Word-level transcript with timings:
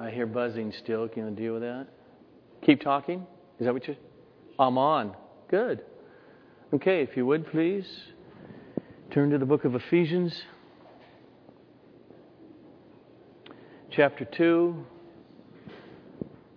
I 0.00 0.10
hear 0.10 0.26
buzzing 0.26 0.72
still. 0.72 1.08
Can 1.08 1.24
you 1.24 1.30
deal 1.34 1.52
with 1.54 1.62
that? 1.62 1.88
Keep 2.62 2.82
talking? 2.82 3.26
Is 3.58 3.66
that 3.66 3.74
what 3.74 3.86
you 3.88 3.96
I'm 4.58 4.78
on. 4.78 5.16
Good. 5.48 5.82
Okay, 6.72 7.02
if 7.02 7.16
you 7.16 7.24
would 7.26 7.50
please 7.50 7.86
turn 9.10 9.30
to 9.30 9.38
the 9.38 9.46
book 9.46 9.64
of 9.64 9.74
Ephesians, 9.74 10.42
chapter 13.90 14.24
2. 14.24 14.84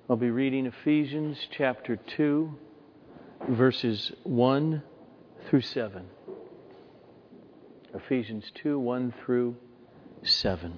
I'll 0.09 0.15
be 0.15 0.31
reading 0.31 0.65
Ephesians 0.65 1.37
chapter 1.57 1.95
2, 1.95 2.53
verses 3.49 4.11
1 4.23 4.83
through 5.49 5.61
7. 5.61 6.05
Ephesians 7.93 8.51
2 8.55 8.77
1 8.79 9.13
through 9.23 9.55
7. 10.23 10.77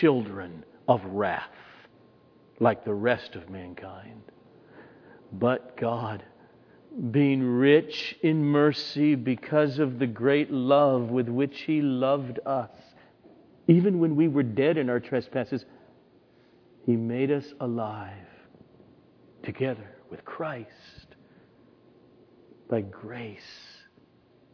children 0.00 0.64
of 0.88 1.04
wrath, 1.04 1.48
like 2.60 2.84
the 2.84 2.94
rest 2.94 3.34
of 3.36 3.48
mankind. 3.48 4.22
But 5.32 5.76
God, 5.76 6.22
being 7.10 7.42
rich 7.42 8.16
in 8.22 8.44
mercy 8.44 9.14
because 9.14 9.78
of 9.78 9.98
the 9.98 10.06
great 10.06 10.50
love 10.50 11.10
with 11.10 11.28
which 11.28 11.62
He 11.62 11.80
loved 11.80 12.38
us, 12.46 12.70
even 13.66 13.98
when 13.98 14.14
we 14.14 14.28
were 14.28 14.42
dead 14.42 14.76
in 14.76 14.90
our 14.90 15.00
trespasses, 15.00 15.64
He 16.86 16.96
made 16.96 17.30
us 17.30 17.46
alive 17.60 18.28
together 19.42 19.90
with 20.10 20.24
Christ. 20.24 20.68
By 22.68 22.82
grace, 22.82 23.42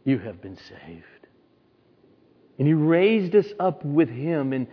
you 0.05 0.19
have 0.19 0.41
been 0.41 0.57
saved. 0.57 1.27
And 2.59 2.67
He 2.67 2.75
raised 2.75 3.35
us 3.35 3.53
up 3.59 3.85
with 3.85 4.09
Him 4.09 4.53
and 4.53 4.67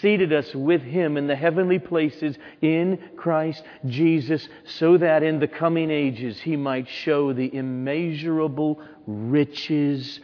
seated 0.00 0.32
us 0.32 0.54
with 0.54 0.82
him 0.82 1.16
in 1.16 1.26
the 1.26 1.36
heavenly 1.36 1.78
places 1.78 2.36
in 2.60 2.98
Christ 3.16 3.62
Jesus, 3.86 4.48
so 4.64 4.98
that 4.98 5.22
in 5.22 5.40
the 5.40 5.48
coming 5.48 5.90
ages 5.90 6.40
he 6.40 6.56
might 6.56 6.88
show 6.88 7.32
the 7.32 7.54
immeasurable 7.54 8.80
riches 9.06 10.20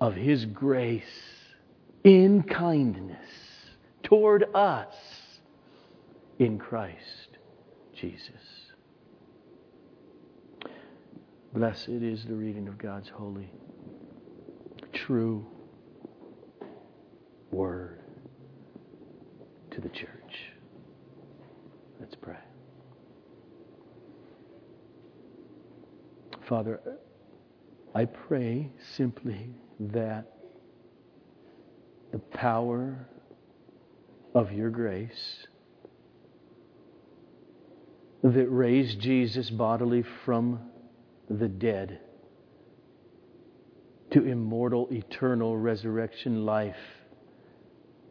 of 0.00 0.14
his 0.14 0.44
grace 0.46 1.04
in 2.04 2.42
kindness 2.42 3.18
toward 4.02 4.44
us 4.54 4.94
in 6.38 6.58
Christ 6.58 7.38
Jesus. 7.94 8.30
Blessed 11.52 11.88
is 11.88 12.24
the 12.24 12.34
reading 12.34 12.68
of 12.68 12.76
God's 12.76 13.08
holy, 13.08 13.50
true 14.92 15.46
word 17.50 18.05
to 19.76 19.82
the 19.82 19.88
church. 19.90 20.52
Let's 22.00 22.14
pray. 22.14 22.38
Father, 26.48 26.80
I 27.94 28.06
pray 28.06 28.70
simply 28.96 29.50
that 29.78 30.32
the 32.10 32.18
power 32.18 33.06
of 34.34 34.50
your 34.50 34.70
grace 34.70 35.46
that 38.22 38.46
raised 38.48 38.98
Jesus 38.98 39.50
bodily 39.50 40.04
from 40.24 40.58
the 41.28 41.48
dead 41.48 42.00
to 44.12 44.24
immortal, 44.24 44.88
eternal 44.90 45.58
resurrection 45.58 46.46
life 46.46 46.76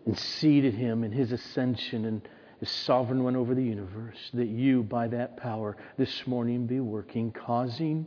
and 0.05 0.17
seated 0.17 0.73
him 0.73 1.03
in 1.03 1.11
his 1.11 1.31
ascension 1.31 2.05
and 2.05 2.27
his 2.59 2.69
sovereign 2.69 3.23
one 3.23 3.35
over 3.35 3.53
the 3.53 3.63
universe, 3.63 4.29
that 4.33 4.47
you, 4.47 4.83
by 4.83 5.07
that 5.07 5.35
power, 5.35 5.75
this 5.97 6.25
morning 6.27 6.66
be 6.66 6.79
working, 6.79 7.31
causing 7.31 8.05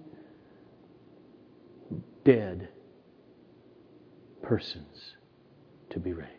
dead 2.25 2.69
persons 4.43 5.15
to 5.91 5.99
be 5.99 6.13
raised. 6.13 6.33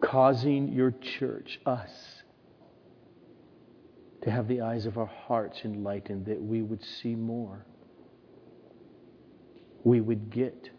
Causing 0.00 0.72
your 0.72 0.92
church, 0.92 1.60
us, 1.66 1.90
to 4.22 4.30
have 4.30 4.48
the 4.48 4.60
eyes 4.62 4.86
of 4.86 4.98
our 4.98 5.06
hearts 5.06 5.60
enlightened 5.64 6.26
that 6.26 6.40
we 6.42 6.62
would 6.62 6.82
see 6.82 7.14
more. 7.14 7.64
We 9.84 10.00
would 10.00 10.30
get 10.30 10.70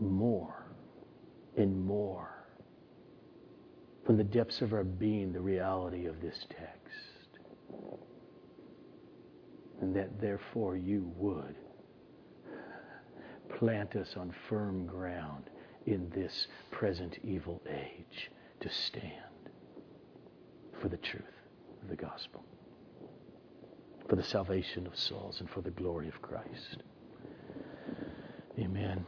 more 0.00 0.61
and 1.56 1.84
more 1.84 2.28
from 4.04 4.16
the 4.16 4.24
depths 4.24 4.60
of 4.62 4.72
our 4.72 4.84
being 4.84 5.32
the 5.32 5.40
reality 5.40 6.06
of 6.06 6.20
this 6.20 6.46
text. 6.48 7.38
And 9.80 9.94
that 9.96 10.20
therefore 10.20 10.76
you 10.76 11.12
would 11.16 11.56
plant 13.58 13.96
us 13.96 14.14
on 14.16 14.34
firm 14.48 14.86
ground 14.86 15.44
in 15.86 16.10
this 16.10 16.46
present 16.70 17.18
evil 17.22 17.60
age 17.68 18.30
to 18.60 18.68
stand 18.68 19.12
for 20.80 20.88
the 20.88 20.96
truth 20.96 21.22
of 21.82 21.88
the 21.88 21.96
gospel, 21.96 22.44
for 24.08 24.16
the 24.16 24.22
salvation 24.22 24.86
of 24.86 24.96
souls, 24.96 25.40
and 25.40 25.50
for 25.50 25.60
the 25.60 25.70
glory 25.70 26.08
of 26.08 26.20
Christ. 26.22 26.82
Amen. 28.58 29.04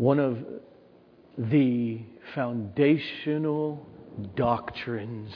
One 0.00 0.18
of 0.18 0.38
the 1.36 2.00
foundational 2.34 3.86
doctrines 4.34 5.30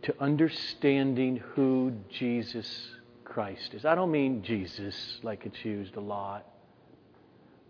to 0.00 0.14
understanding 0.22 1.42
who 1.54 1.92
Jesus 2.08 2.88
Christ 3.24 3.74
is. 3.74 3.84
I 3.84 3.96
don't 3.96 4.12
mean 4.12 4.44
Jesus 4.44 5.18
like 5.24 5.44
it's 5.44 5.64
used 5.64 5.96
a 5.96 6.00
lot, 6.00 6.46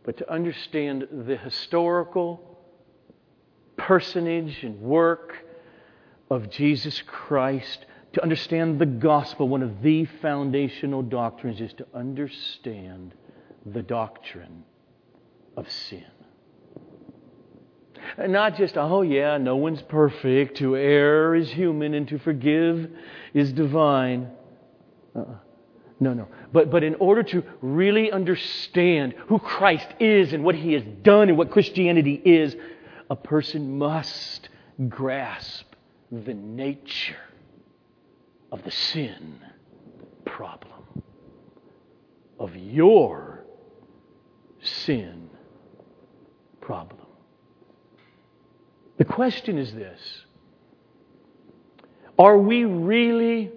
but 0.05 0.19
to 0.19 0.31
understand 0.31 1.09
the 1.11 1.39
historical 1.39 2.59
personage 3.79 4.63
and 4.63 4.79
work 4.79 5.37
of 6.31 6.51
Jesus 6.51 7.03
Christ, 7.07 7.87
to 8.13 8.23
understand 8.23 8.79
the 8.79 8.85
gospel, 8.85 9.49
one 9.49 9.63
of 9.63 9.81
the 9.81 10.05
foundational 10.21 11.01
doctrines 11.01 11.63
is 11.63 11.73
to 11.79 11.87
understand 11.95 13.15
the 13.65 13.81
doctrine 13.81 14.65
of 15.57 15.73
sin. 15.73 16.05
Not 18.19 18.57
just, 18.57 18.77
oh 18.77 19.03
yeah, 19.03 19.37
no 19.37 19.57
one's 19.57 19.83
perfect. 19.83 20.59
To 20.59 20.77
err 20.77 21.35
is 21.35 21.51
human 21.51 21.95
and 21.95 22.09
to 22.09 22.19
forgive 22.19 22.91
is 23.35 23.53
divine. 23.53 24.31
Uh-uh. 25.15 25.35
No, 25.99 26.13
no. 26.13 26.29
But, 26.53 26.71
but 26.71 26.83
in 26.83 26.95
order 26.97 27.23
to 27.23 27.43
really 27.63 28.11
understand 28.11 29.15
who 29.29 29.39
Christ 29.39 29.89
is 29.99 30.33
and 30.33 30.45
what 30.45 30.55
he 30.55 30.75
has 30.75 30.83
done 31.03 31.29
and 31.29 31.39
what 31.39 31.51
Christianity 31.51 32.21
is, 32.25 32.55
a 33.11 33.17
person 33.17 33.79
must 33.79 34.49
grasp 34.89 35.67
the 36.11 36.35
nature 36.35 37.17
of 38.53 38.63
the 38.63 38.71
sin 38.71 39.41
problem, 40.25 41.03
of 42.39 42.55
your 42.57 43.45
sin 44.61 45.31
problem. 46.61 47.06
The 48.99 49.05
question 49.05 49.59
is 49.59 49.73
this 49.73 50.01
Are 52.19 52.39
we 52.39 52.65
really 52.65 53.53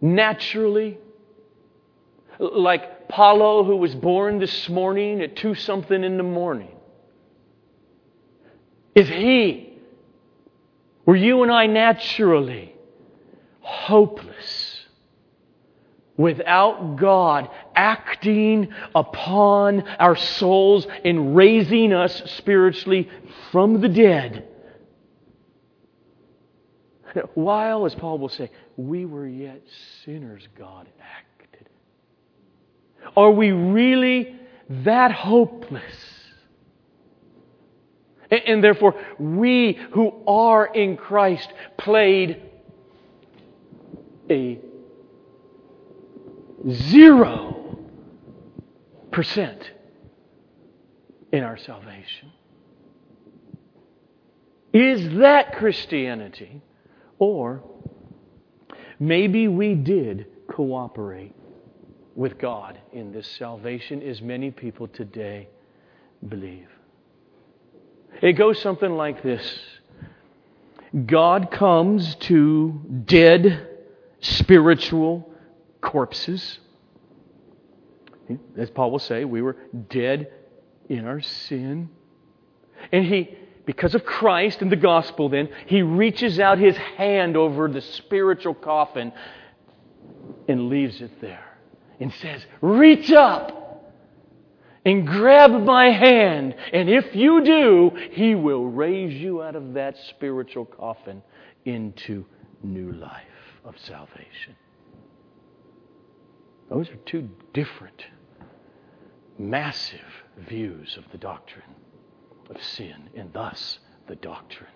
naturally 0.00 0.98
like 2.38 3.08
Paulo, 3.08 3.62
who 3.62 3.76
was 3.76 3.94
born 3.94 4.38
this 4.38 4.68
morning 4.68 5.20
at 5.20 5.36
2 5.36 5.54
something 5.54 6.02
in 6.02 6.16
the 6.16 6.22
morning? 6.22 6.74
Is 8.94 9.08
he, 9.08 9.78
were 11.06 11.16
you 11.16 11.42
and 11.42 11.52
I 11.52 11.66
naturally 11.66 12.74
hopeless, 13.60 14.61
without 16.16 16.96
God 16.96 17.48
acting 17.74 18.68
upon 18.94 19.82
our 19.98 20.16
souls 20.16 20.86
and 21.04 21.34
raising 21.34 21.92
us 21.92 22.22
spiritually 22.36 23.08
from 23.50 23.80
the 23.80 23.88
dead. 23.88 24.46
While, 27.34 27.86
as 27.86 27.94
Paul 27.94 28.18
will 28.18 28.28
say, 28.28 28.50
we 28.76 29.04
were 29.04 29.26
yet 29.26 29.62
sinners, 30.04 30.46
God 30.58 30.88
acted. 31.00 31.68
Are 33.16 33.30
we 33.30 33.52
really 33.52 34.36
that 34.68 35.12
hopeless? 35.12 35.82
And, 38.30 38.64
therefore, 38.64 38.94
we 39.18 39.78
who 39.92 40.22
are 40.26 40.64
in 40.64 40.96
Christ 40.96 41.52
played 41.76 42.42
a 44.30 44.58
zero 46.70 47.78
percent 49.10 49.70
in 51.32 51.42
our 51.42 51.56
salvation. 51.56 52.30
Is 54.72 55.18
that 55.18 55.56
Christianity? 55.56 56.62
Or 57.18 57.62
maybe 58.98 59.48
we 59.48 59.74
did 59.74 60.26
cooperate 60.48 61.34
with 62.14 62.38
God 62.38 62.78
in 62.92 63.12
this 63.12 63.26
salvation, 63.38 64.02
as 64.02 64.20
many 64.20 64.50
people 64.50 64.88
today 64.88 65.48
believe. 66.28 66.68
It 68.20 68.34
goes 68.34 68.60
something 68.60 68.90
like 68.90 69.22
this 69.22 69.60
God 71.06 71.50
comes 71.50 72.14
to 72.16 72.80
dead 73.06 73.66
spiritual 74.20 75.31
corpses. 75.82 76.58
As 78.56 78.70
Paul 78.70 78.90
will 78.90 78.98
say, 78.98 79.26
we 79.26 79.42
were 79.42 79.56
dead 79.90 80.32
in 80.88 81.06
our 81.06 81.20
sin. 81.20 81.90
And 82.90 83.04
he, 83.04 83.36
because 83.66 83.94
of 83.94 84.04
Christ 84.04 84.62
and 84.62 84.72
the 84.72 84.76
gospel, 84.76 85.28
then, 85.28 85.50
he 85.66 85.82
reaches 85.82 86.40
out 86.40 86.58
his 86.58 86.76
hand 86.76 87.36
over 87.36 87.68
the 87.68 87.82
spiritual 87.82 88.54
coffin 88.54 89.12
and 90.48 90.68
leaves 90.68 91.00
it 91.02 91.20
there 91.20 91.58
and 92.00 92.12
says, 92.14 92.44
Reach 92.60 93.12
up 93.12 93.92
and 94.84 95.06
grab 95.06 95.50
my 95.50 95.90
hand. 95.90 96.54
And 96.72 96.88
if 96.88 97.14
you 97.14 97.44
do, 97.44 97.92
he 98.12 98.34
will 98.34 98.64
raise 98.64 99.14
you 99.14 99.42
out 99.42 99.56
of 99.56 99.74
that 99.74 99.96
spiritual 100.08 100.64
coffin 100.64 101.22
into 101.64 102.24
new 102.62 102.92
life 102.92 103.22
of 103.64 103.74
salvation. 103.78 104.56
Those 106.72 106.88
are 106.88 106.96
two 107.04 107.28
different, 107.52 108.06
massive 109.38 110.00
views 110.38 110.96
of 110.96 111.04
the 111.12 111.18
doctrine 111.18 111.74
of 112.48 112.62
sin 112.62 113.10
and 113.14 113.30
thus 113.34 113.78
the 114.08 114.16
doctrine 114.16 114.70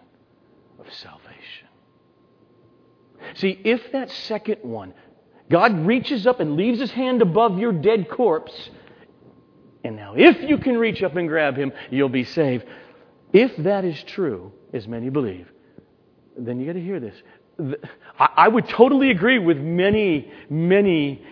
of 0.78 0.92
salvation. 0.92 1.68
See, 3.36 3.58
if 3.64 3.92
that 3.92 4.10
second 4.10 4.58
one, 4.62 4.92
God 5.50 5.86
reaches 5.86 6.26
up 6.26 6.38
and 6.40 6.56
leaves 6.56 6.80
his 6.80 6.90
hand 6.90 7.22
above 7.22 7.58
your 7.58 7.72
dead 7.72 8.10
corpse, 8.10 8.68
and 9.82 9.96
now 9.96 10.12
if 10.14 10.42
you 10.42 10.58
can 10.58 10.76
reach 10.76 11.02
up 11.02 11.16
and 11.16 11.26
grab 11.26 11.56
him, 11.56 11.72
you'll 11.90 12.10
be 12.10 12.24
saved. 12.24 12.66
If 13.32 13.56
that 13.58 13.86
is 13.86 14.02
true, 14.02 14.52
as 14.74 14.86
many 14.86 15.08
believe, 15.08 15.50
then 16.36 16.60
you 16.60 16.66
got 16.66 16.74
to 16.74 16.80
hear 16.82 17.00
this. 17.00 17.16
I 18.18 18.48
would 18.48 18.68
totally 18.68 19.10
agree 19.10 19.38
with 19.38 19.56
many, 19.56 20.30
many 20.50 21.24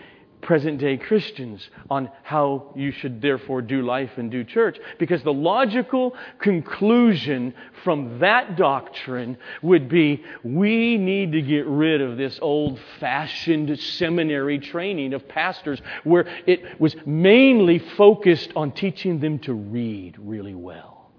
present 0.44 0.79
day 0.79 0.96
Christians 0.96 1.69
on 1.91 2.11
how 2.23 2.73
you 2.76 2.93
should 2.93 3.20
therefore 3.20 3.62
do 3.62 3.82
life 3.82 4.12
and 4.17 4.31
do 4.31 4.44
church. 4.44 4.79
Because 4.99 5.23
the 5.23 5.32
logical 5.32 6.14
conclusion 6.38 7.55
from 7.82 8.20
that 8.20 8.56
doctrine 8.56 9.37
would 9.62 9.88
be 9.88 10.23
we 10.44 10.96
need 10.96 11.32
to 11.32 11.43
get 11.43 11.67
rid 11.67 12.00
of 12.00 12.17
this 12.17 12.38
old 12.41 12.79
fashioned 13.00 13.79
seminary 13.79 14.58
training 14.58 15.14
of 15.14 15.26
pastors 15.29 15.81
where 16.05 16.26
it 16.47 16.81
was 16.81 16.94
mainly 17.05 17.79
focused 17.97 18.52
on 18.55 18.73
teaching 18.73 19.20
them 19.20 19.38
to 19.40 19.52
read 19.52 20.17
really 20.19 20.55
well 20.55 21.11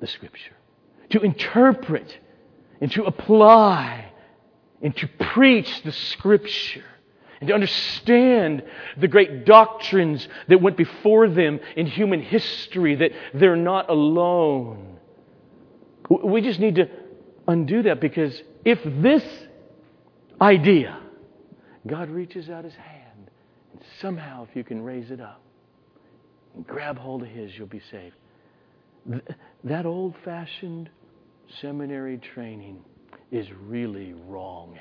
the 0.00 0.06
Scripture, 0.06 0.56
to 1.10 1.20
interpret 1.20 2.18
and 2.80 2.92
to 2.92 3.04
apply 3.04 4.12
and 4.80 4.96
to 4.96 5.08
preach 5.08 5.82
the 5.82 5.90
Scripture 5.92 6.84
and 7.40 7.48
to 7.48 7.54
understand 7.54 8.62
the 8.96 9.08
great 9.08 9.44
doctrines 9.44 10.26
that 10.48 10.60
went 10.60 10.76
before 10.76 11.28
them 11.28 11.60
in 11.76 11.86
human 11.86 12.20
history, 12.20 12.96
that 12.96 13.12
they're 13.34 13.56
not 13.56 13.88
alone. 13.88 14.98
We 16.10 16.40
just 16.40 16.58
need 16.58 16.76
to 16.76 16.88
undo 17.46 17.82
that 17.84 18.00
because 18.00 18.42
if 18.64 18.80
this 18.84 19.24
idea, 20.40 20.98
God 21.86 22.10
reaches 22.10 22.50
out 22.50 22.64
his 22.64 22.74
hand, 22.74 23.30
and 23.72 23.82
somehow 24.00 24.46
if 24.48 24.56
you 24.56 24.64
can 24.64 24.82
raise 24.82 25.10
it 25.10 25.20
up 25.20 25.40
and 26.54 26.66
grab 26.66 26.98
hold 26.98 27.22
of 27.22 27.28
his, 27.28 27.56
you'll 27.56 27.66
be 27.66 27.82
saved. 27.90 28.14
That 29.64 29.86
old 29.86 30.14
fashioned 30.24 30.90
seminary 31.60 32.18
training 32.18 32.84
is 33.30 33.46
really 33.66 34.14
wrong. 34.26 34.76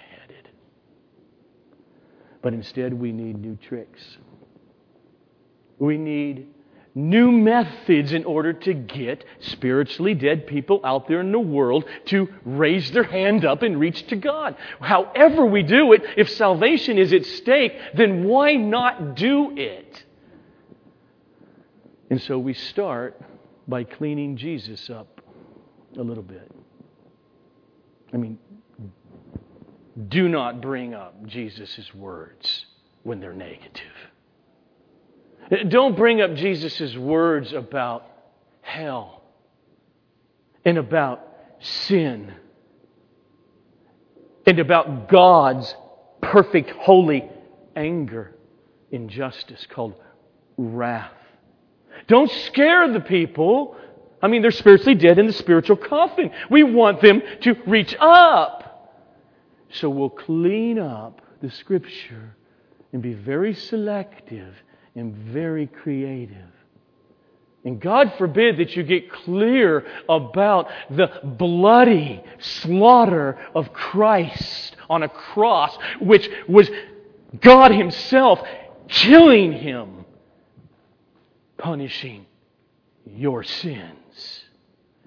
But 2.48 2.54
instead, 2.54 2.94
we 2.94 3.12
need 3.12 3.42
new 3.42 3.58
tricks. 3.58 4.02
We 5.80 5.98
need 5.98 6.48
new 6.96 7.30
methods 7.30 8.14
in 8.14 8.24
order 8.24 8.54
to 8.54 8.74
get 8.74 9.26
spiritually 9.42 10.14
dead 10.14 10.48
people 10.48 10.80
out 10.86 11.10
there 11.10 11.20
in 11.20 11.34
the 11.34 11.40
world 11.42 11.84
to 12.06 12.30
raise 12.46 12.90
their 12.92 13.04
hand 13.04 13.44
up 13.44 13.64
and 13.64 13.78
reach 13.78 14.08
to 14.08 14.16
God. 14.16 14.56
However, 14.80 15.46
we 15.46 15.62
do 15.62 15.92
it, 15.92 16.04
if 16.16 16.30
salvation 16.30 16.98
is 16.98 17.12
at 17.12 17.26
stake, 17.26 17.74
then 17.96 18.24
why 18.24 18.54
not 18.54 19.16
do 19.16 19.52
it? 19.58 20.06
And 22.10 22.22
so 22.22 22.40
we 22.40 22.54
start 22.54 23.20
by 23.68 23.84
cleaning 23.84 24.38
Jesus 24.38 24.90
up 24.90 25.20
a 25.98 26.02
little 26.02 26.24
bit. 26.24 26.50
I 28.14 28.16
mean, 28.16 28.40
do 30.10 30.30
not 30.30 30.62
bring 30.62 30.94
up 30.94 31.26
Jesus' 31.26 31.94
words 31.94 32.66
when 33.04 33.20
they're 33.20 33.34
negative. 33.34 33.84
Don't 35.70 35.96
bring 35.96 36.22
up 36.22 36.36
Jesus' 36.36 36.96
words 36.96 37.54
about 37.54 38.06
hell 38.62 39.24
and 40.66 40.78
about 40.78 41.22
sin 41.60 42.34
and 44.46 44.60
about 44.60 45.10
God's 45.10 45.74
perfect, 46.22 46.70
holy 46.72 47.30
anger 47.76 48.36
injustice 48.92 49.66
called 49.70 49.96
wrath. 50.58 51.12
Don't 52.08 52.30
scare 52.30 52.92
the 52.92 53.00
people. 53.00 53.76
I 54.22 54.28
mean, 54.28 54.42
they're 54.42 54.52
spiritually 54.52 54.96
dead 54.96 55.18
in 55.18 55.28
the 55.28 55.34
spiritual 55.34 55.78
coffin. 55.78 56.32
We 56.50 56.64
want 56.64 57.02
them 57.02 57.22
to 57.42 57.56
reach 57.66 57.96
up. 58.00 58.67
So 59.70 59.90
we'll 59.90 60.10
clean 60.10 60.80
up 60.80 61.22
the 61.42 61.52
Scripture 61.52 62.36
and 62.94 63.02
be 63.02 63.14
very 63.14 63.54
selective 63.54 64.54
and 64.96 65.14
very 65.14 65.68
creative. 65.68 66.52
And 67.66 67.82
God 67.82 68.14
forbid 68.18 68.58
that 68.58 68.76
you 68.76 68.84
get 68.84 69.12
clear 69.12 69.86
about 70.08 70.70
the 70.90 71.10
bloody 71.24 72.24
slaughter 72.40 73.38
of 73.54 73.74
Christ 73.74 74.76
on 74.90 75.04
a 75.04 75.10
cross, 75.10 75.78
which 76.00 76.30
was 76.48 76.70
God 77.42 77.72
Himself 77.72 78.40
killing 78.88 79.52
Him, 79.52 80.06
punishing 81.58 82.26
your 83.06 83.44
sins. 83.44 84.46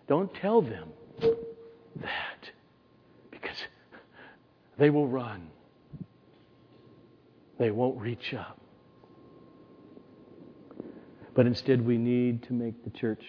Don't 0.06 0.32
tell 0.34 0.60
them 0.60 0.88
that 1.20 2.50
because 3.30 3.56
they 4.80 4.88
will 4.88 5.06
run. 5.06 5.50
They 7.58 7.70
won't 7.70 8.00
reach 8.00 8.32
up. 8.32 8.58
But 11.34 11.46
instead, 11.46 11.84
we 11.86 11.98
need 11.98 12.42
to 12.44 12.54
make 12.54 12.82
the 12.82 12.90
church 12.90 13.22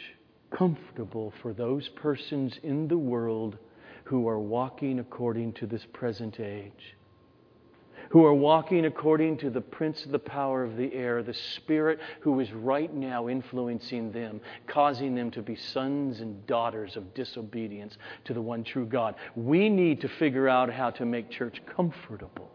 comfortable 0.50 1.34
for 1.42 1.54
those 1.54 1.90
persons 1.90 2.58
in 2.64 2.88
the 2.88 2.98
world 2.98 3.58
who 4.06 4.30
are 4.30 4.40
walking 4.40 5.00
according 5.00 5.52
to 5.54 5.68
this 5.68 5.86
present 5.92 6.40
age 6.40 6.96
who 8.12 8.26
are 8.26 8.34
walking 8.34 8.86
according 8.86 9.38
to 9.38 9.50
the 9.50 9.62
prince 9.62 10.04
of 10.04 10.12
the 10.12 10.20
power 10.20 10.64
of 10.64 10.76
the 10.76 10.94
air, 10.94 11.24
the 11.24 11.34
spirit 11.34 11.98
who 12.20 12.42
is 12.42 12.52
right 12.52 12.94
now 12.94 13.30
influencing 13.30 14.12
them, 14.12 14.42
causing 14.68 15.16
them 15.16 15.32
to 15.32 15.42
be 15.42 15.56
sons 15.56 16.20
and 16.20 16.46
daughters 16.46 16.98
of 16.98 17.14
disobedience 17.14 17.98
to 18.26 18.34
the 18.34 18.42
one 18.42 18.66
true 18.66 18.86
God. 18.86 19.16
We 19.38 19.70
need 19.70 20.02
to 20.02 20.10
figure 20.10 20.50
out 20.50 20.70
how 20.70 20.90
to 20.92 21.06
make 21.06 21.30
church 21.30 21.62
comfortable 21.66 22.52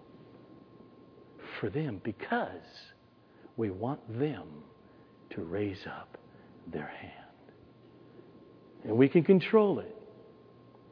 for 1.58 1.70
them 1.70 2.02
because 2.04 2.50
we 3.56 3.70
want 3.70 4.00
them 4.18 4.46
to 5.30 5.40
raise 5.40 5.86
up 5.86 6.18
their 6.66 6.88
hand. 7.00 7.12
And 8.84 8.94
we 8.94 9.08
can 9.08 9.25
control 9.25 9.78
it, 9.78 9.96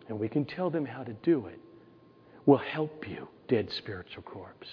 and 0.08 0.18
we 0.18 0.28
can 0.28 0.46
tell 0.46 0.70
them 0.70 0.86
how 0.86 1.02
to 1.02 1.12
do 1.12 1.48
it. 1.48 1.60
We'll 2.46 2.56
help 2.56 3.06
you, 3.06 3.28
dead 3.48 3.70
spiritual 3.78 4.22
corpse. 4.22 4.68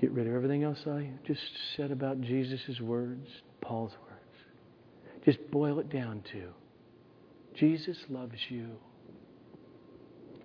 Get 0.00 0.12
rid 0.12 0.26
of 0.26 0.34
everything 0.34 0.62
else 0.62 0.78
I 0.86 1.10
just 1.26 1.42
said 1.76 1.90
about 1.90 2.20
Jesus' 2.20 2.80
words, 2.80 3.28
Paul's 3.60 3.92
words. 3.92 5.24
Just 5.24 5.50
boil 5.50 5.78
it 5.78 5.90
down 5.90 6.22
to 6.32 6.48
Jesus 7.54 7.98
loves 8.08 8.38
you. 8.48 8.70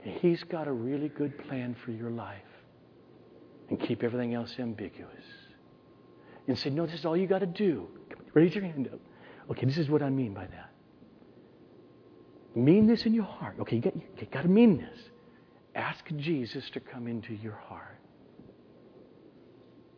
He's 0.01 0.44
got 0.44 0.67
a 0.67 0.72
really 0.72 1.10
good 1.10 1.38
plan 1.48 1.75
for 1.86 1.91
your 1.91 2.10
life. 2.10 2.41
And 3.70 3.79
keep 3.79 4.03
everything 4.03 4.34
else 4.34 4.53
ambiguous. 4.60 5.24
And 6.48 6.58
say, 6.58 6.70
no, 6.70 6.86
this 6.86 7.00
is 7.00 7.05
all 7.05 7.17
you 7.17 7.25
got 7.25 7.39
to 7.39 7.48
do. 7.48 7.88
Raise 8.34 8.53
your 8.53 8.63
hand 8.63 8.89
up. 8.91 9.00
Okay, 9.50 9.65
this 9.65 9.77
is 9.77 9.89
what 9.89 10.03
I 10.03 10.10
mean 10.10 10.34
by 10.34 10.46
that. 10.46 10.72
Mean 12.56 12.88
this 12.88 13.06
in 13.06 13.14
your 13.14 13.26
heart. 13.26 13.56
Okay, 13.60 13.76
you 13.76 13.82
got, 13.82 13.96
you 13.96 14.28
got 14.32 14.44
to 14.44 14.48
mean 14.48 14.78
this. 14.78 15.00
Ask 15.76 16.06
Jesus 16.16 16.70
to 16.72 16.80
come 16.80 17.08
into 17.08 17.34
your 17.34 17.54
heart. 17.54 18.00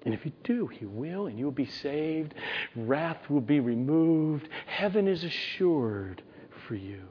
And 0.04 0.14
if 0.14 0.26
you 0.26 0.32
do, 0.44 0.68
He 0.68 0.86
will, 0.86 1.28
and 1.28 1.38
you 1.38 1.46
will 1.46 1.52
be 1.52 1.68
saved. 1.68 2.34
Wrath 2.76 3.30
will 3.30 3.42
be 3.42 3.60
removed. 3.60 4.48
Heaven 4.66 5.08
is 5.08 5.24
assured 5.24 6.24
for 6.68 6.76
you. 6.76 7.04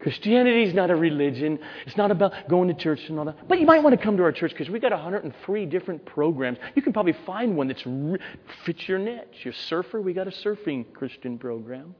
Christianity 0.00 0.64
is 0.64 0.74
not 0.74 0.90
a 0.90 0.94
religion. 0.94 1.58
It's 1.86 1.96
not 1.96 2.10
about 2.10 2.48
going 2.48 2.68
to 2.68 2.74
church 2.74 3.00
and 3.08 3.18
all 3.18 3.24
that. 3.24 3.48
But 3.48 3.58
you 3.58 3.66
might 3.66 3.82
want 3.82 3.98
to 3.98 4.04
come 4.04 4.16
to 4.18 4.22
our 4.22 4.30
church 4.30 4.52
because 4.52 4.68
we've 4.68 4.82
got 4.82 4.92
103 4.92 5.66
different 5.66 6.04
programs. 6.04 6.58
You 6.74 6.82
can 6.82 6.92
probably 6.92 7.16
find 7.24 7.56
one 7.56 7.68
that 7.68 7.82
re- 7.84 8.20
fits 8.64 8.86
your 8.88 8.98
niche. 8.98 9.40
You're 9.42 9.54
surfer, 9.54 10.00
we 10.00 10.12
got 10.12 10.28
a 10.28 10.30
surfing 10.30 10.92
Christian 10.92 11.38
program. 11.38 11.94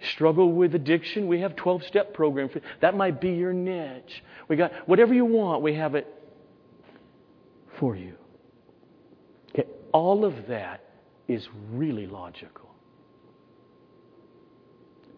Struggle 0.00 0.52
with 0.52 0.74
addiction, 0.74 1.26
we 1.26 1.40
have 1.40 1.56
12 1.56 1.84
step 1.84 2.14
program. 2.14 2.48
That 2.80 2.96
might 2.96 3.20
be 3.20 3.30
your 3.30 3.52
niche. 3.52 4.22
We 4.48 4.56
got 4.56 4.72
whatever 4.88 5.12
you 5.12 5.24
want, 5.24 5.62
we 5.62 5.74
have 5.74 5.94
it 5.94 6.06
for 7.78 7.96
you. 7.96 8.14
Okay, 9.50 9.68
all 9.92 10.24
of 10.24 10.34
that 10.46 10.84
is 11.26 11.48
really 11.72 12.06
logical. 12.06 12.70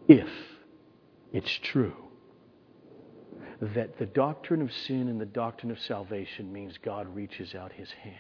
If 0.09 0.29
it's 1.33 1.53
true 1.63 1.95
that 3.61 3.99
the 3.99 4.07
doctrine 4.07 4.63
of 4.63 4.73
sin 4.73 5.09
and 5.09 5.21
the 5.21 5.27
doctrine 5.27 5.71
of 5.71 5.79
salvation 5.81 6.53
means 6.53 6.79
God 6.83 7.15
reaches 7.15 7.55
out 7.55 7.73
his 7.73 7.91
hand. 7.91 8.15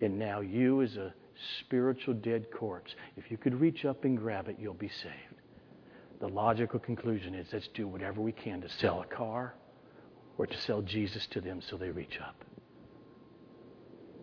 And 0.00 0.18
now 0.18 0.40
you, 0.40 0.82
as 0.82 0.96
a 0.96 1.14
spiritual 1.60 2.14
dead 2.14 2.46
corpse, 2.50 2.94
if 3.16 3.30
you 3.30 3.36
could 3.36 3.60
reach 3.60 3.84
up 3.84 4.04
and 4.04 4.16
grab 4.16 4.48
it, 4.48 4.56
you'll 4.58 4.74
be 4.74 4.88
saved. 4.88 5.40
The 6.20 6.28
logical 6.28 6.78
conclusion 6.78 7.34
is 7.34 7.46
let's 7.52 7.68
do 7.68 7.88
whatever 7.88 8.20
we 8.20 8.32
can 8.32 8.60
to 8.60 8.68
sell 8.68 9.00
a 9.00 9.06
car 9.06 9.54
or 10.38 10.46
to 10.46 10.60
sell 10.60 10.82
Jesus 10.82 11.26
to 11.28 11.40
them 11.40 11.60
so 11.60 11.76
they 11.76 11.90
reach 11.90 12.18
up 12.20 12.44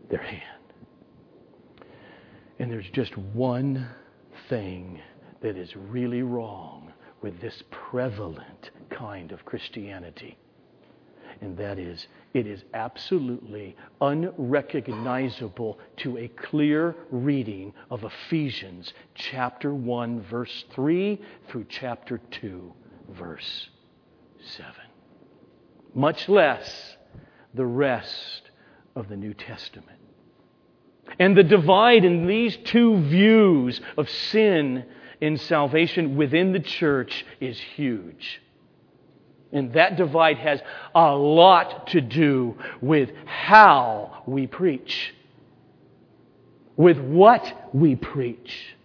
their 0.09 0.21
hand. 0.21 0.43
And 2.59 2.71
there's 2.71 2.89
just 2.93 3.15
one 3.17 3.88
thing 4.50 5.01
that 5.41 5.57
is 5.57 5.75
really 5.75 6.21
wrong 6.21 6.91
with 7.21 7.39
this 7.41 7.63
prevalent 7.71 8.71
kind 8.89 9.31
of 9.31 9.45
Christianity. 9.45 10.38
And 11.41 11.57
that 11.57 11.77
is, 11.77 12.07
it 12.38 12.46
is 12.46 12.63
absolutely 12.74 13.75
unrecognizable 14.00 15.79
to 15.98 16.17
a 16.17 16.27
clear 16.27 16.96
reading 17.10 17.74
of 17.89 18.03
Ephesians 18.03 18.94
chapter 19.15 19.74
1, 19.74 20.22
verse 20.22 20.65
3 20.72 21.20
through 21.48 21.65
chapter 21.67 22.20
2, 22.32 22.74
verse 23.10 23.70
7. 24.56 24.72
Much 25.96 26.29
less 26.29 26.98
the 27.56 27.65
rest 27.65 28.51
of 28.96 29.10
the 29.10 29.17
New 29.17 29.34
Testament. 29.34 30.00
And 31.20 31.36
the 31.36 31.44
divide 31.44 32.06
in 32.06 32.27
these 32.27 32.56
two 32.65 33.01
views 33.01 33.82
of 33.98 34.10
sin 34.10 34.86
in 35.20 35.38
salvation 35.38 36.15
within 36.15 36.53
the 36.53 36.60
church 36.60 37.25
is 37.39 37.60
huge. 37.60 38.41
And 39.51 39.73
that 39.73 39.95
divide 39.95 40.37
has 40.37 40.61
a 40.93 41.15
lot 41.15 41.87
to 41.87 42.01
do 42.01 42.57
with 42.81 43.09
how 43.25 44.23
we 44.25 44.45
preach, 44.45 45.13
with 46.75 46.99
what 46.99 47.69
we 47.73 47.95
preach, 47.95 48.75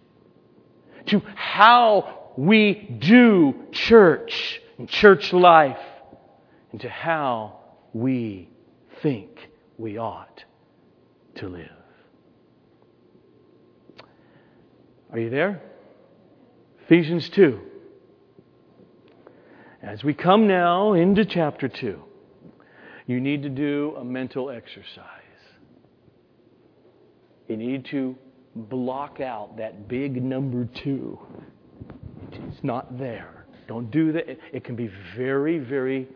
to 1.07 1.21
how 1.35 2.31
we 2.37 2.97
do 2.99 3.53
church 3.71 4.61
and 4.77 4.87
church 4.87 5.33
life, 5.33 5.77
and 6.71 6.81
to 6.81 6.89
how 6.89 7.59
we 7.93 8.49
think 9.01 9.49
we 9.77 9.97
ought 9.97 10.43
to 11.35 11.49
live. 11.49 11.69
Are 15.11 15.19
you 15.19 15.29
there? 15.29 15.61
Ephesians 16.85 17.29
2. 17.29 17.59
As 19.83 20.01
we 20.01 20.13
come 20.13 20.47
now 20.47 20.93
into 20.93 21.25
chapter 21.25 21.67
2, 21.67 22.01
you 23.05 23.19
need 23.19 23.43
to 23.43 23.49
do 23.49 23.93
a 23.97 24.03
mental 24.03 24.49
exercise. 24.49 25.09
You 27.49 27.57
need 27.57 27.83
to 27.87 28.15
block 28.55 29.19
out 29.19 29.57
that 29.57 29.89
big 29.89 30.23
number 30.23 30.69
2. 30.83 31.19
It's 32.31 32.63
not 32.63 32.97
there. 32.97 33.45
Don't 33.67 33.91
do 33.91 34.13
that. 34.13 34.29
It 34.53 34.63
can 34.63 34.77
be 34.77 34.89
very, 35.17 35.59
very 35.59 36.07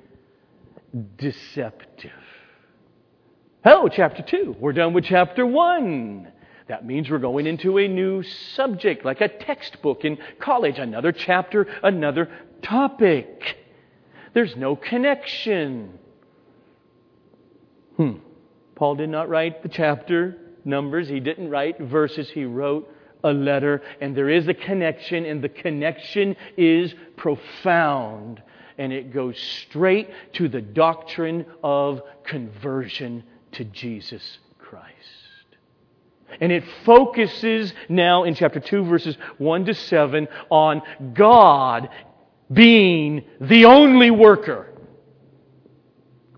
deceptive. 1.18 2.12
Hello, 3.66 3.90
chapter 3.90 4.24
2. 4.24 4.56
We're 4.62 4.72
done 4.72 4.94
with 4.94 5.04
chapter 5.04 5.46
1. 5.46 6.32
That 6.70 6.86
means 6.86 7.10
we're 7.10 7.18
going 7.18 7.48
into 7.48 7.78
a 7.78 7.88
new 7.88 8.24
subject, 8.24 9.04
like 9.06 9.20
a 9.22 9.28
textbook 9.28 10.06
in 10.06 10.18
college, 10.40 10.80
another 10.80 11.12
chapter, 11.12 11.68
another 11.84 12.30
topic. 12.62 13.58
There's 14.34 14.56
no 14.56 14.76
connection. 14.76 15.98
Hmm. 17.96 18.18
Paul 18.76 18.96
did 18.96 19.10
not 19.10 19.30
write 19.30 19.64
the 19.64 19.70
chapter 19.70 20.38
numbers, 20.64 21.08
he 21.08 21.20
didn't 21.20 21.50
write 21.50 21.80
verses, 21.80 22.30
he 22.30 22.46
wrote 22.46 22.88
a 23.24 23.32
letter, 23.32 23.82
and 24.00 24.16
there 24.16 24.30
is 24.30 24.48
a 24.48 24.54
connection, 24.54 25.26
and 25.26 25.44
the 25.44 25.50
connection 25.50 26.36
is 26.56 26.94
profound. 27.16 28.44
And 28.78 28.94
it 28.94 29.12
goes 29.12 29.40
straight 29.40 30.10
to 30.34 30.48
the 30.48 30.62
doctrine 30.62 31.46
of 31.64 32.02
conversion 32.24 33.24
to 33.54 33.64
Jesus 33.64 34.38
Christ. 34.60 34.94
And 36.40 36.52
it 36.52 36.64
focuses 36.86 37.74
now 37.90 38.26
in 38.26 38.36
chapter 38.36 38.60
2, 38.60 38.84
verses 38.84 39.18
1 39.40 39.66
to 39.66 39.74
7, 39.74 40.28
on 40.52 40.82
God 41.14 41.90
being 42.52 43.24
the 43.42 43.66
only 43.66 44.12
worker. 44.12 44.74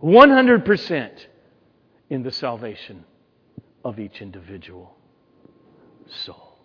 100% 0.01 1.11
in 2.09 2.23
the 2.23 2.31
salvation 2.31 3.03
of 3.83 3.99
each 3.99 4.21
individual 4.21 4.95
soul. 6.07 6.57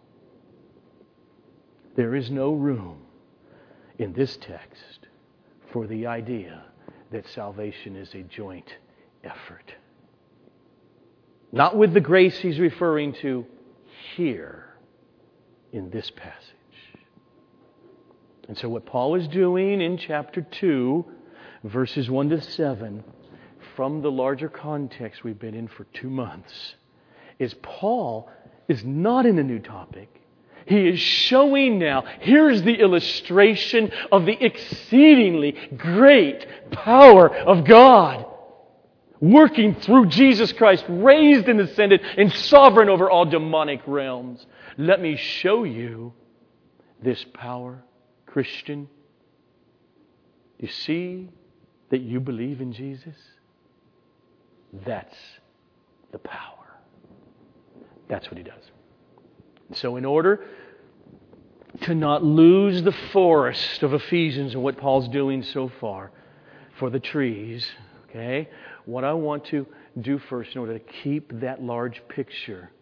There 1.97 2.15
is 2.15 2.31
no 2.31 2.53
room 2.53 2.99
in 3.99 4.13
this 4.13 4.37
text 4.39 5.07
for 5.73 5.87
the 5.87 6.07
idea 6.07 6.65
that 7.11 7.29
salvation 7.29 7.97
is 7.97 8.13
a 8.15 8.23
joint 8.23 8.69
effort. 9.23 9.75
Not 11.53 11.77
with 11.77 11.95
the 11.95 12.01
grace 12.01 12.39
he's 12.39 12.59
referring 12.59 13.15
to 13.23 13.47
here 14.17 14.75
in 15.73 15.91
this 15.91 16.11
passage. 16.11 16.54
And 18.49 18.59
so, 18.59 18.69
what 18.69 18.87
Paul 18.87 19.15
is 19.15 19.27
doing 19.29 19.81
in 19.81 19.97
chapter 19.97 20.43
2, 20.43 21.05
verses 21.65 22.11
1 22.11 22.31
to 22.31 22.41
7, 22.41 23.05
from 23.75 24.03
the 24.03 24.11
larger 24.11 24.49
context 24.49 25.25
we've 25.25 25.39
been 25.39 25.55
in 25.55 25.69
for 25.69 25.85
two 25.95 26.11
months, 26.11 26.75
is 27.39 27.55
Paul 27.63 28.31
is 28.69 28.85
not 28.85 29.27
in 29.27 29.39
a 29.39 29.43
new 29.43 29.59
topic. 29.59 30.09
He 30.67 30.89
is 30.89 30.99
showing 30.99 31.79
now, 31.79 32.05
here's 32.21 32.63
the 32.63 32.75
illustration 32.75 33.91
of 34.11 34.25
the 34.25 34.45
exceedingly 34.45 35.53
great 35.77 36.47
power 36.71 37.35
of 37.35 37.65
God 37.65 38.27
working 39.21 39.75
through 39.75 40.07
Jesus 40.07 40.53
Christ, 40.53 40.85
raised 40.89 41.49
and 41.49 41.61
ascended, 41.61 42.01
and 42.17 42.33
sovereign 42.33 42.89
over 42.89 43.11
all 43.11 43.25
demonic 43.25 43.81
realms. 43.87 44.45
Let 44.77 45.01
me 45.01 45.17
show 45.17 45.65
you 45.65 46.13
this 47.03 47.25
power, 47.33 47.83
Christian. 48.35 48.89
You 50.59 50.67
see 50.67 51.29
that 51.91 52.01
you 52.01 52.19
believe 52.19 52.61
in 52.61 52.73
Jesus? 52.73 53.15
That's 54.85 55.15
the 56.11 56.19
power. 56.19 56.81
That's 58.09 58.27
what 58.27 58.37
he 58.37 58.43
does. 58.43 58.73
So, 59.75 59.95
in 59.95 60.05
order 60.05 60.41
to 61.83 61.95
not 61.95 62.25
lose 62.25 62.83
the 62.83 62.95
forest 63.13 63.85
of 63.85 63.95
Ephesians 63.95 64.55
and 64.55 64.65
what 64.65 64.79
Paul's 64.79 65.07
doing 65.07 65.45
so 65.45 65.71
far 65.81 66.11
for 66.81 66.91
the 66.91 66.99
trees, 66.99 67.65
okay, 68.11 68.49
what 68.85 69.05
I 69.05 69.13
want 69.13 69.45
to 69.47 69.65
do 70.01 70.19
first 70.19 70.57
in 70.57 70.59
order 70.59 70.77
to 70.77 70.85
keep 71.05 71.31
that 71.39 71.63
large 71.63 72.03
picture 72.09 72.73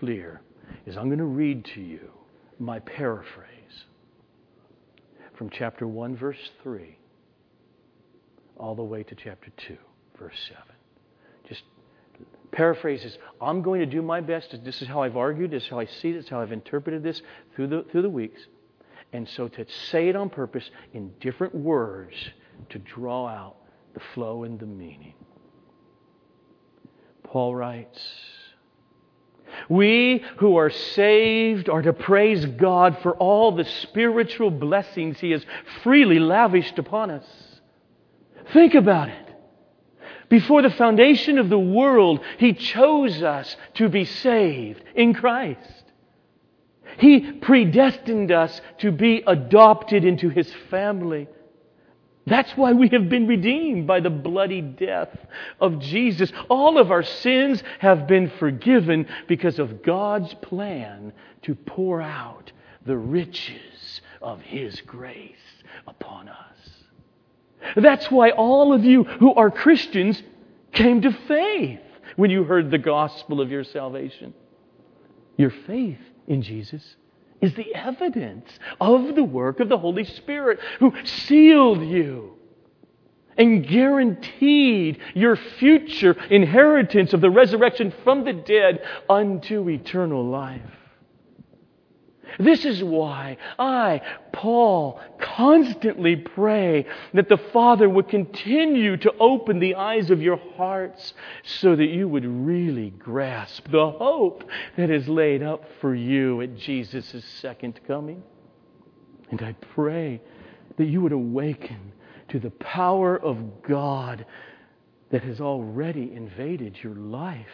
clear 0.00 0.40
is 0.84 0.96
I'm 0.96 1.06
going 1.06 1.18
to 1.20 1.24
read 1.24 1.64
to 1.76 1.80
you 1.80 2.10
my 2.58 2.80
paraphrase 2.80 3.55
from 5.36 5.50
chapter 5.50 5.86
1, 5.86 6.16
verse 6.16 6.50
3, 6.62 6.96
all 8.56 8.74
the 8.74 8.82
way 8.82 9.02
to 9.02 9.14
chapter 9.14 9.50
2, 9.56 9.76
verse 10.18 10.36
7. 10.48 10.62
Just 11.48 11.62
paraphrases. 12.50 13.18
I'm 13.40 13.62
going 13.62 13.80
to 13.80 13.86
do 13.86 14.02
my 14.02 14.20
best. 14.20 14.56
This 14.64 14.82
is 14.82 14.88
how 14.88 15.02
I've 15.02 15.16
argued. 15.16 15.50
This 15.50 15.64
is 15.64 15.68
how 15.68 15.78
I 15.78 15.86
see 15.86 16.12
this. 16.12 16.28
How 16.28 16.40
I've 16.40 16.52
interpreted 16.52 17.02
this 17.02 17.22
through 17.54 17.68
the 17.68 17.84
through 17.90 18.02
the 18.02 18.10
weeks. 18.10 18.40
And 19.12 19.28
so 19.28 19.48
to 19.48 19.66
say 19.90 20.08
it 20.08 20.16
on 20.16 20.30
purpose 20.30 20.70
in 20.92 21.12
different 21.20 21.54
words 21.54 22.14
to 22.70 22.78
draw 22.78 23.28
out 23.28 23.56
the 23.94 24.00
flow 24.14 24.44
and 24.44 24.58
the 24.58 24.66
meaning. 24.66 25.14
Paul 27.22 27.54
writes, 27.54 28.00
we 29.68 30.24
who 30.38 30.56
are 30.56 30.70
saved 30.70 31.68
are 31.68 31.82
to 31.82 31.92
praise 31.92 32.44
God 32.44 32.98
for 33.02 33.14
all 33.16 33.52
the 33.52 33.64
spiritual 33.64 34.50
blessings 34.50 35.18
He 35.18 35.30
has 35.32 35.44
freely 35.82 36.18
lavished 36.18 36.78
upon 36.78 37.10
us. 37.10 37.26
Think 38.52 38.74
about 38.74 39.08
it. 39.08 39.26
Before 40.28 40.62
the 40.62 40.70
foundation 40.70 41.38
of 41.38 41.48
the 41.48 41.58
world, 41.58 42.20
He 42.38 42.52
chose 42.52 43.22
us 43.22 43.56
to 43.74 43.88
be 43.88 44.04
saved 44.04 44.82
in 44.94 45.14
Christ. 45.14 45.84
He 46.98 47.32
predestined 47.32 48.32
us 48.32 48.60
to 48.78 48.90
be 48.90 49.22
adopted 49.26 50.04
into 50.04 50.28
His 50.28 50.52
family. 50.70 51.28
That's 52.26 52.50
why 52.56 52.72
we 52.72 52.88
have 52.88 53.08
been 53.08 53.28
redeemed 53.28 53.86
by 53.86 54.00
the 54.00 54.10
bloody 54.10 54.60
death 54.60 55.16
of 55.60 55.78
Jesus. 55.78 56.32
All 56.50 56.76
of 56.76 56.90
our 56.90 57.04
sins 57.04 57.62
have 57.78 58.08
been 58.08 58.30
forgiven 58.40 59.06
because 59.28 59.60
of 59.60 59.82
God's 59.84 60.34
plan 60.34 61.12
to 61.42 61.54
pour 61.54 62.02
out 62.02 62.50
the 62.84 62.96
riches 62.96 64.00
of 64.20 64.40
His 64.40 64.80
grace 64.80 65.36
upon 65.86 66.28
us. 66.28 66.56
That's 67.76 68.10
why 68.10 68.30
all 68.30 68.72
of 68.72 68.84
you 68.84 69.04
who 69.04 69.32
are 69.34 69.50
Christians 69.50 70.20
came 70.72 71.02
to 71.02 71.12
faith 71.12 71.80
when 72.16 72.30
you 72.30 72.42
heard 72.42 72.72
the 72.72 72.78
gospel 72.78 73.40
of 73.40 73.52
your 73.52 73.64
salvation. 73.64 74.34
Your 75.36 75.50
faith 75.50 76.00
in 76.26 76.42
Jesus 76.42 76.96
is 77.40 77.54
the 77.54 77.74
evidence 77.74 78.48
of 78.80 79.14
the 79.14 79.24
work 79.24 79.60
of 79.60 79.68
the 79.68 79.78
Holy 79.78 80.04
Spirit 80.04 80.58
who 80.78 80.92
sealed 81.04 81.82
you 81.82 82.32
and 83.38 83.66
guaranteed 83.66 84.98
your 85.14 85.36
future 85.36 86.16
inheritance 86.30 87.12
of 87.12 87.20
the 87.20 87.30
resurrection 87.30 87.92
from 88.02 88.24
the 88.24 88.32
dead 88.32 88.82
unto 89.08 89.68
eternal 89.68 90.24
life. 90.24 90.60
This 92.38 92.64
is 92.64 92.82
why 92.82 93.38
I, 93.58 94.02
Paul, 94.32 95.00
constantly 95.18 96.16
pray 96.16 96.86
that 97.14 97.28
the 97.28 97.38
Father 97.38 97.88
would 97.88 98.08
continue 98.08 98.96
to 98.98 99.12
open 99.18 99.58
the 99.58 99.76
eyes 99.76 100.10
of 100.10 100.20
your 100.20 100.40
hearts 100.56 101.14
so 101.44 101.74
that 101.76 101.86
you 101.86 102.08
would 102.08 102.26
really 102.26 102.90
grasp 102.90 103.70
the 103.70 103.90
hope 103.90 104.44
that 104.76 104.90
is 104.90 105.08
laid 105.08 105.42
up 105.42 105.64
for 105.80 105.94
you 105.94 106.42
at 106.42 106.56
Jesus' 106.56 107.24
second 107.40 107.80
coming. 107.86 108.22
And 109.30 109.42
I 109.42 109.52
pray 109.74 110.20
that 110.76 110.86
you 110.86 111.00
would 111.00 111.12
awaken 111.12 111.92
to 112.28 112.38
the 112.38 112.50
power 112.50 113.16
of 113.16 113.62
God 113.62 114.26
that 115.10 115.22
has 115.22 115.40
already 115.40 116.12
invaded 116.12 116.76
your 116.82 116.94
life 116.94 117.46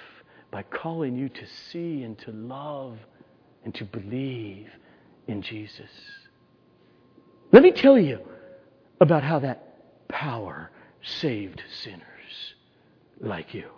by 0.51 0.63
calling 0.63 1.17
you 1.17 1.29
to 1.29 1.47
see 1.71 2.03
and 2.03 2.19
to 2.19 2.33
love 2.33 2.99
and 3.65 3.75
to 3.75 3.85
believe 3.85 4.69
in 5.27 5.43
Jesus. 5.43 5.91
Let 7.53 7.63
me 7.63 7.71
tell 7.71 7.99
you 7.99 8.21
about 9.01 9.23
how 9.23 9.41
that 9.41 10.09
power 10.09 10.71
saved 11.03 11.63
sinners 11.83 12.03
like 13.21 13.55
you. 13.55 13.69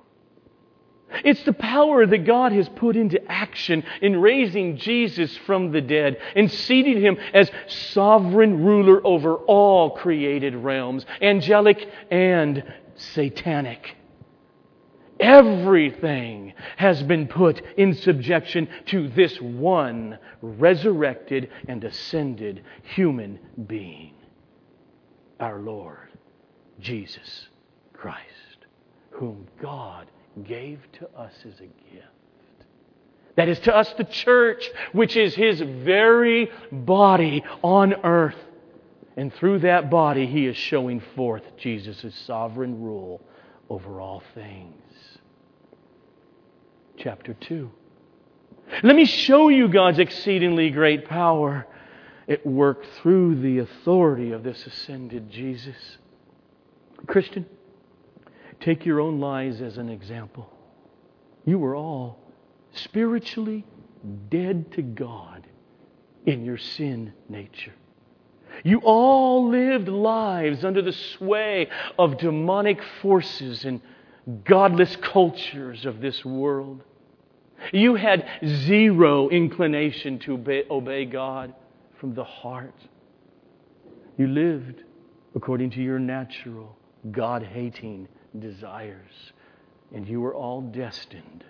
It's 1.25 1.43
the 1.45 1.53
power 1.53 2.07
that 2.07 2.25
God 2.25 2.53
has 2.53 2.69
put 2.71 2.97
into 2.97 3.21
action 3.31 3.85
in 4.01 4.21
raising 4.21 4.77
Jesus 4.77 5.37
from 5.39 5.71
the 5.71 5.81
dead 5.81 6.17
and 6.35 6.51
seating 6.51 7.01
him 7.01 7.19
as 7.33 7.51
sovereign 7.69 8.65
ruler 8.65 9.01
over 9.07 9.37
all 9.37 9.91
created 9.91 10.55
realms, 10.57 11.05
angelic 11.21 11.89
and 12.11 12.65
satanic. 12.97 13.97
Everything 15.25 16.53
has 16.77 17.03
been 17.03 17.27
put 17.27 17.63
in 17.79 17.95
subjection 17.95 18.69
to 18.89 19.09
this 19.09 19.41
one 19.41 20.19
resurrected 20.43 21.49
and 21.67 21.83
ascended 21.83 22.63
human 22.83 23.39
being, 23.67 24.13
our 25.41 25.61
Lord 25.61 26.11
Jesus 26.79 27.49
Christ, 27.95 28.67
whom 29.13 29.49
God 29.63 30.11
gave 30.43 30.81
to 30.99 31.09
us 31.17 31.33
as 31.49 31.59
a 31.59 31.71
gift. 31.95 32.07
That 33.37 33.49
is 33.49 33.59
to 33.61 33.75
us, 33.75 33.91
the 33.95 34.05
church, 34.05 34.69
which 34.93 35.17
is 35.17 35.35
His 35.35 35.59
very 35.59 36.51
body 36.71 37.43
on 37.63 37.95
earth. 38.05 38.37
And 39.17 39.33
through 39.33 39.61
that 39.61 39.89
body, 39.89 40.27
He 40.27 40.45
is 40.45 40.57
showing 40.59 41.01
forth 41.17 41.45
Jesus' 41.57 42.15
sovereign 42.27 42.83
rule 42.83 43.23
over 43.71 44.03
all 44.03 44.23
things 44.35 44.84
chapter 46.97 47.35
2. 47.35 47.71
Let 48.83 48.97
me 48.97 49.05
show 49.05 49.49
you 49.49 49.69
God's 49.69 49.99
exceedingly 49.99 50.71
great 50.71 51.07
power 51.07 51.67
at 52.29 52.45
work 52.47 52.85
through 52.97 53.41
the 53.41 53.59
authority 53.59 54.33
of 54.33 54.43
this 54.43 54.67
ascended 54.67 55.31
Jesus. 55.31 55.77
Christian, 57.07 57.47
take 58.61 58.87
your 58.87 59.01
own 59.01 59.21
lives 59.21 59.61
as 59.61 59.77
an 59.77 59.91
example. 59.91 60.51
You 61.45 61.59
were 61.59 61.77
all 61.77 62.19
spiritually 62.73 63.65
dead 64.31 64.73
to 64.73 64.83
God 64.83 65.47
in 66.25 66.45
your 66.45 66.59
sin 66.59 67.13
nature. 67.29 67.75
You 68.63 68.81
all 68.85 69.49
lived 69.49 69.89
lives 69.89 70.65
under 70.65 70.81
the 70.81 70.93
sway 70.93 71.69
of 71.99 72.19
demonic 72.19 72.81
forces 73.03 73.65
and 73.65 73.81
godless 74.45 74.97
cultures 74.97 75.87
of 75.87 76.01
this 76.01 76.25
world. 76.25 76.83
You 77.73 77.95
had 77.95 78.27
zero 78.45 79.29
inclination 79.29 80.19
to 80.21 80.35
obey, 80.35 80.65
obey 80.71 81.05
God 81.05 81.55
from 81.99 82.15
the 82.15 82.25
heart. 82.25 82.75
You 84.19 84.27
lived 84.29 84.83
according 85.35 85.71
to 85.71 85.83
your 85.83 85.99
natural, 85.99 86.77
God 87.11 87.43
hating 87.43 88.09
desires. 88.39 89.33
And 89.93 90.09
you 90.09 90.21
were 90.21 90.35
all 90.35 90.61
destined 90.61 91.45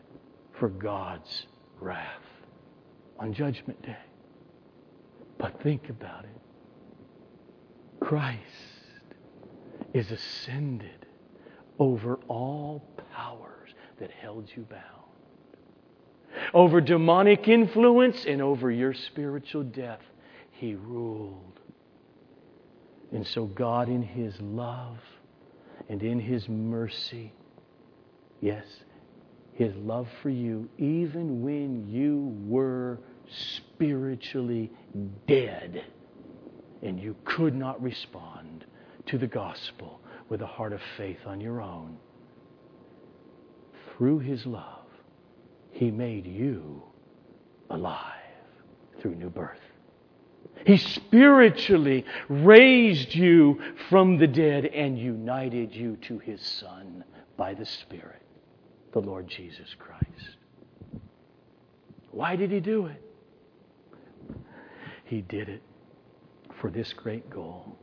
for 0.58 0.68
God's 0.68 1.46
wrath 1.80 2.22
on 3.18 3.32
Judgment 3.32 3.80
Day. 3.82 3.96
But 5.38 5.62
think 5.62 5.88
about 5.88 6.24
it 6.24 6.40
Christ 8.00 8.40
is 9.92 10.10
ascended 10.10 11.03
over 11.78 12.18
all 12.28 12.82
powers 13.14 13.70
that 13.98 14.10
held 14.10 14.48
you 14.54 14.62
bound, 14.62 14.82
over 16.52 16.80
demonic 16.80 17.48
influence, 17.48 18.24
and 18.26 18.42
over 18.42 18.70
your 18.70 18.94
spiritual 18.94 19.62
death. 19.62 20.00
He 20.52 20.74
ruled. 20.74 21.60
And 23.12 23.26
so, 23.26 23.46
God, 23.46 23.88
in 23.88 24.02
His 24.02 24.34
love 24.40 24.98
and 25.88 26.02
in 26.02 26.18
His 26.18 26.48
mercy, 26.48 27.32
yes, 28.40 28.64
His 29.54 29.74
love 29.76 30.08
for 30.22 30.30
you, 30.30 30.68
even 30.78 31.42
when 31.42 31.88
you 31.88 32.36
were 32.46 32.98
spiritually 33.28 34.70
dead 35.26 35.84
and 36.82 37.00
you 37.00 37.16
could 37.24 37.54
not 37.54 37.82
respond 37.82 38.64
to 39.06 39.18
the 39.18 39.26
gospel 39.26 40.00
with 40.28 40.42
a 40.42 40.46
heart 40.46 40.72
of 40.72 40.80
faith 40.96 41.18
on 41.26 41.40
your 41.40 41.60
own. 41.60 41.96
Through 43.96 44.20
His 44.20 44.46
love, 44.46 44.86
He 45.70 45.90
made 45.90 46.26
you 46.26 46.82
alive 47.70 48.02
through 49.00 49.16
new 49.16 49.30
birth. 49.30 49.60
He 50.66 50.76
spiritually 50.76 52.04
raised 52.28 53.14
you 53.14 53.60
from 53.90 54.18
the 54.18 54.26
dead 54.26 54.66
and 54.66 54.98
united 54.98 55.74
you 55.74 55.96
to 56.02 56.18
His 56.18 56.40
Son 56.40 57.04
by 57.36 57.54
the 57.54 57.66
Spirit, 57.66 58.22
the 58.92 59.00
Lord 59.00 59.28
Jesus 59.28 59.74
Christ. 59.78 60.36
Why 62.10 62.36
did 62.36 62.50
He 62.50 62.60
do 62.60 62.86
it? 62.86 63.02
He 65.04 65.20
did 65.20 65.48
it 65.48 65.62
for 66.60 66.70
this 66.70 66.92
great 66.92 67.28
goal 67.28 67.76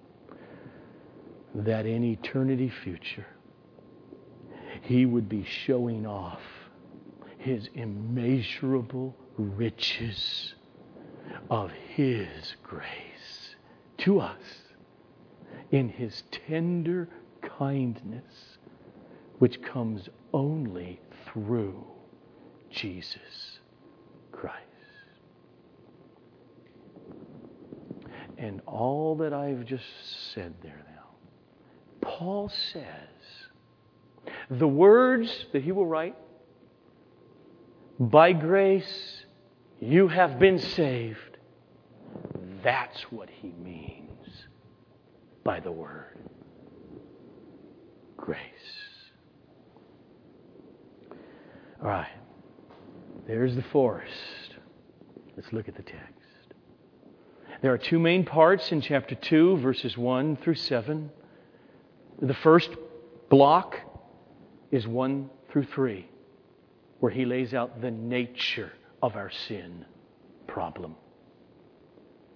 that 1.53 1.85
in 1.85 2.03
eternity 2.03 2.71
future, 2.83 3.27
He 4.81 5.05
would 5.05 5.27
be 5.27 5.43
showing 5.43 6.05
off 6.05 6.41
His 7.37 7.69
immeasurable 7.73 9.15
riches 9.37 10.53
of 11.49 11.71
His 11.71 12.55
grace 12.63 13.55
to 13.99 14.19
us 14.19 14.41
in 15.71 15.89
His 15.89 16.23
tender 16.31 17.09
kindness, 17.41 18.57
which 19.39 19.61
comes 19.61 20.09
only 20.33 20.99
through 21.25 21.85
Jesus 22.69 23.59
Christ. 24.31 24.57
And 28.37 28.61
all 28.65 29.15
that 29.17 29.33
I've 29.33 29.65
just 29.65 29.85
said 30.33 30.53
there 30.63 30.90
Paul 32.21 32.51
says 32.71 32.93
the 34.51 34.67
words 34.67 35.47
that 35.53 35.63
he 35.63 35.71
will 35.71 35.87
write 35.87 36.15
by 37.99 38.31
grace 38.31 39.25
you 39.79 40.07
have 40.07 40.37
been 40.37 40.59
saved. 40.59 41.37
That's 42.63 43.01
what 43.11 43.27
he 43.27 43.51
means 43.63 44.45
by 45.43 45.61
the 45.61 45.71
word 45.71 46.19
grace. 48.17 48.37
All 51.81 51.89
right. 51.89 52.07
There's 53.25 53.55
the 53.55 53.63
forest. 53.63 54.53
Let's 55.35 55.51
look 55.51 55.67
at 55.67 55.75
the 55.75 55.81
text. 55.81 56.53
There 57.63 57.73
are 57.73 57.79
two 57.79 57.97
main 57.97 58.25
parts 58.25 58.71
in 58.71 58.81
chapter 58.81 59.15
2, 59.15 59.57
verses 59.57 59.97
1 59.97 60.35
through 60.35 60.53
7. 60.53 61.09
The 62.21 62.35
first 62.35 62.69
block 63.29 63.79
is 64.69 64.87
1 64.87 65.29
through 65.49 65.65
3, 65.65 66.07
where 66.99 67.11
he 67.11 67.25
lays 67.25 67.55
out 67.55 67.81
the 67.81 67.89
nature 67.89 68.71
of 69.01 69.15
our 69.15 69.31
sin 69.31 69.85
problem. 70.45 70.95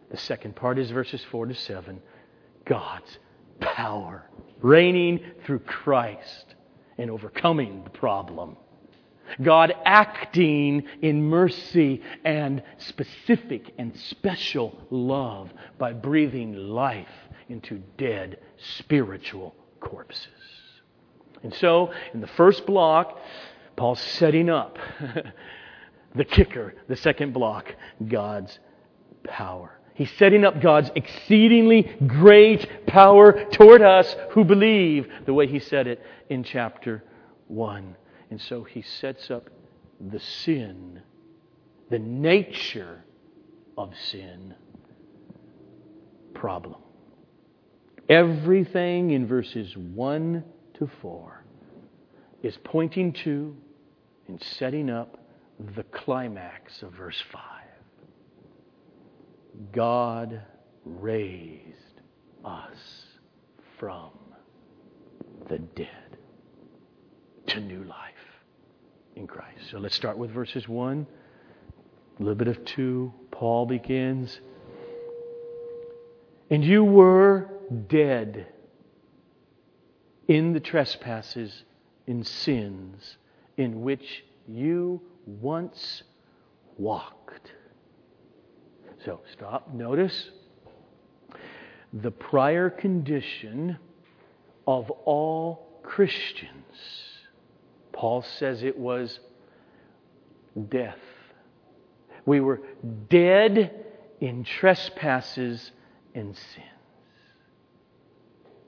The 0.10 0.18
second 0.18 0.56
part 0.56 0.80
is 0.80 0.90
verses 0.90 1.24
4 1.30 1.48
to 1.48 1.54
7 1.54 2.02
God's 2.66 3.20
power 3.60 4.24
reigning 4.60 5.20
through 5.46 5.60
Christ 5.60 6.56
and 6.98 7.12
overcoming 7.12 7.84
the 7.84 7.92
problem. 7.92 8.58
God 9.44 9.72
acting 9.86 10.84
in 11.04 11.22
mercy 11.22 12.02
and 12.24 12.64
specific 12.80 13.72
and 13.78 13.96
special 13.96 14.80
love 14.90 15.54
by 15.78 15.94
breathing 15.94 16.56
life 16.56 17.08
into 17.50 17.84
dead 17.98 18.40
spiritual 18.80 19.54
corpses. 19.86 20.28
And 21.44 21.54
so, 21.54 21.94
in 22.14 22.22
the 22.22 22.28
first 22.28 22.66
block, 22.66 23.18
Paul's 23.76 24.02
setting 24.02 24.50
up 24.50 24.78
the 26.16 26.26
kicker, 26.26 26.74
the 26.88 26.96
second 26.96 27.34
block, 27.34 27.74
God's 28.06 28.60
power. 29.24 29.80
He's 29.94 30.12
setting 30.18 30.44
up 30.44 30.62
God's 30.62 30.92
exceedingly 30.96 31.84
great 32.06 32.88
power 32.88 33.46
toward 33.52 33.82
us 33.82 34.14
who 34.32 34.44
believe, 34.44 35.08
the 35.26 35.34
way 35.34 35.48
he 35.48 35.60
said 35.60 35.88
it 35.88 36.02
in 36.30 36.44
chapter 36.44 37.04
1. 37.48 37.96
And 38.30 38.42
so 38.42 38.64
he 38.64 38.82
sets 38.82 39.32
up 39.32 39.50
the 40.02 40.20
sin, 40.20 41.02
the 41.90 42.00
nature 42.00 43.06
of 43.78 43.94
sin 44.10 44.56
problem. 46.34 46.82
Everything 48.08 49.12
in 49.12 49.28
verses 49.28 49.76
1 49.76 50.44
to 50.76 50.90
4 51.02 51.44
is 52.44 52.58
pointing 52.64 53.14
to 53.14 53.56
and 54.28 54.42
setting 54.60 54.90
up 54.90 55.20
the 55.76 55.84
climax 55.84 56.84
of 56.84 56.92
verse 56.94 57.22
5. 57.32 57.42
God 59.72 60.42
raised 60.84 62.02
us 62.44 63.06
from 63.80 64.12
the 65.50 65.58
dead 65.58 66.18
to 67.48 67.60
new 67.60 67.84
life 67.86 68.14
in 69.16 69.26
Christ. 69.26 69.62
So 69.72 69.80
let's 69.80 69.96
start 69.96 70.18
with 70.18 70.30
verses 70.32 70.68
1, 70.68 71.08
a 72.20 72.22
little 72.22 72.36
bit 72.36 72.48
of 72.50 72.64
2. 72.66 73.14
Paul 73.32 73.66
begins. 73.66 74.40
And 76.50 76.64
you 76.64 76.84
were 76.84 77.50
dead 77.88 78.48
in 80.28 80.54
the 80.54 80.60
trespasses 80.60 81.64
and 82.08 82.26
sins 82.26 83.18
in 83.58 83.82
which 83.82 84.24
you 84.48 85.02
once 85.26 86.04
walked. 86.78 87.52
So 89.04 89.22
stop. 89.32 89.74
Notice 89.74 90.32
the 91.94 92.12
prior 92.12 92.70
condition 92.70 93.78
of 94.68 94.90
all 94.90 95.80
Christians. 95.84 96.52
Paul 97.94 98.24
says 98.24 98.64
it 98.64 98.78
was 98.78 99.20
death. 100.70 100.98
We 102.26 102.42
were 102.42 102.62
dead 103.10 103.86
in 104.20 104.44
trespasses 104.44 105.72
and 106.14 106.36
sins. 106.36 106.75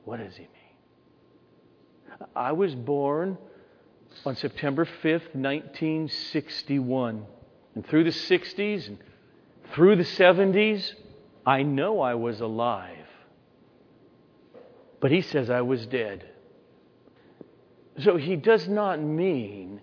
What 0.07 0.19
does 0.19 0.35
he 0.37 0.43
mean? 0.43 0.49
I 2.33 2.53
was 2.53 2.73
born 2.73 3.37
on 4.25 4.37
September 4.37 4.85
5th, 4.85 5.35
1961. 5.35 7.25
And 7.75 7.85
through 7.85 8.05
the 8.05 8.11
60s 8.11 8.87
and 8.87 8.99
through 9.73 9.97
the 9.97 10.03
70s, 10.03 10.93
I 11.45 11.63
know 11.63 11.99
I 11.99 12.13
was 12.13 12.39
alive. 12.39 13.05
But 15.01 15.11
he 15.11 15.21
says 15.21 15.49
I 15.49 15.59
was 15.59 15.85
dead. 15.85 16.25
So 17.99 18.15
he 18.15 18.37
does 18.37 18.65
not 18.69 19.01
mean 19.01 19.81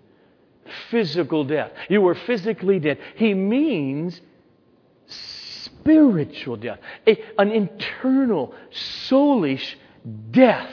physical 0.89 1.43
death. 1.43 1.71
You 1.87 2.01
were 2.01 2.15
physically 2.15 2.79
dead. 2.79 2.97
He 3.15 3.35
means 3.35 4.19
spiritual 5.05 6.55
death, 6.55 6.79
a, 7.05 7.15
an 7.37 7.51
internal, 7.51 8.55
soulish 8.71 9.75
death 10.31 10.71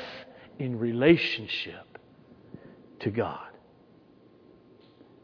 in 0.59 0.79
relationship 0.79 1.99
to 3.01 3.11
God. 3.11 3.49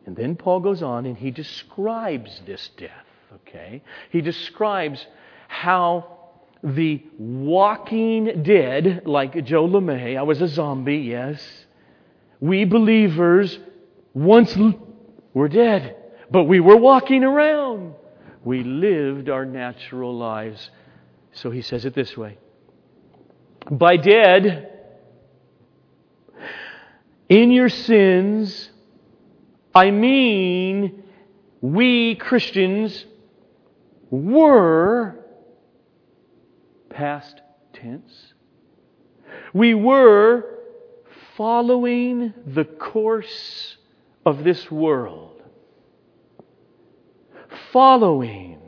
And 0.07 0.16
then 0.16 0.37
Paul 0.37 0.61
goes 0.61 0.83
on 0.83 1.07
and 1.07 1.16
he 1.16 1.31
describes 1.31 2.40
this 2.47 2.71
death, 2.77 3.07
okay? 3.35 3.83
He 4.11 4.21
describes 4.21 5.07
how 5.49 6.16
the 6.62 7.03
walking 7.18 8.42
dead, 8.42 9.03
like 9.05 9.44
Joe 9.44 9.68
LeMay, 9.68 10.18
I 10.18 10.23
was 10.23 10.40
a 10.40 10.49
zombie, 10.49 10.99
yes. 10.99 11.42
We 12.40 12.64
believers 12.64 13.59
once 14.14 14.57
were 15.35 15.49
dead, 15.49 15.97
but 16.31 16.44
we 16.44 16.59
were 16.59 16.77
walking 16.77 17.23
around. 17.23 17.94
We 18.44 18.64
lived 18.64 19.29
our 19.29 19.44
natural 19.44 20.16
lives. 20.16 20.71
So 21.33 21.51
he 21.51 21.62
says 21.62 21.85
it 21.85 21.94
this 21.94 22.16
way 22.16 22.38
By 23.70 23.98
dead, 23.98 24.72
in 27.28 27.50
your 27.50 27.68
sins, 27.68 28.70
I 29.74 29.90
mean, 29.90 31.04
we 31.61 32.14
Christians 32.14 33.04
were 34.11 35.16
past 36.88 37.40
tense. 37.74 38.33
We 39.52 39.74
were 39.74 40.44
following 41.37 42.33
the 42.46 42.64
course 42.64 43.76
of 44.24 44.44
this 44.44 44.70
world, 44.70 45.42
following 47.72 48.59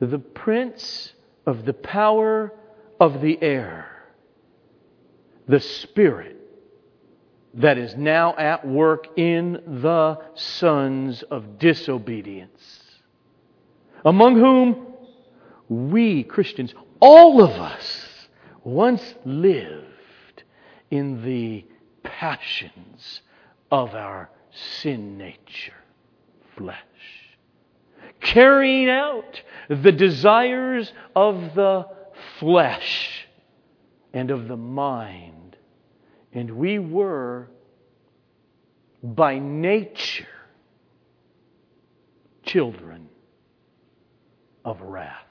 the 0.00 0.18
prince 0.18 1.12
of 1.46 1.64
the 1.64 1.74
power 1.74 2.52
of 2.98 3.20
the 3.20 3.40
air, 3.42 3.99
the 5.50 5.60
Spirit 5.60 6.36
that 7.54 7.76
is 7.76 7.96
now 7.96 8.36
at 8.36 8.66
work 8.66 9.08
in 9.18 9.60
the 9.82 10.16
sons 10.34 11.24
of 11.24 11.58
disobedience, 11.58 12.80
among 14.04 14.36
whom 14.36 14.86
we 15.68 16.22
Christians, 16.22 16.72
all 17.00 17.42
of 17.42 17.50
us, 17.50 18.28
once 18.62 19.14
lived 19.24 20.44
in 20.90 21.24
the 21.24 21.64
passions 22.04 23.22
of 23.72 23.94
our 23.94 24.30
sin 24.52 25.18
nature, 25.18 25.72
flesh, 26.56 26.76
carrying 28.20 28.88
out 28.88 29.42
the 29.68 29.92
desires 29.92 30.92
of 31.16 31.54
the 31.54 31.86
flesh 32.38 33.26
and 34.12 34.30
of 34.30 34.48
the 34.48 34.56
mind. 34.56 35.39
And 36.32 36.52
we 36.52 36.78
were, 36.78 37.48
by 39.02 39.38
nature, 39.38 40.26
children 42.44 43.08
of 44.64 44.80
wrath. 44.80 45.26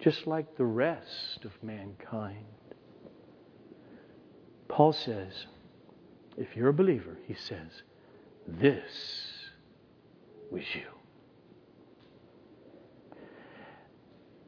Just 0.00 0.26
like 0.26 0.56
the 0.56 0.64
rest 0.64 1.44
of 1.44 1.52
mankind. 1.62 2.46
Paul 4.68 4.92
says, 4.92 5.46
if 6.36 6.56
you're 6.56 6.68
a 6.68 6.72
believer, 6.72 7.18
he 7.26 7.34
says, 7.34 7.82
this 8.48 8.90
was 10.50 10.62
you. 10.74 10.99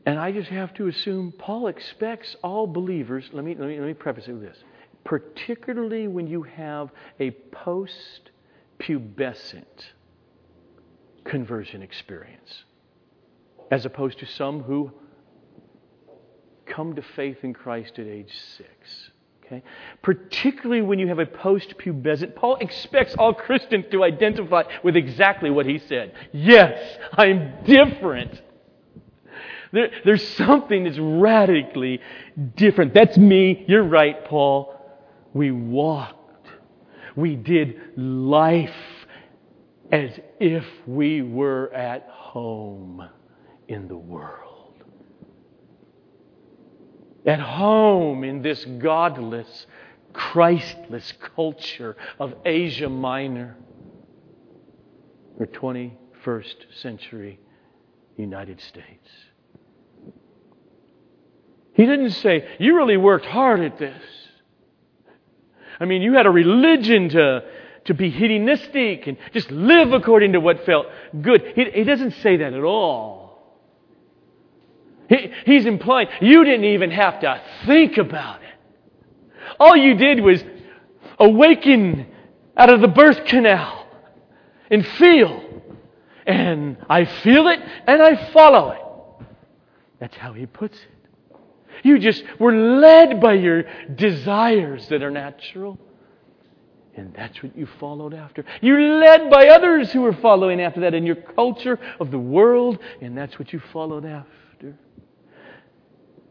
And 0.04 0.18
I 0.18 0.32
just 0.32 0.48
have 0.48 0.74
to 0.74 0.88
assume 0.88 1.32
Paul 1.38 1.68
expects 1.68 2.34
all 2.42 2.66
believers, 2.66 3.24
let 3.32 3.44
me, 3.44 3.54
let 3.56 3.68
me, 3.68 3.78
let 3.78 3.86
me 3.86 3.94
preface 3.94 4.26
it 4.26 4.32
with 4.32 4.42
this, 4.42 4.58
particularly 5.04 6.08
when 6.08 6.26
you 6.26 6.42
have 6.42 6.90
a 7.20 7.30
post 7.30 8.30
pubescent 8.80 9.62
conversion 11.24 11.82
experience, 11.82 12.64
as 13.70 13.86
opposed 13.86 14.18
to 14.18 14.26
some 14.26 14.62
who 14.62 14.90
come 16.66 16.96
to 16.96 17.02
faith 17.14 17.38
in 17.42 17.52
Christ 17.52 17.98
at 17.98 18.06
age 18.06 18.32
six. 18.56 19.10
Okay? 19.44 19.62
Particularly 20.02 20.82
when 20.82 20.98
you 20.98 21.08
have 21.08 21.20
a 21.20 21.26
post 21.26 21.74
pubescent, 21.78 22.34
Paul 22.34 22.56
expects 22.56 23.14
all 23.14 23.34
Christians 23.34 23.84
to 23.92 24.02
identify 24.02 24.64
with 24.82 24.96
exactly 24.96 25.50
what 25.50 25.66
he 25.66 25.78
said. 25.78 26.12
Yes, 26.32 26.98
I'm 27.12 27.52
different. 27.64 28.40
There, 29.72 29.90
there's 30.04 30.26
something 30.36 30.84
that's 30.84 30.98
radically 30.98 32.00
different. 32.56 32.94
That's 32.94 33.16
me. 33.16 33.64
You're 33.66 33.82
right, 33.82 34.24
Paul. 34.26 34.74
We 35.32 35.50
walked. 35.50 36.48
We 37.16 37.36
did 37.36 37.80
life 37.96 38.70
as 39.90 40.10
if 40.40 40.64
we 40.86 41.22
were 41.22 41.72
at 41.72 42.08
home 42.08 43.08
in 43.68 43.88
the 43.88 43.96
world. 43.96 44.74
At 47.26 47.40
home 47.40 48.24
in 48.24 48.42
this 48.42 48.64
godless, 48.64 49.66
Christless 50.12 51.12
culture 51.34 51.96
of 52.18 52.34
Asia 52.44 52.88
Minor 52.88 53.56
or 55.38 55.46
21st 55.46 56.54
century 56.80 57.40
United 58.16 58.60
States. 58.60 59.08
He 61.82 61.86
didn't 61.86 62.10
say, 62.10 62.46
You 62.60 62.76
really 62.76 62.96
worked 62.96 63.26
hard 63.26 63.58
at 63.58 63.76
this. 63.76 64.00
I 65.80 65.84
mean, 65.84 66.00
you 66.00 66.12
had 66.12 66.26
a 66.26 66.30
religion 66.30 67.08
to, 67.08 67.42
to 67.86 67.94
be 67.94 68.08
hedonistic 68.08 69.08
and 69.08 69.16
just 69.32 69.50
live 69.50 69.92
according 69.92 70.34
to 70.34 70.38
what 70.38 70.64
felt 70.64 70.86
good. 71.20 71.42
He, 71.56 71.64
he 71.72 71.82
doesn't 71.82 72.12
say 72.22 72.36
that 72.36 72.54
at 72.54 72.62
all. 72.62 73.66
He, 75.08 75.32
he's 75.44 75.66
implying 75.66 76.06
you 76.20 76.44
didn't 76.44 76.66
even 76.66 76.92
have 76.92 77.18
to 77.18 77.42
think 77.66 77.96
about 77.96 78.42
it. 78.42 78.48
All 79.58 79.76
you 79.76 79.96
did 79.96 80.20
was 80.20 80.40
awaken 81.18 82.06
out 82.56 82.72
of 82.72 82.80
the 82.80 82.86
birth 82.86 83.24
canal 83.24 83.88
and 84.70 84.86
feel. 84.86 85.42
And 86.28 86.76
I 86.88 87.06
feel 87.06 87.48
it 87.48 87.58
and 87.88 88.00
I 88.00 88.30
follow 88.30 88.70
it. 88.70 89.26
That's 89.98 90.16
how 90.16 90.32
he 90.32 90.46
puts 90.46 90.78
it. 90.78 90.91
You 91.82 91.98
just 91.98 92.24
were 92.38 92.52
led 92.52 93.20
by 93.20 93.34
your 93.34 93.64
desires 93.94 94.88
that 94.88 95.02
are 95.02 95.10
natural. 95.10 95.78
And 96.94 97.14
that's 97.14 97.42
what 97.42 97.56
you 97.56 97.66
followed 97.80 98.12
after. 98.12 98.44
You're 98.60 98.98
led 98.98 99.30
by 99.30 99.48
others 99.48 99.90
who 99.92 100.02
were 100.02 100.12
following 100.12 100.60
after 100.60 100.80
that 100.80 100.94
in 100.94 101.06
your 101.06 101.16
culture 101.16 101.78
of 101.98 102.10
the 102.10 102.18
world, 102.18 102.78
and 103.00 103.16
that's 103.16 103.38
what 103.38 103.52
you 103.52 103.60
followed 103.72 104.04
after. 104.04 104.76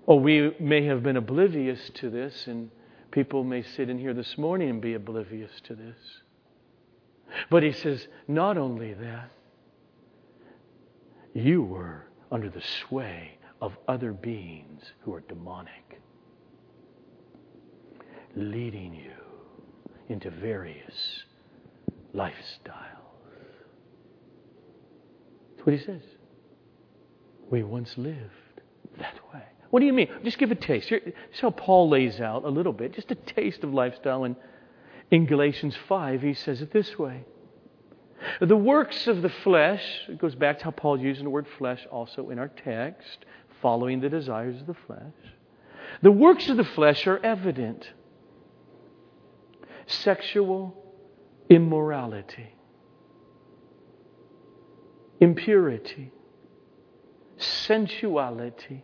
Oh, 0.08 0.16
we 0.16 0.56
may 0.60 0.86
have 0.86 1.02
been 1.02 1.18
oblivious 1.18 1.90
to 1.96 2.10
this, 2.10 2.46
and 2.48 2.70
people 3.10 3.44
may 3.44 3.64
sit 3.64 3.90
in 3.90 3.98
here 3.98 4.14
this 4.14 4.38
morning 4.38 4.70
and 4.70 4.82
be 4.82 4.94
oblivious 4.94 5.52
to 5.64 5.76
this. 5.76 5.98
But 7.50 7.64
he 7.64 7.72
says, 7.72 8.08
not 8.28 8.58
only 8.58 8.94
that, 8.94 9.32
you 11.34 11.64
were 11.64 12.06
under 12.32 12.50
the 12.50 12.62
sway 12.62 13.38
of 13.62 13.78
other 13.88 14.12
beings 14.12 14.82
who 15.02 15.14
are 15.14 15.22
demonic, 15.22 16.02
leading 18.36 18.94
you 18.94 19.12
into 20.10 20.30
various 20.30 21.24
lifestyles. 22.16 23.02
That's 25.56 25.66
what 25.66 25.78
he 25.78 25.86
says. 25.86 26.02
We 27.52 27.64
once 27.64 27.98
lived 27.98 28.20
that 28.98 29.16
way. 29.34 29.44
What 29.70 29.80
do 29.80 29.86
you 29.86 29.94
mean? 29.94 30.10
Just 30.24 30.38
give 30.38 30.52
a 30.52 30.56
taste. 30.56 30.90
Here, 30.90 31.02
this 31.32 31.40
how 31.40 31.52
Paul 31.52 31.90
lays 31.90 32.20
out 32.20 32.44
a 32.44 32.50
little 32.50 32.74
bit, 32.74 32.94
just 32.94 33.12
a 33.12 33.16
taste 33.16 33.64
of 33.64 33.74
lifestyle. 33.74 34.24
And 34.24 34.36
in 35.12 35.26
Galatians 35.26 35.76
5, 35.88 36.22
he 36.22 36.34
says 36.34 36.62
it 36.62 36.72
this 36.72 36.98
way 36.98 37.24
The 38.42 38.56
works 38.56 39.08
of 39.08 39.22
the 39.22 39.30
flesh, 39.30 39.84
it 40.10 40.18
goes 40.18 40.36
back 40.36 40.60
to 40.60 40.66
how 40.66 40.72
Paul's 40.72 41.02
using 41.02 41.24
the 41.24 41.30
word 41.30 41.48
flesh 41.58 41.86
also 41.92 42.32
in 42.32 42.40
our 42.40 42.50
text 42.50 43.26
following 43.62 44.02
the 44.02 44.10
desires 44.10 44.60
of 44.62 44.68
the 44.68 44.76
flesh. 44.88 45.14
The 46.02 46.12
works 46.12 46.50
of 46.50 46.58
the 46.58 46.64
flesh 46.64 47.06
are 47.08 47.20
evident 47.24 47.92
sexual 49.88 50.76
immorality, 51.50 52.56
impurity, 55.20 56.12
sensuality, 57.38 58.84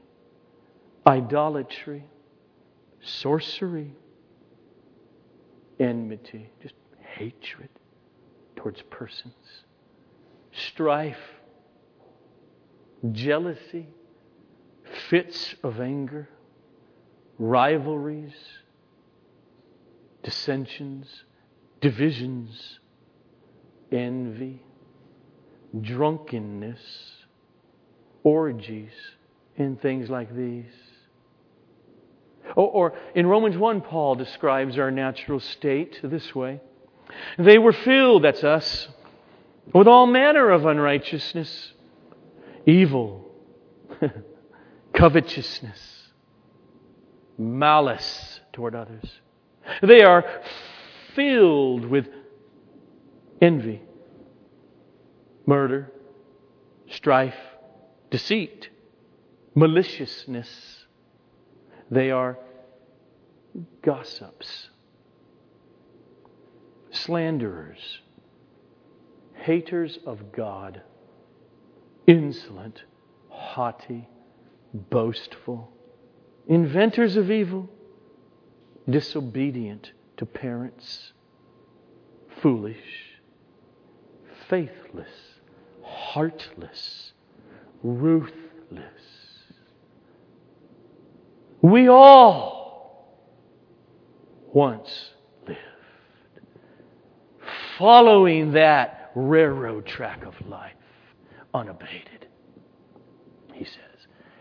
idolatry, 1.06 2.04
sorcery, 3.02 3.96
enmity, 5.80 6.52
just 6.62 6.76
hatred 7.16 7.70
towards 8.56 8.82
persons, 8.90 9.34
strife, 10.52 11.18
jealousy, 13.12 13.88
fits 15.10 15.56
of 15.64 15.80
anger, 15.80 16.30
rivalries, 17.38 18.34
dissensions, 20.24 21.24
divisions, 21.82 22.80
envy, 23.92 24.62
drunkenness, 25.80 26.80
orgies, 28.24 28.92
and 29.58 29.82
things 29.82 30.10
like 30.10 30.36
these. 30.36 30.66
Or, 32.56 32.68
or, 32.68 32.94
in 33.14 33.28
Romans 33.28 33.58
1, 33.58 33.82
Paul 33.82 34.16
describes 34.16 34.78
our 34.78 34.92
natural 34.92 35.40
state 35.40 36.00
this 36.04 36.34
way 36.34 36.62
They 37.38 37.58
were 37.58 37.74
filled, 37.74 38.24
that's 38.24 38.44
us, 38.44 38.88
with 39.74 39.88
all 39.88 40.08
manner 40.08 40.50
of 40.50 40.66
unrighteousness, 40.66 41.74
evil. 42.66 43.26
covetousness, 44.98 46.10
malice 47.38 48.40
toward 48.52 48.74
others. 48.74 49.22
They 49.84 50.02
are 50.02 50.26
filled 51.16 51.86
with 51.86 52.08
envy, 53.40 53.84
murder, 55.46 55.92
strife, 56.90 57.36
deceit, 58.10 58.70
maliciousness. 59.54 60.50
They 61.92 62.10
are 62.10 62.40
gossips, 63.84 64.70
slanderers, 66.90 68.00
haters 69.36 70.00
of 70.08 70.32
God, 70.32 70.82
insolent, 72.08 72.82
haughty, 73.30 74.08
boastful, 74.74 75.72
inventors 76.48 77.16
of 77.16 77.32
evil, 77.32 77.70
disobedient 78.90 79.92
to 80.18 80.26
parents, 80.26 81.14
foolish, 82.42 83.16
faithless, 84.50 85.10
heartless, 85.84 87.14
ruthless. 87.84 88.34
We 91.62 91.88
all 91.88 93.20
once 94.54 95.12
lived 95.48 95.60
following 97.78 98.54
that 98.54 99.12
railroad 99.16 99.86
track 99.86 100.24
of 100.26 100.34
life 100.48 100.74
unabated, 101.54 102.28
he 103.54 103.66
says. 103.66 103.97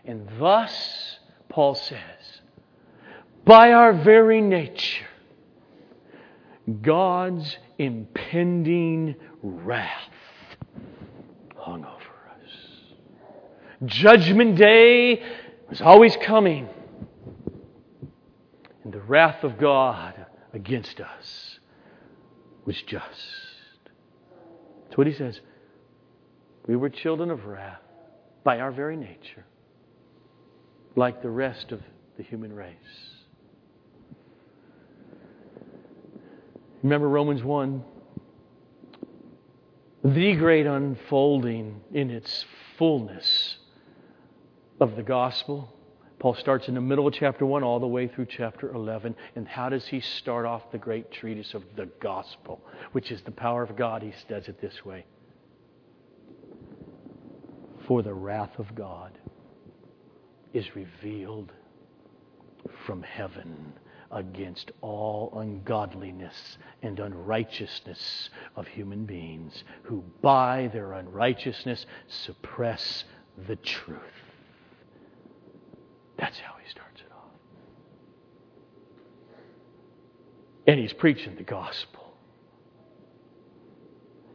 And 0.06 0.28
thus, 0.38 1.18
Paul 1.48 1.74
says, 1.74 2.40
by 3.44 3.72
our 3.72 3.92
very 3.92 4.40
nature, 4.40 5.06
God's 6.82 7.58
impending 7.78 9.16
wrath 9.42 10.10
hung 11.56 11.84
over 11.84 11.94
us. 11.94 12.50
Judgment 13.84 14.56
day 14.56 15.22
was 15.68 15.80
always 15.80 16.16
coming. 16.22 16.68
And 18.84 18.92
the 18.92 19.00
wrath 19.00 19.42
of 19.42 19.58
God 19.58 20.26
against 20.52 21.00
us 21.00 21.58
was 22.64 22.80
just. 22.82 23.02
That's 24.84 24.96
what 24.96 25.06
he 25.06 25.12
says. 25.12 25.40
We 26.66 26.76
were 26.76 26.88
children 26.88 27.30
of 27.30 27.46
wrath 27.46 27.80
by 28.44 28.60
our 28.60 28.70
very 28.70 28.96
nature, 28.96 29.44
like 30.96 31.22
the 31.22 31.30
rest 31.30 31.70
of 31.72 31.80
the 32.16 32.22
human 32.22 32.52
race. 32.52 32.74
Remember 36.82 37.08
Romans 37.08 37.44
1? 37.44 37.84
The 40.04 40.34
great 40.36 40.66
unfolding 40.66 41.80
in 41.92 42.10
its 42.10 42.44
fullness 42.78 43.58
of 44.80 44.96
the 44.96 45.02
gospel. 45.02 45.72
Paul 46.18 46.34
starts 46.34 46.68
in 46.68 46.74
the 46.74 46.80
middle 46.80 47.06
of 47.06 47.12
chapter 47.12 47.44
1 47.44 47.62
all 47.62 47.78
the 47.78 47.86
way 47.86 48.08
through 48.08 48.26
chapter 48.26 48.72
11. 48.72 49.14
And 49.34 49.46
how 49.46 49.68
does 49.68 49.86
he 49.86 50.00
start 50.00 50.46
off 50.46 50.70
the 50.70 50.78
great 50.78 51.10
treatise 51.10 51.52
of 51.52 51.62
the 51.76 51.86
gospel, 52.00 52.60
which 52.92 53.10
is 53.10 53.20
the 53.22 53.32
power 53.32 53.62
of 53.62 53.76
God? 53.76 54.02
He 54.02 54.12
does 54.28 54.48
it 54.48 54.60
this 54.60 54.84
way 54.84 55.04
For 57.86 58.02
the 58.02 58.14
wrath 58.14 58.58
of 58.58 58.74
God 58.74 59.18
is 60.52 60.74
revealed 60.74 61.52
from 62.86 63.02
heaven 63.02 63.72
against 64.10 64.70
all 64.80 65.32
ungodliness 65.38 66.58
and 66.82 67.00
unrighteousness 67.00 68.30
of 68.54 68.66
human 68.66 69.04
beings 69.04 69.64
who 69.82 70.02
by 70.22 70.70
their 70.72 70.92
unrighteousness 70.92 71.86
suppress 72.08 73.04
the 73.46 73.56
truth. 73.56 74.00
That's 76.18 76.38
how 76.38 76.54
he 76.62 76.70
starts 76.70 77.00
it 77.00 77.12
off. 77.12 77.30
And 80.66 80.80
he's 80.80 80.92
preaching 80.92 81.36
the 81.36 81.42
gospel. 81.42 82.14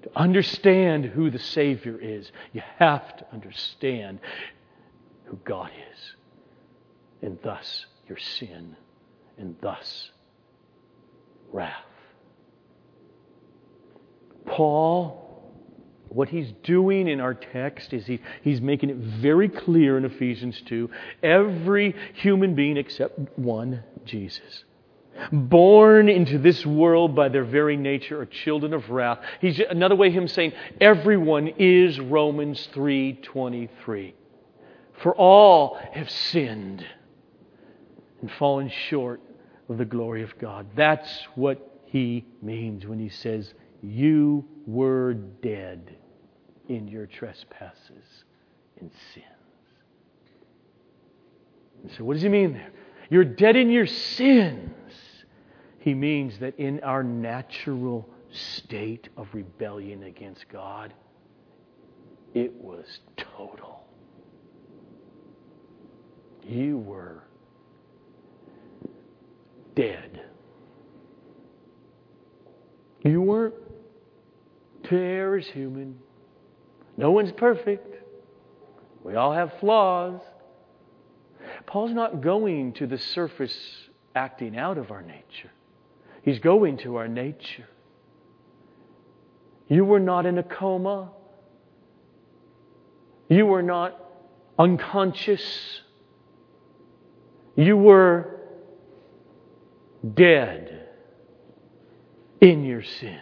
To 0.04 0.10
understand 0.16 1.06
who 1.06 1.30
the 1.30 1.40
Savior 1.40 1.98
is, 2.00 2.32
you 2.54 2.62
have 2.78 3.18
to 3.18 3.26
understand 3.32 4.20
who 5.32 5.40
God 5.46 5.72
is, 5.94 6.16
and 7.22 7.40
thus 7.42 7.86
your 8.10 8.18
sin 8.18 8.76
and 9.38 9.56
thus 9.62 10.12
wrath. 11.54 11.86
Paul, 14.46 15.50
what 16.10 16.28
he's 16.28 16.52
doing 16.64 17.08
in 17.08 17.22
our 17.22 17.34
text 17.34 17.94
is 17.94 18.06
he, 18.06 18.20
he's 18.42 18.60
making 18.60 18.90
it 18.90 18.98
very 18.98 19.48
clear 19.48 19.98
in 19.98 20.04
Ephesians 20.04 20.62
2 20.66 20.90
every 21.24 21.96
human 22.16 22.54
being 22.54 22.76
except 22.76 23.18
one, 23.40 23.84
Jesus. 24.04 24.66
Born 25.32 26.10
into 26.10 26.40
this 26.40 26.66
world 26.66 27.16
by 27.16 27.30
their 27.30 27.46
very 27.46 27.78
nature 27.78 28.20
are 28.20 28.26
children 28.26 28.74
of 28.74 28.90
wrath. 28.90 29.20
He's 29.40 29.62
another 29.62 29.96
way 29.96 30.12
him 30.12 30.28
saying 30.28 30.52
everyone 30.82 31.54
is 31.58 32.02
Romans 32.02 32.68
3:23. 32.74 34.14
For 35.02 35.16
all 35.16 35.80
have 35.94 36.10
sinned 36.10 36.86
and 38.22 38.32
fallen 38.34 38.70
short 38.90 39.22
of 39.68 39.78
the 39.78 39.86
glory 39.86 40.22
of 40.22 40.38
God. 40.38 40.68
That's 40.76 41.10
what 41.36 41.82
he 41.86 42.26
means 42.42 42.86
when 42.86 43.00
he 43.00 43.10
says, 43.10 43.54
You 43.82 44.46
were 44.68 45.14
dead 45.14 45.98
in 46.70 46.88
your 46.88 47.08
trespasses 47.08 48.24
and 48.80 48.92
sins. 49.14 49.26
And 51.84 51.92
so, 51.98 52.04
what 52.04 52.14
does 52.14 52.22
he 52.22 52.30
mean 52.30 52.54
there? 52.54 52.72
You're 53.10 53.26
dead 53.26 53.56
in 53.56 53.72
your 53.72 53.88
sins. 53.88 54.94
He 55.80 55.96
means 55.96 56.38
that 56.40 56.60
in 56.60 56.80
our 56.82 57.04
natural 57.04 58.08
state 58.32 59.10
of 59.18 59.28
rebellion 59.34 60.04
against 60.04 60.48
God, 60.48 60.94
it 62.36 62.54
was 62.54 62.86
total. 63.18 63.81
You 66.44 66.78
were 66.78 67.24
dead. 69.76 70.22
You 73.04 73.22
weren't. 73.22 73.56
Err 74.92 75.38
is 75.38 75.48
human. 75.48 75.98
No 76.98 77.12
one's 77.12 77.32
perfect. 77.32 77.96
We 79.04 79.16
all 79.16 79.32
have 79.32 79.54
flaws. 79.60 80.20
Paul's 81.66 81.94
not 81.94 82.22
going 82.22 82.74
to 82.74 82.88
the 82.88 82.98
surface 82.98 83.56
acting 84.16 84.58
out 84.58 84.78
of 84.78 84.92
our 84.92 85.02
nature, 85.02 85.52
he's 86.24 86.40
going 86.40 86.78
to 86.80 86.98
our 86.98 87.08
nature. 87.08 87.68
You 89.70 89.86
were 89.86 90.02
not 90.02 90.26
in 90.26 90.38
a 90.38 90.44
coma. 90.44 91.12
You 93.30 93.46
were 93.46 93.64
not 93.64 93.98
unconscious. 94.60 95.82
You 97.56 97.78
were 97.78 98.40
dead 100.14 100.88
in 102.40 102.64
your 102.64 102.84
sins. 102.84 103.22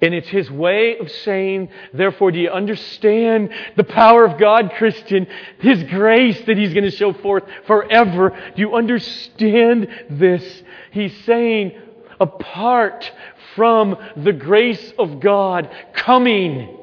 And 0.00 0.14
it's 0.14 0.28
his 0.28 0.48
way 0.48 0.96
of 0.98 1.10
saying, 1.10 1.70
therefore, 1.92 2.30
do 2.30 2.38
you 2.38 2.50
understand 2.50 3.50
the 3.76 3.82
power 3.82 4.24
of 4.24 4.38
God, 4.38 4.72
Christian? 4.76 5.26
His 5.58 5.82
grace 5.84 6.40
that 6.46 6.56
he's 6.56 6.72
going 6.72 6.84
to 6.84 6.96
show 6.96 7.12
forth 7.14 7.42
forever. 7.66 8.30
Do 8.54 8.62
you 8.62 8.76
understand 8.76 9.88
this? 10.08 10.62
He's 10.92 11.16
saying, 11.24 11.72
apart 12.20 13.10
from 13.56 13.96
the 14.16 14.32
grace 14.32 14.92
of 15.00 15.18
God 15.18 15.68
coming 15.94 16.76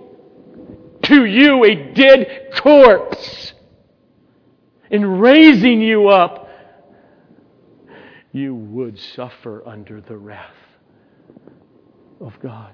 to 1.04 1.26
you, 1.26 1.64
a 1.64 1.94
dead 1.94 2.50
corpse, 2.56 3.45
and 4.96 5.22
raising 5.22 5.82
you 5.82 6.08
up 6.08 6.50
you 8.32 8.56
would 8.56 8.98
suffer 8.98 9.62
under 9.68 10.00
the 10.00 10.16
wrath 10.16 10.56
of 12.22 12.38
God. 12.42 12.74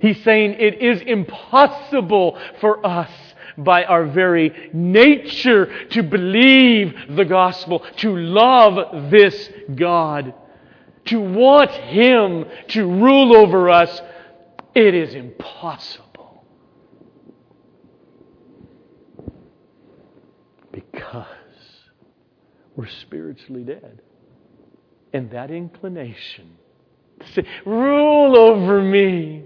He's 0.00 0.22
saying 0.24 0.56
it 0.58 0.82
is 0.82 1.02
impossible 1.02 2.38
for 2.60 2.84
us 2.86 3.10
by 3.58 3.84
our 3.84 4.06
very 4.06 4.70
nature 4.72 5.88
to 5.88 6.02
believe 6.02 6.94
the 7.10 7.26
gospel, 7.26 7.84
to 7.98 8.16
love 8.16 9.10
this 9.10 9.50
God, 9.74 10.32
to 11.06 11.20
want 11.20 11.70
Him 11.70 12.46
to 12.68 12.86
rule 12.86 13.36
over 13.36 13.68
us. 13.68 14.00
It 14.74 14.94
is 14.94 15.14
impossible. 15.14 16.09
Because 20.92 21.26
we're 22.76 22.88
spiritually 22.88 23.64
dead. 23.64 24.00
And 25.12 25.30
that 25.32 25.50
inclination 25.50 26.56
to 27.20 27.32
say, 27.32 27.44
rule 27.66 28.38
over 28.38 28.82
me. 28.82 29.44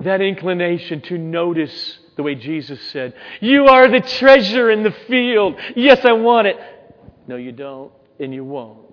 That 0.00 0.20
inclination 0.20 1.02
to 1.02 1.18
notice 1.18 1.98
the 2.16 2.22
way 2.22 2.34
Jesus 2.34 2.80
said, 2.90 3.14
You 3.40 3.66
are 3.66 3.88
the 3.88 4.00
treasure 4.00 4.70
in 4.70 4.82
the 4.82 4.94
field. 5.08 5.56
Yes, 5.76 6.04
I 6.04 6.12
want 6.12 6.46
it. 6.46 6.56
No, 7.26 7.36
you 7.36 7.52
don't, 7.52 7.92
and 8.18 8.32
you 8.32 8.44
won't, 8.44 8.92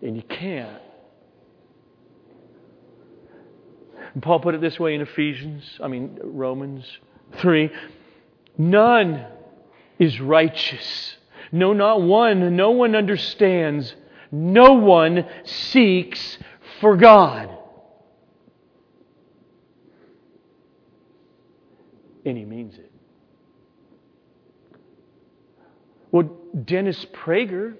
and 0.00 0.16
you 0.16 0.22
can't. 0.22 0.80
And 4.14 4.22
Paul 4.22 4.40
put 4.40 4.54
it 4.54 4.60
this 4.60 4.78
way 4.78 4.94
in 4.94 5.00
Ephesians, 5.00 5.64
I 5.82 5.88
mean, 5.88 6.18
Romans 6.22 6.84
3 7.38 7.70
None 8.58 9.26
is 9.98 10.20
righteous. 10.20 11.16
No, 11.50 11.72
not 11.72 12.02
one. 12.02 12.56
No 12.56 12.70
one 12.70 12.94
understands. 12.94 13.94
No 14.30 14.72
one 14.72 15.26
seeks 15.44 16.38
for 16.80 16.96
God. 16.96 17.50
And 22.24 22.36
he 22.36 22.44
means 22.44 22.78
it. 22.78 22.90
Well, 26.10 26.30
Dennis 26.64 27.04
Prager, 27.12 27.74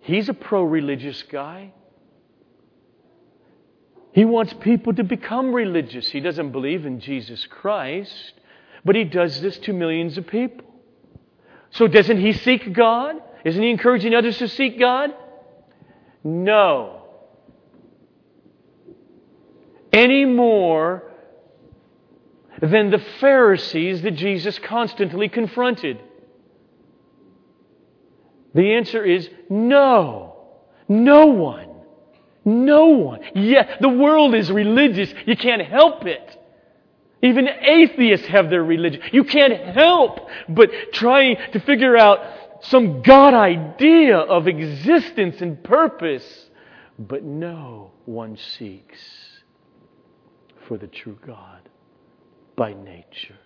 he's 0.00 0.28
a 0.28 0.34
pro 0.34 0.62
religious 0.62 1.22
guy. 1.22 1.72
He 4.12 4.24
wants 4.24 4.54
people 4.60 4.94
to 4.94 5.02
become 5.02 5.52
religious. 5.52 6.08
He 6.08 6.20
doesn't 6.20 6.52
believe 6.52 6.86
in 6.86 7.00
Jesus 7.00 7.46
Christ, 7.46 8.34
but 8.84 8.94
he 8.94 9.02
does 9.04 9.40
this 9.40 9.58
to 9.58 9.72
millions 9.72 10.16
of 10.16 10.26
people. 10.28 10.73
So 11.74 11.88
doesn't 11.88 12.20
he 12.20 12.32
seek 12.32 12.72
God? 12.72 13.16
Isn't 13.44 13.62
he 13.62 13.70
encouraging 13.70 14.14
others 14.14 14.38
to 14.38 14.48
seek 14.48 14.78
God? 14.78 15.12
No. 16.22 17.02
Any 19.92 20.24
more 20.24 21.02
than 22.62 22.90
the 22.90 23.02
Pharisees 23.20 24.02
that 24.02 24.12
Jesus 24.12 24.58
constantly 24.58 25.28
confronted. 25.28 25.98
The 28.54 28.74
answer 28.74 29.04
is 29.04 29.28
no. 29.50 30.36
No 30.88 31.26
one. 31.26 31.70
No 32.44 32.86
one. 32.86 33.20
Yeah, 33.34 33.78
the 33.80 33.88
world 33.88 34.34
is 34.34 34.50
religious. 34.50 35.12
You 35.26 35.36
can't 35.36 35.62
help 35.62 36.06
it. 36.06 36.38
Even 37.24 37.48
atheists 37.48 38.26
have 38.26 38.50
their 38.50 38.62
religion. 38.62 39.00
You 39.10 39.24
can't 39.24 39.74
help 39.74 40.28
but 40.46 40.70
trying 40.92 41.36
to 41.54 41.60
figure 41.60 41.96
out 41.96 42.20
some 42.64 43.00
God 43.00 43.32
idea 43.32 44.18
of 44.18 44.46
existence 44.46 45.40
and 45.40 45.64
purpose. 45.64 46.50
But 46.98 47.24
no 47.24 47.92
one 48.04 48.36
seeks 48.36 48.98
for 50.68 50.76
the 50.76 50.86
true 50.86 51.18
God 51.26 51.68
by 52.56 52.74
nature. 52.74 53.38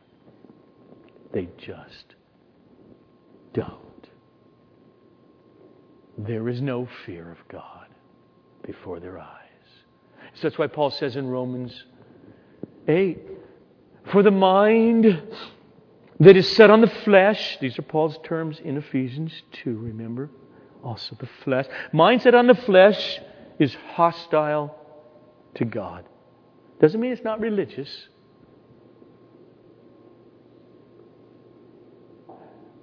They 1.32 1.48
just 1.56 2.16
don't. 3.52 4.08
There 6.18 6.48
is 6.48 6.60
no 6.60 6.88
fear 7.06 7.30
of 7.30 7.38
God 7.48 7.86
before 8.66 8.98
their 8.98 9.20
eyes. 9.20 9.44
So 10.34 10.48
that's 10.48 10.58
why 10.58 10.66
Paul 10.66 10.90
says 10.90 11.14
in 11.14 11.28
Romans 11.28 11.84
8 12.88 13.37
For 14.12 14.22
the 14.22 14.30
mind 14.30 15.22
that 16.20 16.36
is 16.36 16.48
set 16.56 16.70
on 16.70 16.80
the 16.80 16.90
flesh, 17.04 17.58
these 17.60 17.78
are 17.78 17.82
Paul's 17.82 18.18
terms 18.24 18.60
in 18.64 18.76
Ephesians 18.76 19.32
2, 19.64 19.76
remember? 19.76 20.30
Also 20.82 21.16
the 21.18 21.28
flesh. 21.44 21.66
Mind 21.92 22.22
set 22.22 22.34
on 22.34 22.46
the 22.46 22.54
flesh 22.54 23.20
is 23.58 23.74
hostile 23.94 24.74
to 25.56 25.64
God. 25.64 26.04
Doesn't 26.80 27.00
mean 27.00 27.12
it's 27.12 27.24
not 27.24 27.40
religious. 27.40 28.08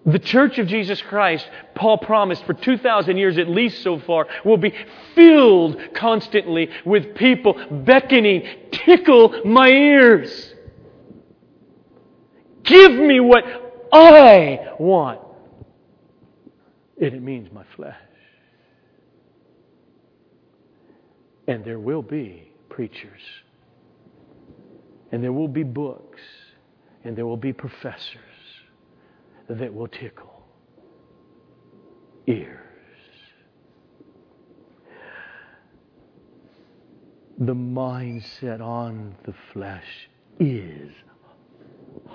The 0.05 0.19
church 0.19 0.59
of 0.59 0.67
Jesus 0.67 1.01
Christ, 1.01 1.49
Paul 1.73 1.97
promised 1.97 2.45
for 2.45 2.53
2,000 2.53 3.17
years 3.17 3.39
at 3.39 3.49
least 3.49 3.81
so 3.81 3.97
far, 3.97 4.27
will 4.43 4.57
be 4.57 4.73
filled 5.15 5.79
constantly 5.95 6.69
with 6.85 7.15
people 7.15 7.55
beckoning, 7.71 8.45
tickle 8.71 9.41
my 9.45 9.69
ears. 9.69 10.54
Give 12.65 12.93
me 12.93 13.19
what 13.19 13.43
I 13.93 14.73
want. 14.79 15.21
And 16.99 17.13
it 17.13 17.21
means 17.21 17.51
my 17.51 17.63
flesh. 17.75 17.95
And 21.47 21.63
there 21.63 21.79
will 21.79 22.01
be 22.01 22.51
preachers. 22.69 23.21
And 25.11 25.23
there 25.23 25.33
will 25.33 25.47
be 25.47 25.63
books. 25.63 26.21
And 27.03 27.15
there 27.15 27.25
will 27.25 27.37
be 27.37 27.53
professors 27.53 28.19
that 29.47 29.73
will 29.73 29.87
tickle 29.87 30.35
ears. 32.27 32.59
The 37.37 37.53
mindset 37.53 38.61
on 38.61 39.15
the 39.25 39.33
flesh 39.53 39.83
is 40.39 40.91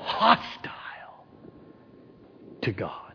hostile 0.00 1.24
to 2.62 2.72
God 2.72 3.10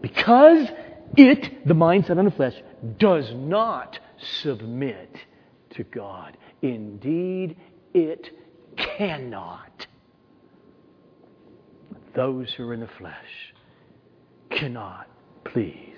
because 0.00 0.68
it, 1.16 1.66
the 1.66 1.74
mindset 1.74 2.18
on 2.18 2.24
the 2.24 2.30
flesh, 2.30 2.54
does 2.98 3.32
not 3.34 3.98
submit 4.42 5.16
to 5.70 5.84
God. 5.84 6.36
Indeed, 6.60 7.56
it 7.94 8.30
cannot. 8.76 9.86
Those 12.14 12.52
who 12.52 12.68
are 12.68 12.74
in 12.74 12.80
the 12.80 12.90
flesh 12.98 13.54
cannot 14.50 15.08
please. 15.44 15.91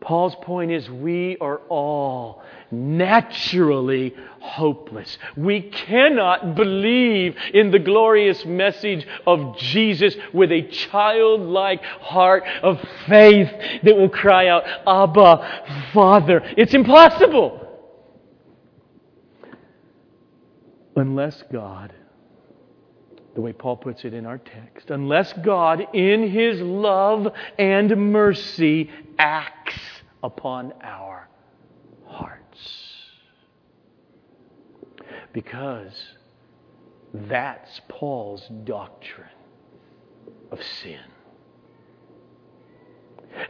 Paul's 0.00 0.36
point 0.42 0.70
is 0.70 0.88
we 0.88 1.36
are 1.40 1.58
all 1.68 2.42
naturally 2.70 4.14
hopeless. 4.40 5.18
We 5.36 5.62
cannot 5.62 6.54
believe 6.54 7.36
in 7.52 7.70
the 7.70 7.78
glorious 7.78 8.44
message 8.44 9.06
of 9.26 9.58
Jesus 9.58 10.16
with 10.32 10.52
a 10.52 10.62
childlike 10.62 11.82
heart 11.82 12.44
of 12.62 12.78
faith 13.08 13.50
that 13.82 13.96
will 13.96 14.08
cry 14.08 14.48
out, 14.48 14.64
Abba, 14.86 15.90
Father. 15.92 16.42
It's 16.56 16.74
impossible. 16.74 17.66
Unless 20.94 21.42
God 21.52 21.92
the 23.38 23.42
way 23.42 23.52
Paul 23.52 23.76
puts 23.76 24.04
it 24.04 24.14
in 24.14 24.26
our 24.26 24.38
text, 24.38 24.90
unless 24.90 25.32
God, 25.32 25.94
in 25.94 26.28
His 26.28 26.60
love 26.60 27.28
and 27.56 28.10
mercy, 28.12 28.90
acts 29.16 29.78
upon 30.24 30.72
our 30.82 31.28
hearts. 32.04 32.58
Because 35.32 35.92
that's 37.14 37.80
Paul's 37.86 38.44
doctrine 38.64 39.28
of 40.50 40.60
sin. 40.82 40.98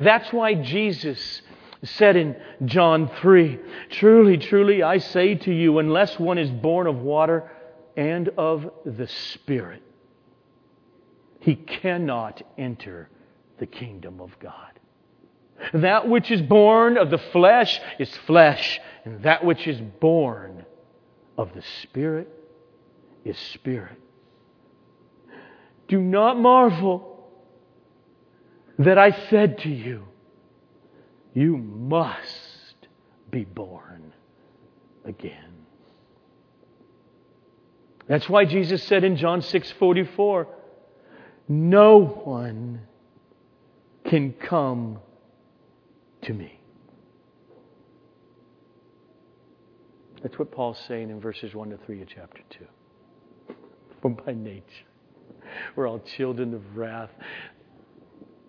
That's 0.00 0.30
why 0.34 0.52
Jesus 0.52 1.40
said 1.82 2.14
in 2.14 2.36
John 2.66 3.10
3 3.22 3.58
Truly, 3.92 4.36
truly, 4.36 4.82
I 4.82 4.98
say 4.98 5.34
to 5.36 5.50
you, 5.50 5.78
unless 5.78 6.18
one 6.18 6.36
is 6.36 6.50
born 6.50 6.86
of 6.86 6.98
water 6.98 7.50
and 7.98 8.28
of 8.38 8.70
the 8.86 9.08
Spirit, 9.08 9.82
he 11.40 11.56
cannot 11.56 12.40
enter 12.56 13.10
the 13.58 13.66
kingdom 13.66 14.20
of 14.20 14.38
God. 14.38 14.78
That 15.74 16.08
which 16.08 16.30
is 16.30 16.40
born 16.40 16.96
of 16.96 17.10
the 17.10 17.18
flesh 17.18 17.80
is 17.98 18.08
flesh, 18.18 18.80
and 19.04 19.24
that 19.24 19.44
which 19.44 19.66
is 19.66 19.80
born 19.80 20.64
of 21.36 21.52
the 21.54 21.62
Spirit 21.82 22.28
is 23.24 23.36
spirit. 23.36 24.00
Do 25.88 26.00
not 26.00 26.38
marvel 26.38 27.28
that 28.78 28.96
I 28.96 29.10
said 29.28 29.58
to 29.58 29.68
you, 29.68 30.04
You 31.34 31.56
must 31.56 32.76
be 33.28 33.42
born 33.44 34.12
again. 35.04 35.47
That's 38.08 38.28
why 38.28 38.46
Jesus 38.46 38.82
said 38.82 39.04
in 39.04 39.16
John 39.16 39.42
6:44, 39.42 40.48
"No 41.46 41.98
one 41.98 42.86
can 44.04 44.32
come 44.32 45.00
to 46.22 46.32
me." 46.32 46.58
That's 50.22 50.38
what 50.38 50.50
Paul's 50.50 50.78
saying 50.80 51.10
in 51.10 51.20
verses 51.20 51.54
1 51.54 51.70
to 51.70 51.76
3 51.76 52.02
of 52.02 52.08
chapter 52.08 52.42
2. 52.50 52.66
For 54.00 54.10
by 54.10 54.32
nature, 54.32 54.86
we're 55.76 55.86
all 55.86 56.00
children 56.00 56.54
of 56.54 56.76
wrath. 56.76 57.10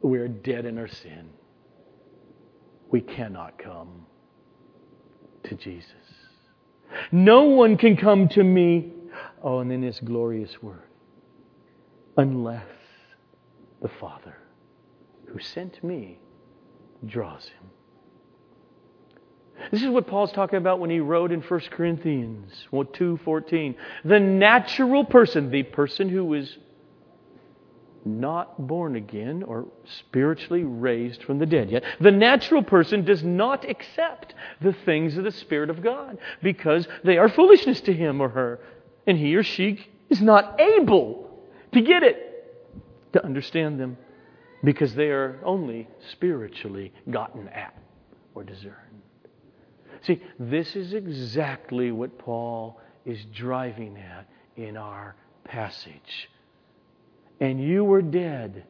We 0.01 0.19
are 0.19 0.27
dead 0.27 0.65
in 0.65 0.77
our 0.77 0.87
sin. 0.87 1.29
We 2.89 3.01
cannot 3.01 3.57
come 3.59 4.07
to 5.43 5.55
Jesus. 5.55 5.93
No 7.11 7.43
one 7.43 7.77
can 7.77 7.97
come 7.97 8.29
to 8.29 8.43
me 8.43 8.93
Oh, 9.43 9.59
and 9.59 9.69
then 9.71 9.81
this 9.81 9.99
glorious 9.99 10.61
word. 10.61 10.83
Unless 12.17 12.65
the 13.81 13.87
Father 13.87 14.35
who 15.27 15.39
sent 15.39 15.83
me 15.83 16.19
draws 17.05 17.45
him. 17.45 17.69
This 19.71 19.83
is 19.83 19.89
what 19.89 20.07
Paul's 20.07 20.31
talking 20.31 20.57
about 20.57 20.79
when 20.79 20.89
he 20.89 20.99
wrote 20.99 21.31
in 21.31 21.41
1 21.41 21.59
Corinthians 21.71 22.67
2:14. 22.71 23.75
The 24.05 24.19
natural 24.19 25.05
person, 25.05 25.51
the 25.51 25.63
person 25.63 26.09
who 26.09 26.33
is 26.33 26.57
not 28.05 28.67
born 28.67 28.95
again 28.95 29.43
or 29.43 29.65
spiritually 29.83 30.63
raised 30.63 31.23
from 31.23 31.37
the 31.37 31.45
dead 31.45 31.69
yet, 31.69 31.83
the 31.99 32.11
natural 32.11 32.63
person 32.63 33.03
does 33.03 33.23
not 33.23 33.69
accept 33.69 34.33
the 34.61 34.73
things 34.73 35.17
of 35.17 35.25
the 35.25 35.31
Spirit 35.31 35.69
of 35.69 35.83
God 35.83 36.17
because 36.41 36.87
they 37.03 37.17
are 37.17 37.29
foolishness 37.29 37.81
to 37.81 37.93
him 37.93 38.21
or 38.21 38.29
her 38.29 38.59
and 39.09 39.17
he 39.17 39.35
or 39.35 39.43
she 39.43 39.85
is 40.09 40.21
not 40.21 40.61
able 40.61 41.43
to 41.73 41.81
get 41.81 42.03
it, 42.03 42.17
to 43.13 43.25
understand 43.25 43.79
them. 43.79 43.97
because 44.63 44.93
they 44.93 45.09
are 45.09 45.39
only 45.43 45.87
spiritually 46.11 46.91
gotten 47.09 47.47
at 47.47 47.73
or 48.35 48.43
discerned. 48.43 48.75
See, 50.01 50.21
this 50.37 50.75
is 50.75 50.93
exactly 50.93 51.91
what 51.91 52.17
Paul 52.17 52.79
is 53.05 53.23
driving 53.33 53.97
at 53.97 54.27
in 54.57 54.75
our 54.75 55.15
passage. 55.45 56.29
And 57.39 57.61
you 57.63 57.85
were 57.85 58.01
dead 58.01 58.65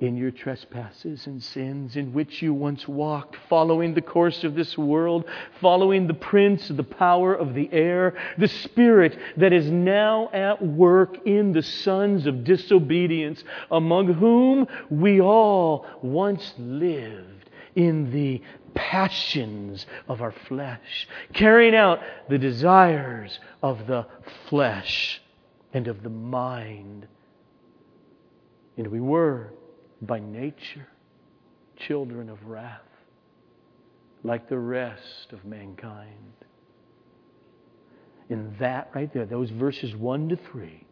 in 0.00 0.16
your 0.16 0.30
trespasses 0.30 1.26
and 1.26 1.42
sins 1.42 1.96
in 1.96 2.12
which 2.12 2.42
you 2.42 2.52
once 2.52 2.88
walked, 2.88 3.36
following 3.48 3.94
the 3.94 4.02
course 4.02 4.42
of 4.42 4.54
this 4.54 4.76
world, 4.76 5.24
following 5.60 6.06
the 6.06 6.14
prince 6.14 6.70
of 6.70 6.76
the 6.76 6.82
power 6.82 7.34
of 7.34 7.54
the 7.54 7.68
air, 7.72 8.14
the 8.38 8.48
spirit 8.48 9.16
that 9.36 9.52
is 9.52 9.70
now 9.70 10.28
at 10.32 10.60
work 10.60 11.18
in 11.24 11.52
the 11.52 11.62
sons 11.62 12.26
of 12.26 12.42
disobedience, 12.42 13.44
among 13.70 14.12
whom 14.14 14.66
we 14.90 15.20
all 15.20 15.86
once 16.02 16.52
lived 16.58 17.50
in 17.74 18.10
the 18.10 18.42
passions 18.74 19.86
of 20.08 20.20
our 20.20 20.34
flesh, 20.48 21.08
carrying 21.32 21.74
out 21.74 22.00
the 22.28 22.38
desires 22.38 23.38
of 23.62 23.86
the 23.86 24.06
flesh 24.48 25.20
and 25.72 25.88
of 25.88 26.02
the 26.02 26.10
mind. 26.10 27.06
And 28.76 28.88
we 28.88 29.00
were 29.00 29.52
by 30.02 30.18
nature 30.18 30.86
children 31.76 32.28
of 32.28 32.44
wrath, 32.44 32.80
like 34.24 34.48
the 34.48 34.58
rest 34.58 35.32
of 35.32 35.44
mankind. 35.44 36.34
And 38.28 38.56
that 38.58 38.90
right 38.94 39.12
there, 39.12 39.26
those 39.26 39.50
verses 39.50 39.94
1 39.96 40.28
to 40.30 40.36
3, 40.36 40.86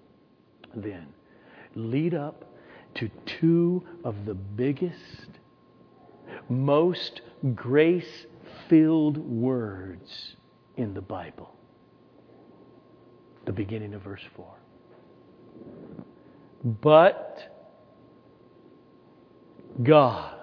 then 0.75 1.07
lead 1.75 2.15
up 2.15 2.45
to 2.97 3.11
two 3.41 3.85
of 4.05 4.27
the 4.27 4.35
biggest, 4.35 5.39
most 6.49 7.21
grace 7.55 8.27
filled 8.69 9.17
words 9.17 10.35
in 10.77 10.95
the 10.95 11.01
Bible. 11.01 11.55
The 13.47 13.53
beginning 13.53 13.95
of 13.95 14.03
verse 14.03 14.23
4. 14.37 14.47
But 16.83 17.50
God. 19.83 20.35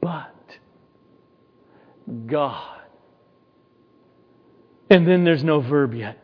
But 0.00 0.34
God. 2.26 2.80
And 4.90 5.06
then 5.08 5.24
there's 5.24 5.42
no 5.42 5.60
verb 5.60 5.94
yet. 5.94 6.18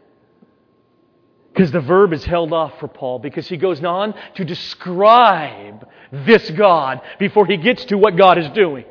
Because 1.52 1.72
the 1.72 1.80
verb 1.80 2.12
is 2.12 2.24
held 2.24 2.52
off 2.52 2.78
for 2.78 2.88
Paul 2.88 3.18
because 3.18 3.48
he 3.48 3.56
goes 3.56 3.82
on 3.82 4.14
to 4.36 4.44
describe 4.44 5.88
this 6.12 6.48
God 6.50 7.00
before 7.18 7.46
he 7.46 7.56
gets 7.56 7.84
to 7.86 7.98
what 7.98 8.16
God 8.16 8.38
is 8.38 8.48
doing. 8.50 8.84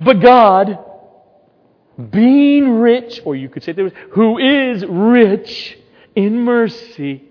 But 0.00 0.20
God, 0.20 0.78
being 2.10 2.70
rich, 2.80 3.20
or 3.24 3.36
you 3.36 3.48
could 3.48 3.62
say, 3.62 3.74
who 4.12 4.38
is 4.38 4.84
rich 4.86 5.78
in 6.14 6.40
mercy 6.44 7.24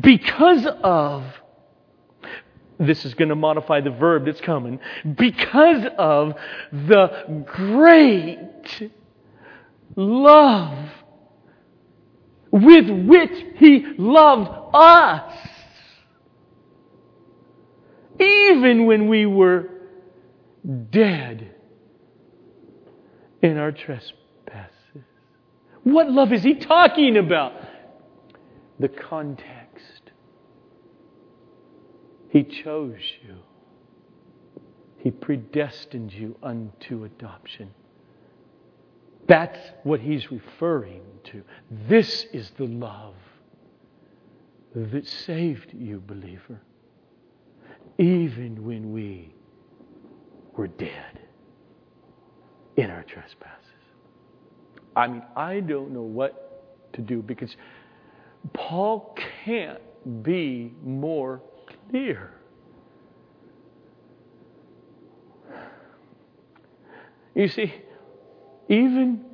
because 0.00 0.66
of 0.82 1.24
this 2.78 3.04
is 3.04 3.14
going 3.14 3.28
to 3.28 3.36
modify 3.36 3.80
the 3.80 3.90
verb 3.90 4.26
that's 4.26 4.40
coming 4.40 4.80
because 5.16 5.86
of 5.96 6.34
the 6.72 7.44
great 7.46 8.90
love 9.96 10.88
with 12.50 12.88
which 13.06 13.44
he 13.56 13.84
loved 13.98 14.50
us. 14.74 15.48
Even 18.20 18.86
when 18.86 19.08
we 19.08 19.26
were 19.26 19.68
dead 20.90 21.52
in 23.42 23.58
our 23.58 23.72
trespasses 23.72 24.23
what 25.84 26.10
love 26.10 26.32
is 26.32 26.42
he 26.42 26.54
talking 26.54 27.16
about? 27.16 27.52
The 28.80 28.88
context. 28.88 30.10
He 32.30 32.42
chose 32.42 33.00
you. 33.22 33.36
He 34.98 35.10
predestined 35.10 36.12
you 36.12 36.36
unto 36.42 37.04
adoption. 37.04 37.70
That's 39.28 39.58
what 39.84 40.00
he's 40.00 40.30
referring 40.30 41.02
to. 41.24 41.42
This 41.88 42.26
is 42.32 42.50
the 42.56 42.66
love 42.66 43.14
that 44.74 45.06
saved 45.06 45.72
you, 45.72 46.00
believer, 46.00 46.60
even 47.98 48.64
when 48.64 48.92
we 48.92 49.34
were 50.56 50.66
dead 50.66 51.20
in 52.76 52.90
our 52.90 53.04
trespasses. 53.04 53.63
I 54.96 55.08
mean, 55.08 55.22
I 55.36 55.60
don't 55.60 55.92
know 55.92 56.02
what 56.02 56.92
to 56.94 57.00
do 57.00 57.22
because 57.22 57.54
Paul 58.52 59.16
can't 59.44 59.80
be 60.22 60.72
more 60.82 61.40
clear. 61.90 62.32
You 67.34 67.48
see, 67.48 67.74
even 68.68 69.24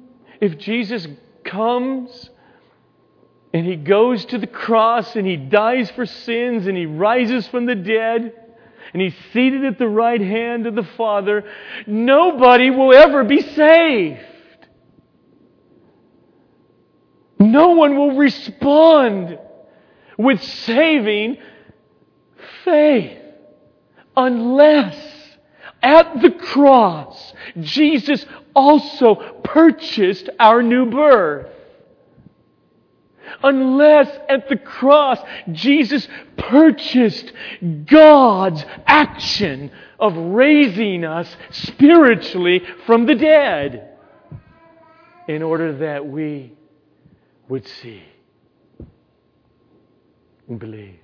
if 0.41 0.57
Jesus 0.57 1.07
comes 1.45 2.31
and 3.53 3.67
he 3.67 3.77
goes 3.77 4.25
to 4.27 4.39
the 4.39 4.47
cross 4.47 5.17
and 5.17 5.27
he 5.27 5.37
dies 5.37 5.91
for 5.91 6.07
sins 6.07 6.67
and 6.67 6.77
he 6.77 6.87
rises 6.87 7.47
from 7.49 7.67
the 7.67 7.75
dead 7.75 8.33
and 8.93 9.03
he's 9.03 9.15
seated 9.33 9.65
at 9.65 9.79
the 9.79 9.89
right 9.89 10.21
hand 10.21 10.67
of 10.67 10.75
the 10.75 10.87
Father, 10.97 11.45
nobody 11.87 12.71
will 12.71 12.95
ever 12.95 13.23
be 13.23 13.43
saved. 13.43 14.21
No 17.51 17.71
one 17.71 17.97
will 17.97 18.17
respond 18.17 19.39
with 20.17 20.43
saving 20.43 21.39
faith 22.65 23.19
unless 24.17 24.97
at 25.83 26.21
the 26.21 26.31
cross 26.31 27.33
Jesus 27.61 28.25
also 28.55 29.15
purchased 29.43 30.29
our 30.39 30.63
new 30.63 30.87
birth. 30.87 31.49
Unless 33.43 34.09
at 34.29 34.49
the 34.49 34.57
cross 34.57 35.19
Jesus 35.51 36.07
purchased 36.37 37.33
God's 37.87 38.65
action 38.87 39.71
of 39.99 40.17
raising 40.17 41.05
us 41.05 41.35
spiritually 41.51 42.63
from 42.87 43.07
the 43.07 43.15
dead 43.15 43.97
in 45.29 45.43
order 45.43 45.79
that 45.79 46.07
we 46.07 46.53
would 47.51 47.67
see 47.67 48.03
and 50.49 50.59
believe. 50.59 51.01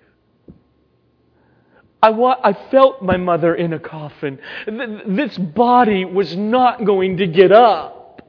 I, 2.03 2.11
wa- 2.11 2.38
I 2.42 2.53
felt 2.70 3.03
my 3.03 3.16
mother 3.16 3.55
in 3.55 3.72
a 3.72 3.80
coffin. 3.80 4.38
Th- 4.64 5.01
this 5.07 5.36
body 5.36 6.05
was 6.05 6.36
not 6.36 6.84
going 6.84 7.16
to 7.16 7.26
get 7.26 7.51
up. 7.51 8.22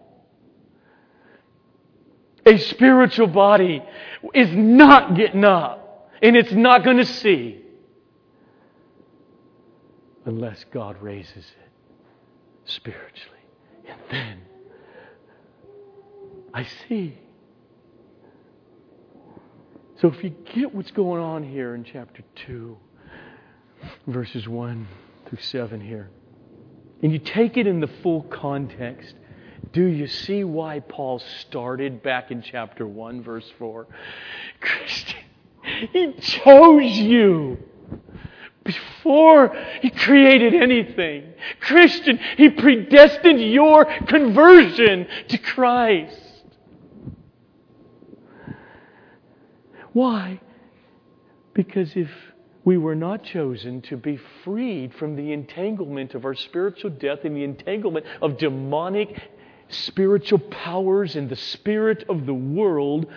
A 2.45 2.57
spiritual 2.57 3.28
body 3.28 3.84
is 4.34 4.49
not 4.51 5.15
getting 5.15 5.43
up, 5.43 6.09
and 6.22 6.36
it's 6.36 6.53
not 6.53 6.84
going 6.84 6.97
to 6.97 7.05
see 7.05 7.61
unless 10.26 10.63
God 10.72 11.01
raises 11.01 11.36
it 11.36 11.72
spiritually. 12.65 13.38
And 13.88 13.99
then 14.09 14.41
I 16.53 16.65
see. 16.88 17.18
So 20.00 20.10
if 20.10 20.24
you 20.24 20.30
get 20.30 20.76
what's 20.76 20.91
going 20.91 21.22
on 21.22 21.43
here 21.43 21.74
in 21.74 21.84
chapter 21.84 22.22
2, 22.48 22.78
verses 24.06 24.48
1 24.48 24.88
through 25.28 25.39
7 25.39 25.82
here, 25.82 26.12
and 27.02 27.12
you 27.12 27.18
take 27.18 27.58
it 27.58 27.66
in 27.66 27.80
the 27.80 27.89
full 28.04 28.22
context, 28.24 29.16
do 29.74 29.84
you 29.84 30.06
see 30.06 30.43
why 30.43 30.82
Paul 30.82 31.18
started 31.18 32.04
back 32.04 32.30
in 32.30 32.43
chapter 32.43 32.86
1, 32.86 33.24
verse 33.24 33.52
4? 33.58 33.88
Christian, 34.60 35.20
he 35.91 36.14
chose 36.14 36.98
you 36.98 37.58
before 38.64 39.56
he 39.82 39.89
created 39.89 40.54
anything. 40.54 41.34
Christian, 41.60 42.20
he 42.38 42.52
predestined 42.52 43.41
your 43.41 43.86
conversion 43.86 45.08
to 45.30 45.38
Christ. 45.39 46.27
Why? 49.98 50.39
Because 51.56 51.95
if 51.95 52.12
we 52.64 52.78
were 52.78 52.93
not 52.93 53.24
chosen 53.24 53.82
to 53.82 53.98
be 53.98 54.20
freed 54.43 54.93
from 54.93 55.16
the 55.16 55.34
entanglement 55.34 56.14
of 56.14 56.24
our 56.24 56.36
spiritual 56.36 56.91
death 56.91 57.22
and 57.24 57.36
the 57.36 57.43
entanglement 57.43 58.06
of 58.22 58.38
demonic 58.38 59.20
spiritual 59.70 60.38
powers 60.38 61.16
and 61.16 61.28
the 61.28 61.36
spirit 61.36 62.04
of 62.10 62.28
the 62.28 62.34
world, 62.36 63.08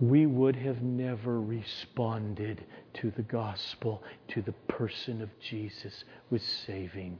we 0.00 0.26
would 0.26 0.54
have 0.54 0.80
never 0.80 1.40
responded 1.40 2.64
to 2.94 3.10
the 3.16 3.22
gospel, 3.22 4.04
to 4.28 4.42
the 4.42 4.54
person 4.68 5.20
of 5.20 5.28
Jesus 5.40 6.04
with 6.30 6.42
saving 6.68 7.18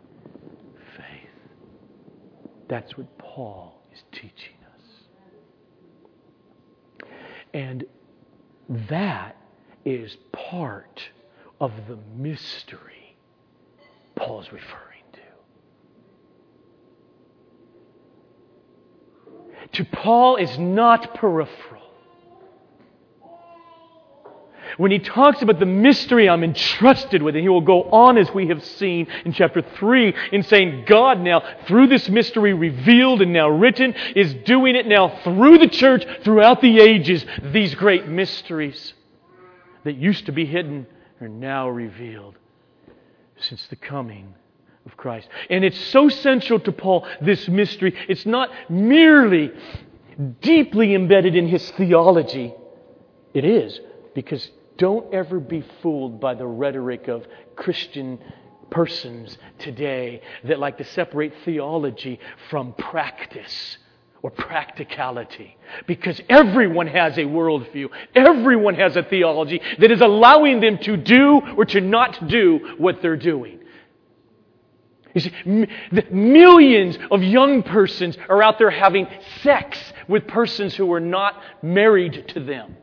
faith. 0.97 1.28
That's 2.68 2.97
what 2.97 3.18
Paul 3.18 3.82
is 3.93 4.05
teaching 4.12 4.55
us. 4.76 4.84
And 7.53 7.84
that 8.69 9.37
is 9.85 10.17
part 10.33 11.03
of 11.61 11.73
the 11.89 11.99
mystery 12.17 12.97
Paul 14.17 14.41
is 14.41 14.51
referring 14.51 15.03
to. 15.12 15.21
To 19.73 19.85
Paul 19.85 20.37
is 20.37 20.59
not 20.59 21.14
peripheral 21.14 21.86
when 24.77 24.91
he 24.91 24.99
talks 24.99 25.43
about 25.43 25.59
the 25.59 25.67
mystery 25.67 26.29
I'm 26.29 26.45
entrusted 26.45 27.23
with, 27.23 27.35
and 27.35 27.43
he 27.43 27.49
will 27.49 27.61
go 27.61 27.85
on 27.85 28.19
as 28.19 28.33
we 28.33 28.49
have 28.49 28.64
seen 28.64 29.07
in 29.25 29.33
chapter 29.33 29.62
3 29.62 30.14
in 30.33 30.43
saying, 30.43 30.85
God 30.87 31.21
now, 31.21 31.43
through 31.67 31.89
this 31.89 32.09
mystery 32.09 32.53
revealed 32.53 33.23
and 33.23 33.33
now 33.33 33.49
written, 33.49 33.95
is 34.14 34.35
doing 34.45 34.77
it 34.77 34.87
now 34.87 35.21
through 35.25 35.59
the 35.59 35.69
church 35.69 36.05
throughout 36.23 36.61
the 36.61 36.81
ages. 36.81 37.25
These 37.53 37.75
great 37.75 38.09
mysteries 38.09 38.95
that 39.85 39.97
used 39.97 40.27
to 40.27 40.33
be 40.33 40.47
hidden 40.47 40.87
are 41.21 41.29
now 41.29 41.69
revealed 41.69 42.37
since 43.39 43.67
the 43.67 43.77
coming 43.77 44.35
of 44.85 44.97
Christ. 44.97 45.29
And 45.51 45.64
it's 45.64 45.79
so 45.79 46.09
central 46.09 46.61
to 46.61 46.73
Paul, 46.73 47.07
this 47.21 47.49
mystery. 47.49 47.95
It's 48.09 48.27
not 48.27 48.51
merely 48.71 49.53
deeply 50.41 50.95
embedded 50.95 51.37
in 51.37 51.49
his 51.49 51.71
theology. 51.73 52.55
It 53.35 53.45
is, 53.45 53.79
because 54.14 54.51
don't 54.77 55.12
ever 55.12 55.41
be 55.41 55.64
fooled 55.83 56.20
by 56.20 56.35
the 56.35 56.47
rhetoric 56.47 57.09
of 57.09 57.27
Christian 57.55 58.18
persons 58.70 59.37
today 59.59 60.22
that 60.45 60.59
like 60.59 60.79
to 60.79 60.85
separate 60.85 61.33
theology 61.45 62.18
from 62.51 62.72
practice 62.74 63.79
or 64.22 64.31
practicality. 64.31 65.57
Because 65.87 66.20
everyone 66.29 66.89
has 66.89 67.16
a 67.16 67.22
worldview, 67.22 67.89
everyone 68.14 68.74
has 68.74 68.97
a 68.97 69.03
theology 69.03 69.61
that 69.79 69.91
is 69.91 70.01
allowing 70.01 70.61
them 70.61 70.79
to 70.79 70.97
do 70.97 71.41
or 71.57 71.64
to 71.66 71.81
not 71.81 72.27
do 72.29 72.74
what 72.79 73.03
they're 73.03 73.16
doing. 73.16 73.61
You 75.14 75.20
see, 75.20 75.33
millions 76.11 76.99
of 77.11 77.22
young 77.22 77.62
persons 77.62 78.18
are 78.29 78.43
out 78.43 78.59
there 78.59 78.70
having 78.70 79.07
sex 79.43 79.79
with 80.09 80.27
persons 80.27 80.74
who 80.74 80.93
are 80.93 81.01
not 81.01 81.41
married 81.62 82.29
to 82.29 82.41
them. 82.41 82.77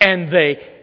And 0.00 0.30
they 0.32 0.73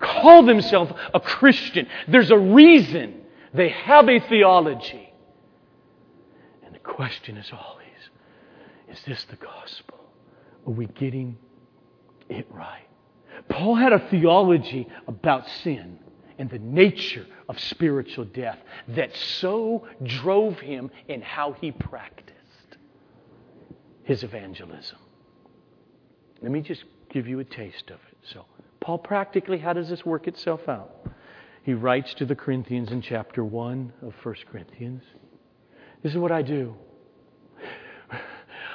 call 0.00 0.44
themselves 0.44 0.92
a 1.12 1.20
Christian. 1.20 1.86
There's 2.06 2.30
a 2.30 2.38
reason 2.38 3.22
they 3.54 3.70
have 3.70 4.08
a 4.08 4.20
theology. 4.20 5.12
And 6.64 6.74
the 6.74 6.80
question 6.80 7.36
is 7.36 7.50
always 7.52 7.86
is 8.90 9.00
this 9.06 9.24
the 9.24 9.36
gospel? 9.36 9.98
Are 10.66 10.72
we 10.72 10.86
getting 10.86 11.36
it 12.28 12.46
right? 12.50 12.86
Paul 13.48 13.74
had 13.74 13.92
a 13.92 14.08
theology 14.10 14.88
about 15.06 15.48
sin 15.62 15.98
and 16.38 16.48
the 16.50 16.58
nature 16.58 17.26
of 17.48 17.58
spiritual 17.60 18.24
death 18.24 18.58
that 18.88 19.14
so 19.16 19.86
drove 20.02 20.58
him 20.60 20.90
in 21.08 21.20
how 21.20 21.52
he 21.52 21.72
practiced 21.72 22.28
his 24.04 24.22
evangelism. 24.22 24.98
Let 26.40 26.52
me 26.52 26.60
just 26.60 26.84
give 27.10 27.26
you 27.26 27.40
a 27.40 27.44
taste 27.44 27.90
of 27.90 27.98
it. 28.10 28.18
So, 28.32 28.44
Paul, 28.80 28.98
practically, 28.98 29.58
how 29.58 29.72
does 29.72 29.88
this 29.88 30.04
work 30.04 30.28
itself 30.28 30.68
out? 30.68 31.06
He 31.62 31.74
writes 31.74 32.14
to 32.14 32.24
the 32.24 32.34
Corinthians 32.34 32.90
in 32.90 33.02
chapter 33.02 33.44
1 33.44 33.92
of 34.02 34.14
1 34.22 34.34
Corinthians. 34.50 35.02
This 36.02 36.12
is 36.12 36.18
what 36.18 36.32
I 36.32 36.42
do. 36.42 36.74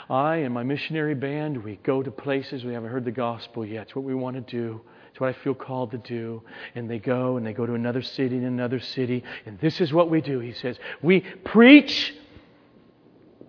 I 0.09 0.37
and 0.37 0.53
my 0.53 0.63
missionary 0.63 1.15
band, 1.15 1.63
we 1.63 1.77
go 1.77 2.03
to 2.03 2.11
places 2.11 2.63
we 2.63 2.73
haven't 2.73 2.91
heard 2.91 3.05
the 3.05 3.11
gospel 3.11 3.65
yet. 3.65 3.83
It's 3.83 3.95
what 3.95 4.03
we 4.03 4.13
want 4.13 4.35
to 4.35 4.41
do. 4.41 4.81
It's 5.09 5.19
what 5.19 5.29
I 5.29 5.33
feel 5.43 5.53
called 5.53 5.91
to 5.91 5.97
do. 5.97 6.43
And 6.75 6.89
they 6.89 6.99
go 6.99 7.37
and 7.37 7.45
they 7.45 7.53
go 7.53 7.65
to 7.65 7.73
another 7.73 8.01
city 8.01 8.35
and 8.35 8.45
another 8.45 8.79
city. 8.79 9.23
And 9.45 9.59
this 9.59 9.79
is 9.79 9.93
what 9.93 10.09
we 10.09 10.21
do. 10.21 10.39
He 10.39 10.53
says, 10.53 10.77
We 11.01 11.21
preach 11.21 12.13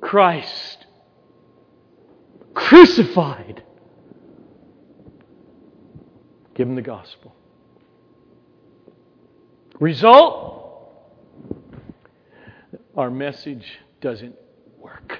Christ 0.01 0.87
crucified 2.55 3.63
Give 6.55 6.67
them 6.67 6.77
the 6.77 6.83
gospel. 6.83 7.35
Result 9.81 10.65
our 12.97 13.11
message 13.11 13.79
doesn't 14.01 14.37
work. 14.79 15.19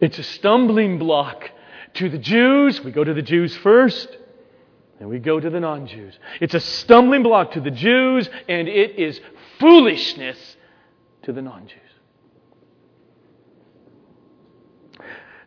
It's 0.00 0.18
a 0.18 0.22
stumbling 0.22 0.98
block 0.98 1.50
to 1.94 2.08
the 2.08 2.18
Jews. 2.18 2.82
We 2.82 2.92
go 2.92 3.02
to 3.02 3.12
the 3.12 3.22
Jews 3.22 3.56
first, 3.56 4.16
and 5.00 5.08
we 5.08 5.18
go 5.18 5.40
to 5.40 5.50
the 5.50 5.60
non 5.60 5.88
Jews. 5.88 6.16
It's 6.40 6.54
a 6.54 6.60
stumbling 6.60 7.24
block 7.24 7.52
to 7.52 7.60
the 7.60 7.72
Jews, 7.72 8.30
and 8.48 8.68
it 8.68 8.98
is 8.98 9.20
foolishness 9.58 10.56
to 11.22 11.32
the 11.32 11.42
non 11.42 11.66
Jews. 11.66 11.78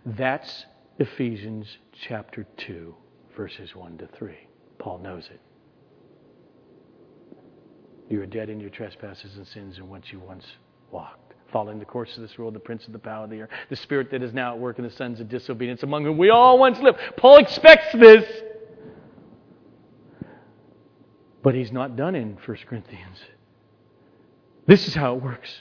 That's 0.05 0.65
Ephesians 0.99 1.77
chapter 1.93 2.45
2 2.57 2.95
verses 3.35 3.75
1 3.75 3.97
to 3.99 4.07
3. 4.07 4.35
Paul 4.79 4.99
knows 4.99 5.29
it. 5.31 5.39
You 8.09 8.21
are 8.21 8.25
dead 8.25 8.49
in 8.49 8.59
your 8.59 8.69
trespasses 8.69 9.37
and 9.37 9.47
sins 9.47 9.77
in 9.77 9.89
which 9.89 10.11
you 10.11 10.19
once 10.19 10.45
walked, 10.91 11.33
following 11.51 11.79
the 11.79 11.85
course 11.85 12.15
of 12.15 12.21
this 12.21 12.37
world, 12.37 12.53
the 12.53 12.59
prince 12.59 12.85
of 12.85 12.93
the 12.93 12.99
power 12.99 13.23
of 13.23 13.29
the 13.29 13.37
air, 13.37 13.49
the 13.69 13.75
spirit 13.75 14.11
that 14.11 14.21
is 14.21 14.33
now 14.33 14.53
at 14.53 14.59
work 14.59 14.77
in 14.77 14.83
the 14.83 14.91
sons 14.91 15.19
of 15.19 15.29
disobedience, 15.29 15.83
among 15.83 16.03
whom 16.03 16.17
we 16.17 16.29
all 16.29 16.59
once 16.59 16.79
lived. 16.79 16.99
Paul 17.17 17.37
expects 17.37 17.91
this. 17.93 18.25
But 21.41 21.55
he's 21.55 21.71
not 21.71 21.95
done 21.95 22.15
in 22.15 22.37
1 22.45 22.57
Corinthians. 22.67 23.17
This 24.65 24.87
is 24.87 24.93
how 24.93 25.15
it 25.15 25.23
works. 25.23 25.53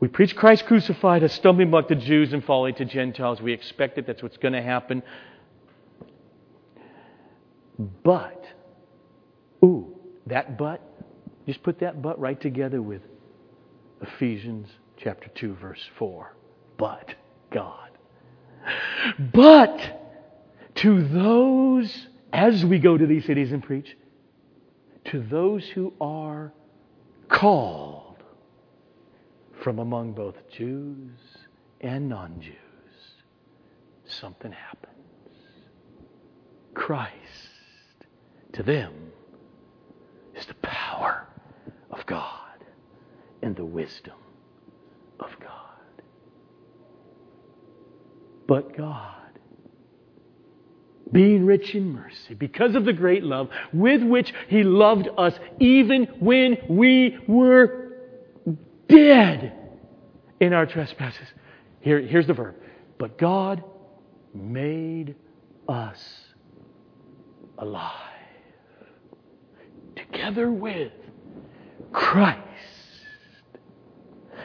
We 0.00 0.08
preach 0.08 0.34
Christ 0.34 0.66
crucified, 0.66 1.22
a 1.22 1.28
stumbling 1.28 1.70
block 1.70 1.86
to 1.88 1.94
Jews 1.94 2.32
and 2.32 2.44
folly 2.44 2.72
to 2.72 2.84
Gentiles. 2.84 3.40
We 3.40 3.52
expect 3.52 3.98
it. 3.98 4.06
That's 4.06 4.20
what's 4.20 4.36
going 4.36 4.54
to 4.54 4.62
happen. 4.62 5.02
But, 7.78 8.44
ooh, 9.64 9.96
that 10.26 10.58
but, 10.58 10.80
just 11.46 11.62
put 11.62 11.80
that 11.80 12.02
but 12.02 12.18
right 12.18 12.40
together 12.40 12.80
with 12.80 13.02
Ephesians 14.00 14.68
chapter 14.96 15.28
2, 15.34 15.54
verse 15.54 15.82
4. 15.98 16.34
But 16.76 17.14
God. 17.50 17.90
But 19.32 20.00
to 20.76 21.06
those, 21.08 22.06
as 22.32 22.64
we 22.64 22.78
go 22.78 22.96
to 22.96 23.06
these 23.06 23.24
cities 23.24 23.52
and 23.52 23.62
preach, 23.62 23.96
to 25.06 25.20
those 25.20 25.68
who 25.68 25.92
are 26.00 26.52
called 27.28 28.22
from 29.62 29.78
among 29.78 30.12
both 30.12 30.36
Jews 30.50 31.18
and 31.80 32.08
non 32.08 32.40
Jews, 32.40 32.54
something 34.04 34.52
happens. 34.52 34.88
Christ 36.74 37.51
to 38.54 38.62
them 38.62 38.92
is 40.34 40.46
the 40.46 40.54
power 40.54 41.26
of 41.90 42.04
God 42.06 42.64
and 43.42 43.56
the 43.56 43.64
wisdom 43.64 44.16
of 45.20 45.30
God. 45.40 46.02
But 48.46 48.76
God, 48.76 49.38
being 51.10 51.44
rich 51.46 51.74
in 51.74 51.92
mercy, 51.92 52.34
because 52.34 52.74
of 52.74 52.84
the 52.84 52.92
great 52.92 53.22
love 53.22 53.48
with 53.72 54.02
which 54.02 54.32
He 54.48 54.62
loved 54.62 55.08
us, 55.16 55.34
even 55.60 56.04
when 56.20 56.58
we 56.68 57.18
were 57.26 57.92
dead 58.88 59.52
in 60.40 60.52
our 60.52 60.66
trespasses. 60.66 61.26
Here, 61.80 62.00
here's 62.00 62.26
the 62.26 62.34
verb. 62.34 62.56
But 62.98 63.18
God 63.18 63.62
made 64.34 65.14
us 65.68 66.00
alive 67.58 68.11
together 70.12 70.50
with 70.50 70.92
Christ. 71.92 72.38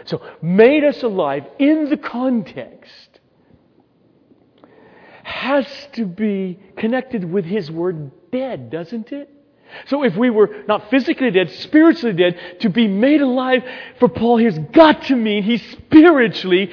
So, 0.06 0.22
made 0.42 0.84
us 0.84 1.04
alive 1.04 1.46
in 1.60 1.90
the 1.90 1.98
context 1.98 3.20
has 5.24 5.68
to 5.92 6.06
be 6.06 6.58
connected 6.78 7.30
with 7.30 7.44
his 7.44 7.70
word 7.70 8.12
dead, 8.32 8.70
doesn't 8.70 9.12
it? 9.12 9.30
So, 9.88 10.04
if 10.04 10.16
we 10.16 10.30
were 10.30 10.64
not 10.68 10.90
physically 10.90 11.30
dead, 11.32 11.52
spiritually 11.52 12.16
dead, 12.16 12.62
to 12.62 12.70
be 12.70 12.88
made 12.88 13.22
alive 13.22 13.64
for 14.00 14.08
Paul 14.08 14.38
has 14.38 14.58
got 14.72 15.04
to 15.04 15.16
mean 15.16 15.44
he 15.44 15.58
spiritually 15.58 16.72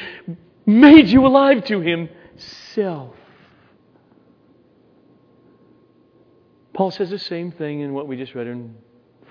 made 0.64 1.08
you 1.08 1.26
alive 1.26 1.64
to 1.64 1.80
himself. 1.80 3.16
Paul 6.72 6.90
says 6.92 7.10
the 7.10 7.18
same 7.18 7.50
thing 7.52 7.80
in 7.80 7.92
what 7.94 8.06
we 8.06 8.16
just 8.16 8.34
read 8.34 8.46
in 8.46 8.74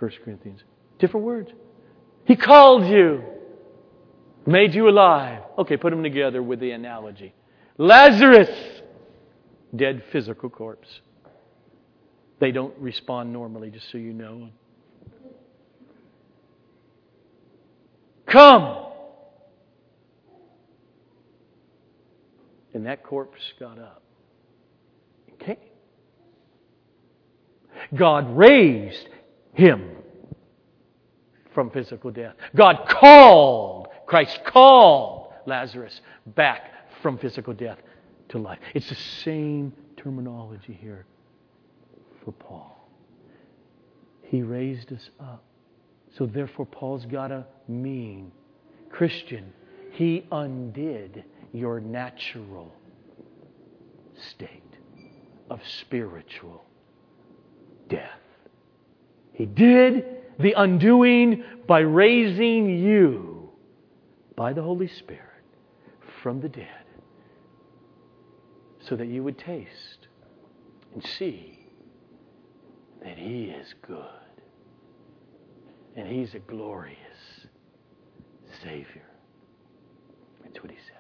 1 0.04 0.12
Corinthians. 0.26 0.64
Different 1.00 1.26
words. 1.26 1.50
He 2.26 2.36
called 2.36 2.86
you, 2.86 3.24
made 4.46 4.74
you 4.74 4.90
alive. 4.90 5.44
Okay, 5.58 5.78
put 5.78 5.92
them 5.92 6.04
together 6.04 6.44
with 6.44 6.60
the 6.60 6.72
analogy. 6.72 7.34
Lazarus, 7.78 8.50
dead 9.74 10.04
physical 10.12 10.50
corpse. 10.50 10.88
They 12.40 12.52
don't 12.52 12.78
respond 12.78 13.32
normally, 13.32 13.70
just 13.70 13.90
so 13.92 13.98
you 13.98 14.12
know. 14.12 14.50
Come! 18.28 18.88
And 22.74 22.86
that 22.88 23.04
corpse 23.04 23.40
got 23.58 23.80
up. 23.80 24.04
Okay? 25.36 25.60
God 27.96 28.36
raised 28.36 29.08
him 29.54 29.92
from 31.54 31.70
physical 31.70 32.12
death. 32.12 32.36
God 32.56 32.86
called, 32.88 33.88
Christ 34.06 34.42
called 34.46 35.34
Lazarus 35.46 36.02
back 36.28 36.72
from 37.02 37.18
physical 37.18 37.54
death 37.54 37.78
to 38.30 38.40
life. 38.40 38.60
It's 38.74 38.90
the 38.90 38.96
same 38.96 39.74
terminology 39.98 40.78
here 40.80 41.06
for 42.24 42.32
Paul. 42.32 42.90
He 44.24 44.42
raised 44.42 44.92
us 44.92 45.10
up. 45.20 45.44
So 46.18 46.26
therefore, 46.26 46.66
Paul's 46.66 47.06
got 47.06 47.28
to 47.28 47.46
mean, 47.68 48.32
Christian, 48.90 49.54
he 49.92 50.26
undid 50.32 51.24
your 51.52 51.80
natural 51.80 52.74
state 54.32 54.62
of 55.50 55.60
spiritual 55.82 56.64
death. 57.90 58.20
He 59.34 59.46
did 59.46 60.06
the 60.40 60.54
undoing 60.54 61.44
by 61.68 61.80
raising 61.80 62.70
you 62.70 63.50
by 64.36 64.54
the 64.54 64.62
Holy 64.62 64.88
Spirit 64.88 65.22
from 66.22 66.40
the 66.40 66.50
dead 66.50 66.68
so 68.80 68.96
that 68.96 69.08
you 69.08 69.24
would 69.24 69.38
taste 69.38 70.08
and 70.94 71.04
see 71.04 71.60
that 73.04 73.18
He 73.18 73.46
is 73.46 73.74
good 73.86 73.98
and 75.96 76.08
He's 76.08 76.34
a 76.36 76.40
glorious 76.40 76.98
Savior. 78.62 79.10
That's 80.44 80.62
what 80.62 80.72
He 80.72 80.78
says. 80.78 80.94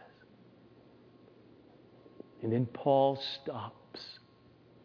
And 2.41 2.51
then 2.51 2.65
Paul 2.67 3.21
stops 3.41 4.19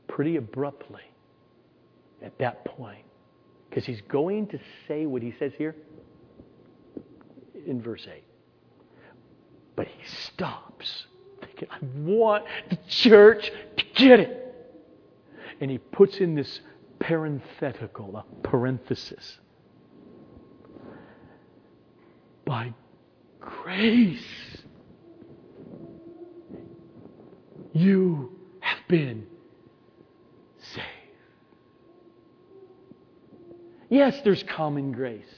pretty 0.06 0.36
abruptly 0.36 1.02
at 2.22 2.38
that 2.38 2.64
point 2.64 3.07
because 3.68 3.84
he's 3.84 4.00
going 4.08 4.46
to 4.48 4.58
say 4.86 5.06
what 5.06 5.22
he 5.22 5.34
says 5.38 5.52
here 5.56 5.76
in 7.66 7.82
verse 7.82 8.06
8. 8.10 8.24
But 9.76 9.86
he 9.86 10.06
stops 10.06 11.06
thinking, 11.40 11.68
I 11.70 11.78
want 11.98 12.44
the 12.70 12.78
church 12.88 13.50
to 13.76 13.84
get 13.94 14.20
it. 14.20 14.44
And 15.60 15.70
he 15.70 15.78
puts 15.78 16.18
in 16.18 16.34
this 16.34 16.60
parenthetical, 16.98 18.16
a 18.16 18.24
parenthesis. 18.46 19.38
By 22.44 22.72
grace, 23.40 24.22
you 27.72 28.32
have 28.60 28.78
been 28.88 29.26
saved. 30.58 30.84
Yes, 33.98 34.20
there's 34.22 34.44
common 34.44 34.92
grace. 34.92 35.34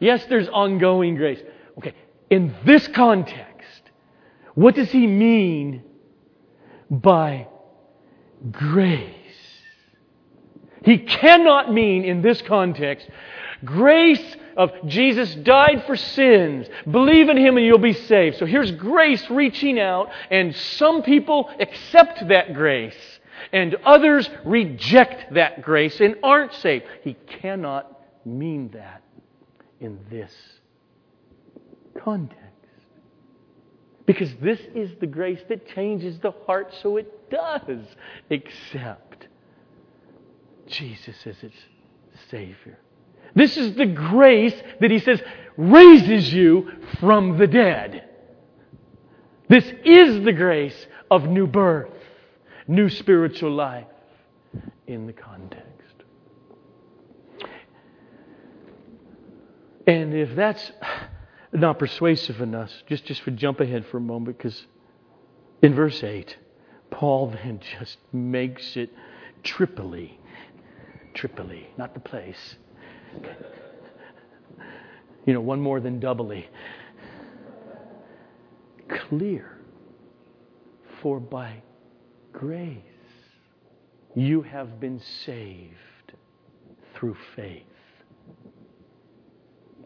Yes, 0.00 0.24
there's 0.30 0.48
ongoing 0.48 1.14
grace. 1.14 1.42
Okay, 1.76 1.92
in 2.30 2.54
this 2.64 2.88
context, 2.88 3.82
what 4.54 4.74
does 4.74 4.90
he 4.90 5.06
mean 5.06 5.82
by 6.90 7.48
grace? 8.50 9.10
He 10.86 10.96
cannot 10.96 11.70
mean 11.70 12.06
in 12.06 12.22
this 12.22 12.40
context 12.40 13.06
grace 13.62 14.36
of 14.56 14.70
Jesus 14.86 15.34
died 15.34 15.84
for 15.86 15.96
sins. 15.96 16.66
Believe 16.90 17.28
in 17.28 17.36
him 17.36 17.58
and 17.58 17.66
you'll 17.66 17.76
be 17.76 17.92
saved. 17.92 18.38
So 18.38 18.46
here's 18.46 18.72
grace 18.72 19.28
reaching 19.28 19.78
out, 19.78 20.08
and 20.30 20.56
some 20.56 21.02
people 21.02 21.50
accept 21.60 22.26
that 22.28 22.54
grace, 22.54 23.11
and 23.52 23.74
others 23.84 24.28
reject 24.44 25.34
that 25.34 25.62
grace 25.62 26.00
and 26.00 26.16
aren't 26.22 26.54
saved. 26.54 26.84
He 27.02 27.14
cannot 27.40 28.00
mean 28.24 28.70
that 28.72 29.02
in 29.80 29.98
this 30.10 30.32
context. 32.02 32.38
Because 34.06 34.32
this 34.40 34.60
is 34.74 34.90
the 35.00 35.06
grace 35.06 35.40
that 35.48 35.66
changes 35.74 36.18
the 36.18 36.32
heart 36.46 36.74
so 36.82 36.96
it 36.96 37.30
does 37.30 37.86
accept 38.30 39.28
Jesus 40.66 41.16
as 41.26 41.36
its 41.42 41.56
Savior. 42.30 42.78
This 43.34 43.56
is 43.56 43.74
the 43.74 43.86
grace 43.86 44.54
that 44.80 44.90
he 44.90 44.98
says 44.98 45.22
raises 45.56 46.32
you 46.32 46.70
from 47.00 47.38
the 47.38 47.46
dead. 47.46 48.08
This 49.48 49.64
is 49.84 50.24
the 50.24 50.32
grace 50.32 50.86
of 51.10 51.28
new 51.28 51.46
birth, 51.46 51.92
new 52.72 52.88
spiritual 52.88 53.52
life 53.52 53.86
in 54.86 55.06
the 55.06 55.12
context. 55.12 55.68
And 59.86 60.14
if 60.14 60.34
that's 60.34 60.72
not 61.52 61.78
persuasive 61.78 62.40
enough, 62.40 62.70
just, 62.88 63.04
just 63.04 63.20
for 63.22 63.30
jump 63.30 63.60
ahead 63.60 63.84
for 63.90 63.98
a 63.98 64.00
moment, 64.00 64.38
because 64.38 64.66
in 65.60 65.74
verse 65.74 66.02
8, 66.02 66.36
Paul 66.90 67.30
then 67.30 67.60
just 67.78 67.98
makes 68.12 68.76
it 68.76 68.90
triply. 69.42 70.18
Tripoli, 71.14 71.68
not 71.76 71.92
the 71.92 72.00
place. 72.00 72.56
You 75.26 75.34
know, 75.34 75.40
one 75.40 75.60
more 75.60 75.78
than 75.78 76.00
doubly. 76.00 76.48
Clear. 78.88 79.58
For 81.02 81.20
by 81.20 81.62
grace 82.32 82.78
you 84.14 84.42
have 84.42 84.80
been 84.80 85.00
saved 85.24 86.12
through 86.94 87.16
faith. 87.34 87.62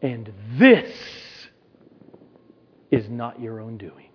And 0.02 0.32
this 0.58 0.92
is 2.90 3.08
not 3.08 3.40
your 3.40 3.60
own 3.60 3.76
doing, 3.76 4.10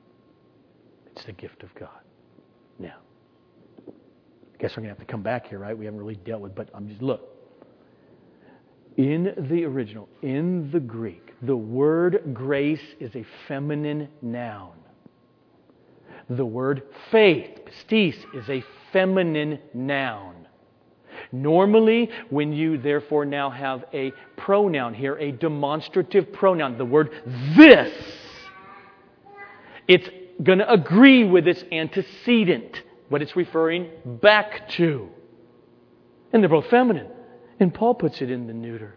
it's 1.08 1.26
the 1.26 1.32
gift 1.34 1.64
of 1.64 1.74
God. 1.76 1.90
Now, 2.80 2.98
I 3.88 4.58
guess 4.60 4.72
we're 4.72 4.84
going 4.84 4.94
to 4.94 5.00
have 5.00 5.08
to 5.08 5.12
come 5.12 5.24
back 5.24 5.48
here, 5.48 5.60
right? 5.60 5.78
We 5.78 5.86
haven't 5.86 6.00
really 6.00 6.16
dealt 6.16 6.42
with, 6.42 6.56
but 6.56 6.70
I'm 6.74 6.88
just, 6.88 7.02
look. 7.02 7.28
In 8.98 9.34
the 9.50 9.64
original, 9.64 10.10
in 10.22 10.70
the 10.72 10.80
Greek, 10.80 11.34
the 11.42 11.56
word 11.56 12.34
grace 12.34 12.82
is 13.00 13.16
a 13.16 13.26
feminine 13.48 14.10
noun. 14.22 14.74
The 16.32 16.46
word 16.46 16.84
faith, 17.12 17.60
pistis, 17.66 18.16
is 18.34 18.50
a 18.50 18.64
feminine 18.94 19.60
noun. 19.74 20.48
Normally, 21.34 22.10
when 22.30 22.54
you 22.54 22.78
therefore 22.78 23.26
now 23.26 23.50
have 23.50 23.84
a 23.94 24.14
pronoun 24.38 24.94
here, 24.94 25.18
a 25.18 25.34
demonstrative 25.34 26.32
pronoun, 26.32 26.78
the 26.78 26.86
word 26.86 27.12
this, 27.58 27.94
it's 29.90 30.10
going 30.42 30.60
to 30.60 30.72
agree 30.72 31.26
with 31.26 31.50
its 31.50 31.66
antecedent, 31.70 32.82
what 33.10 33.22
it's 33.22 33.36
referring 33.36 33.90
back 34.06 34.70
to. 34.70 35.10
And 36.32 36.42
they're 36.42 36.50
both 36.50 36.68
feminine. 36.68 37.08
And 37.60 37.74
Paul 37.74 37.94
puts 37.96 38.22
it 38.22 38.32
in 38.32 38.48
the 38.48 38.54
neuter. 38.54 38.96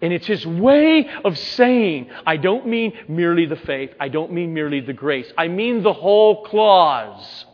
And 0.00 0.12
it's 0.12 0.26
his 0.26 0.46
way 0.46 1.08
of 1.24 1.36
saying, 1.36 2.10
I 2.26 2.36
don't 2.36 2.66
mean 2.66 2.92
merely 3.08 3.46
the 3.46 3.56
faith, 3.56 3.90
I 4.00 4.08
don't 4.08 4.32
mean 4.32 4.54
merely 4.54 4.80
the 4.80 4.92
grace, 4.92 5.32
I 5.36 5.48
mean 5.48 5.82
the 5.82 5.92
whole 5.92 6.44
clause. 6.44 7.46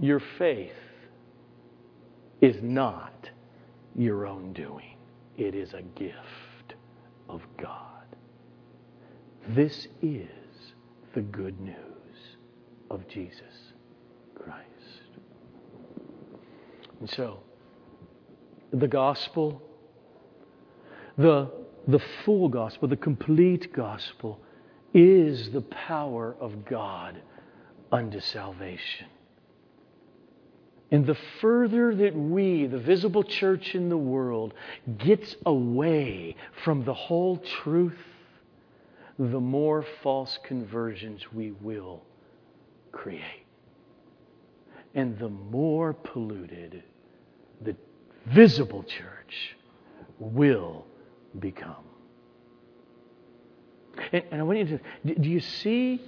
Your 0.00 0.20
faith 0.38 0.72
is 2.40 2.56
not 2.62 3.30
your 3.94 4.26
own 4.26 4.52
doing, 4.52 4.96
it 5.36 5.54
is 5.54 5.74
a 5.74 5.82
gift 5.82 6.74
of 7.28 7.42
God. 7.60 7.78
This 9.48 9.86
is 10.00 10.28
the 11.14 11.20
good 11.20 11.60
news 11.60 11.76
of 12.90 13.06
Jesus 13.08 13.72
Christ. 14.34 14.66
And 17.00 17.10
so, 17.10 17.40
the 18.72 18.88
gospel, 18.88 19.62
the, 21.18 21.50
the 21.86 22.00
full 22.24 22.48
gospel, 22.48 22.88
the 22.88 22.96
complete 22.96 23.72
gospel, 23.72 24.40
is 24.94 25.50
the 25.50 25.60
power 25.62 26.34
of 26.40 26.64
God 26.64 27.20
unto 27.90 28.20
salvation. 28.20 29.06
And 30.90 31.06
the 31.06 31.16
further 31.40 31.94
that 31.94 32.14
we, 32.14 32.66
the 32.66 32.78
visible 32.78 33.24
church 33.24 33.74
in 33.74 33.88
the 33.88 33.96
world, 33.96 34.52
gets 34.98 35.36
away 35.46 36.36
from 36.64 36.84
the 36.84 36.92
whole 36.92 37.38
truth, 37.38 37.96
the 39.18 39.40
more 39.40 39.86
false 40.02 40.38
conversions 40.44 41.32
we 41.32 41.52
will 41.52 42.02
create. 42.90 43.46
And 44.94 45.18
the 45.18 45.30
more 45.30 45.94
polluted 45.94 46.82
the 47.62 47.74
visible 48.26 48.82
church 48.82 49.56
will 50.18 50.86
become. 51.38 51.84
And, 54.12 54.24
and 54.30 54.40
I 54.40 54.44
want 54.44 54.58
you 54.58 54.80
to, 55.04 55.14
do 55.14 55.28
you 55.28 55.40
see 55.40 56.00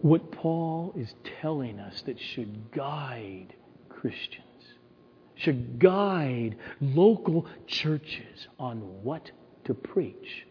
what 0.00 0.32
Paul 0.32 0.94
is 0.96 1.14
telling 1.40 1.78
us 1.78 2.02
that 2.02 2.18
should 2.18 2.72
guide 2.72 3.54
Christians, 3.88 4.44
should 5.34 5.78
guide 5.78 6.56
local 6.80 7.46
churches 7.66 8.48
on 8.58 8.78
what 9.02 9.30
to 9.64 9.74
preach, 9.74 10.46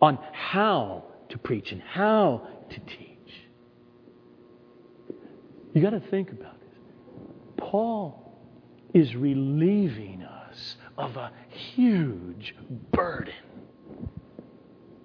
on 0.00 0.18
how 0.32 1.04
to 1.28 1.38
preach, 1.38 1.72
and 1.72 1.82
how 1.82 2.46
to 2.70 2.80
teach. 2.80 3.08
You 5.74 5.82
got 5.82 5.90
to 5.90 6.00
think 6.00 6.30
about 6.30 6.58
this. 6.60 6.78
Paul 7.56 8.21
is 8.94 9.14
relieving 9.14 10.22
us 10.22 10.76
of 10.98 11.16
a 11.16 11.30
huge 11.48 12.54
burden. 12.92 13.34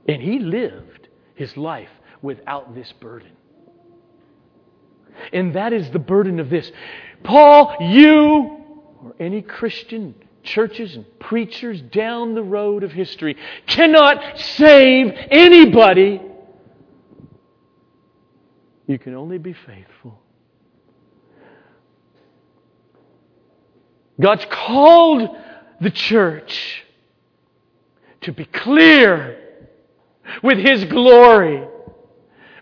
And 0.08 0.22
he 0.22 0.40
lived 0.40 1.08
his 1.36 1.56
life 1.58 1.90
without 2.22 2.74
this 2.76 2.92
burden. 2.94 3.32
And 5.34 5.56
that 5.56 5.74
is 5.74 5.90
the 5.92 6.00
burden 6.00 6.40
of 6.40 6.50
this. 6.50 6.72
Paul, 7.24 7.76
you, 7.80 8.64
or 9.04 9.16
any 9.20 9.42
Christian 9.42 10.16
churches 10.44 10.96
and 10.96 11.06
preachers 11.20 11.82
down 11.82 12.36
the 12.36 12.44
road 12.44 12.84
of 12.84 12.92
history 12.92 13.36
cannot 13.66 14.40
save 14.40 15.14
anybody. 15.30 16.22
You 18.88 18.98
can 18.98 19.14
only 19.16 19.38
be 19.38 19.54
faithful. 19.54 20.22
God's 24.20 24.46
called 24.50 25.30
the 25.80 25.92
church 25.92 26.84
to 28.22 28.32
be 28.32 28.46
clear 28.46 29.40
with 30.44 30.58
His 30.58 30.86
glory 30.86 31.68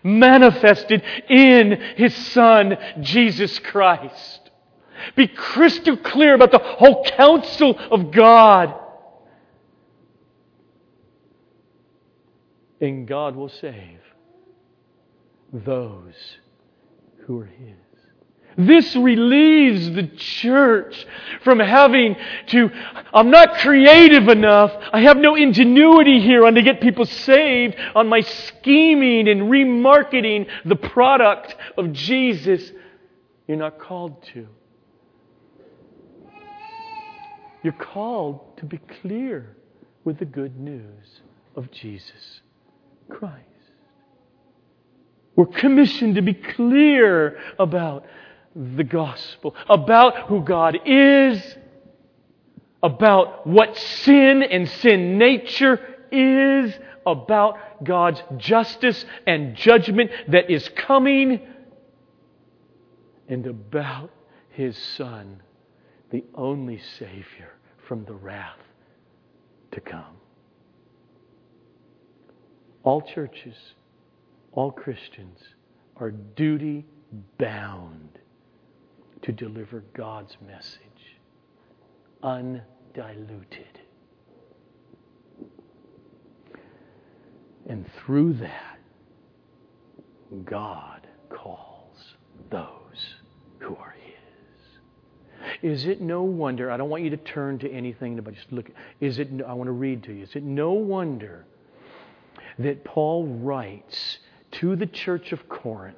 manifested 0.02 1.02
in 1.28 1.72
His 1.96 2.14
Son, 2.14 2.76
Jesus 3.00 3.58
Christ. 3.58 4.50
Be 5.14 5.26
crystal 5.26 5.96
clear 5.96 6.34
about 6.34 6.52
the 6.52 6.58
whole 6.58 7.04
counsel 7.04 7.78
of 7.90 8.10
God. 8.10 8.74
And 12.80 13.08
God 13.08 13.34
will 13.34 13.48
save 13.48 14.00
those 15.52 16.14
who 17.26 17.40
are 17.40 17.46
His. 17.46 17.85
This 18.58 18.96
relieves 18.96 19.90
the 19.90 20.06
church 20.16 21.06
from 21.44 21.58
having 21.58 22.16
to, 22.48 22.70
I'm 23.12 23.30
not 23.30 23.58
creative 23.58 24.28
enough. 24.28 24.72
I 24.92 25.00
have 25.00 25.18
no 25.18 25.34
ingenuity 25.34 26.20
here 26.20 26.46
on 26.46 26.54
to 26.54 26.62
get 26.62 26.80
people 26.80 27.04
saved 27.04 27.76
on 27.94 28.08
my 28.08 28.20
scheming 28.20 29.28
and 29.28 29.42
remarketing 29.42 30.48
the 30.64 30.76
product 30.76 31.54
of 31.76 31.92
Jesus. 31.92 32.72
You're 33.46 33.58
not 33.58 33.78
called 33.78 34.22
to. 34.34 34.48
You're 37.62 37.74
called 37.74 38.56
to 38.58 38.64
be 38.64 38.78
clear 39.02 39.56
with 40.04 40.18
the 40.18 40.24
good 40.24 40.58
news 40.58 41.20
of 41.56 41.70
Jesus 41.70 42.40
Christ. 43.10 43.42
We're 45.34 45.46
commissioned 45.46 46.14
to 46.14 46.22
be 46.22 46.32
clear 46.32 47.38
about 47.58 48.06
the 48.56 48.84
gospel, 48.84 49.54
about 49.68 50.28
who 50.28 50.42
God 50.42 50.78
is, 50.86 51.56
about 52.82 53.46
what 53.46 53.76
sin 53.76 54.42
and 54.42 54.68
sin 54.68 55.18
nature 55.18 55.78
is, 56.10 56.74
about 57.04 57.84
God's 57.84 58.22
justice 58.38 59.04
and 59.26 59.54
judgment 59.56 60.10
that 60.28 60.50
is 60.50 60.68
coming, 60.70 61.40
and 63.28 63.46
about 63.46 64.10
His 64.50 64.76
Son, 64.96 65.42
the 66.10 66.24
only 66.34 66.80
Savior 66.98 67.52
from 67.86 68.04
the 68.06 68.14
wrath 68.14 68.56
to 69.72 69.80
come. 69.80 70.16
All 72.84 73.02
churches, 73.02 73.56
all 74.52 74.70
Christians 74.70 75.38
are 75.96 76.10
duty 76.10 76.86
bound 77.38 78.15
to 79.26 79.32
deliver 79.32 79.82
God's 79.92 80.36
message, 80.46 81.18
undiluted. 82.22 83.80
And 87.68 87.84
through 87.98 88.34
that, 88.34 88.78
God 90.44 91.08
calls 91.28 92.14
those 92.50 93.16
who 93.58 93.74
are 93.74 93.96
His. 94.00 95.72
Is 95.72 95.86
it 95.86 96.00
no 96.00 96.22
wonder? 96.22 96.70
I 96.70 96.76
don't 96.76 96.88
want 96.88 97.02
you 97.02 97.10
to 97.10 97.16
turn 97.16 97.58
to 97.58 97.70
anything, 97.70 98.20
but 98.20 98.32
just 98.32 98.52
look. 98.52 98.70
Is 99.00 99.18
it? 99.18 99.28
I 99.44 99.54
want 99.54 99.66
to 99.66 99.72
read 99.72 100.04
to 100.04 100.12
you. 100.12 100.22
Is 100.22 100.36
it 100.36 100.44
no 100.44 100.70
wonder 100.70 101.44
that 102.60 102.84
Paul 102.84 103.26
writes 103.26 104.18
to 104.52 104.76
the 104.76 104.86
church 104.86 105.32
of 105.32 105.48
Corinth 105.48 105.96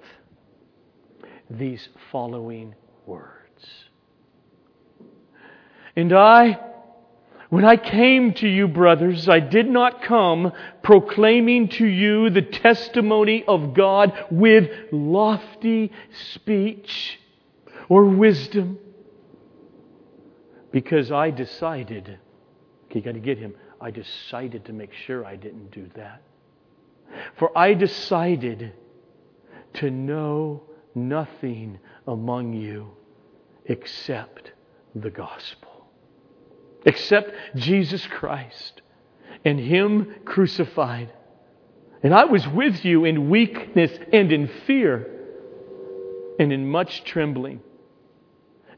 these 1.50 1.90
following 2.10 2.74
words. 3.08 3.64
And 5.96 6.12
I, 6.12 6.60
when 7.48 7.64
I 7.64 7.76
came 7.76 8.34
to 8.34 8.46
you, 8.46 8.68
brothers, 8.68 9.28
I 9.28 9.40
did 9.40 9.68
not 9.68 10.02
come 10.02 10.52
proclaiming 10.82 11.70
to 11.70 11.86
you 11.86 12.30
the 12.30 12.42
testimony 12.42 13.44
of 13.48 13.74
God 13.74 14.12
with 14.30 14.70
lofty 14.92 15.90
speech 16.34 17.18
or 17.88 18.04
wisdom, 18.04 18.78
because 20.70 21.10
I 21.10 21.30
decided, 21.30 22.18
okay, 22.84 22.98
you 22.98 23.00
got 23.00 23.14
to 23.14 23.20
get 23.20 23.38
him, 23.38 23.54
I 23.80 23.90
decided 23.90 24.66
to 24.66 24.72
make 24.72 24.92
sure 24.92 25.24
I 25.24 25.36
didn't 25.36 25.70
do 25.70 25.88
that. 25.96 26.22
For 27.38 27.56
I 27.56 27.72
decided 27.72 28.74
to 29.74 29.90
know 29.90 30.62
nothing 30.94 31.78
among 32.06 32.52
you 32.52 32.90
except 33.68 34.52
the 34.94 35.10
gospel, 35.10 35.86
except 36.84 37.32
Jesus 37.54 38.04
Christ 38.06 38.82
and 39.44 39.60
Him 39.60 40.14
crucified. 40.24 41.12
And 42.02 42.14
I 42.14 42.24
was 42.24 42.46
with 42.48 42.84
you 42.84 43.04
in 43.04 43.28
weakness 43.28 43.92
and 44.12 44.32
in 44.32 44.48
fear 44.66 45.06
and 46.38 46.52
in 46.52 46.68
much 46.68 47.04
trembling. 47.04 47.60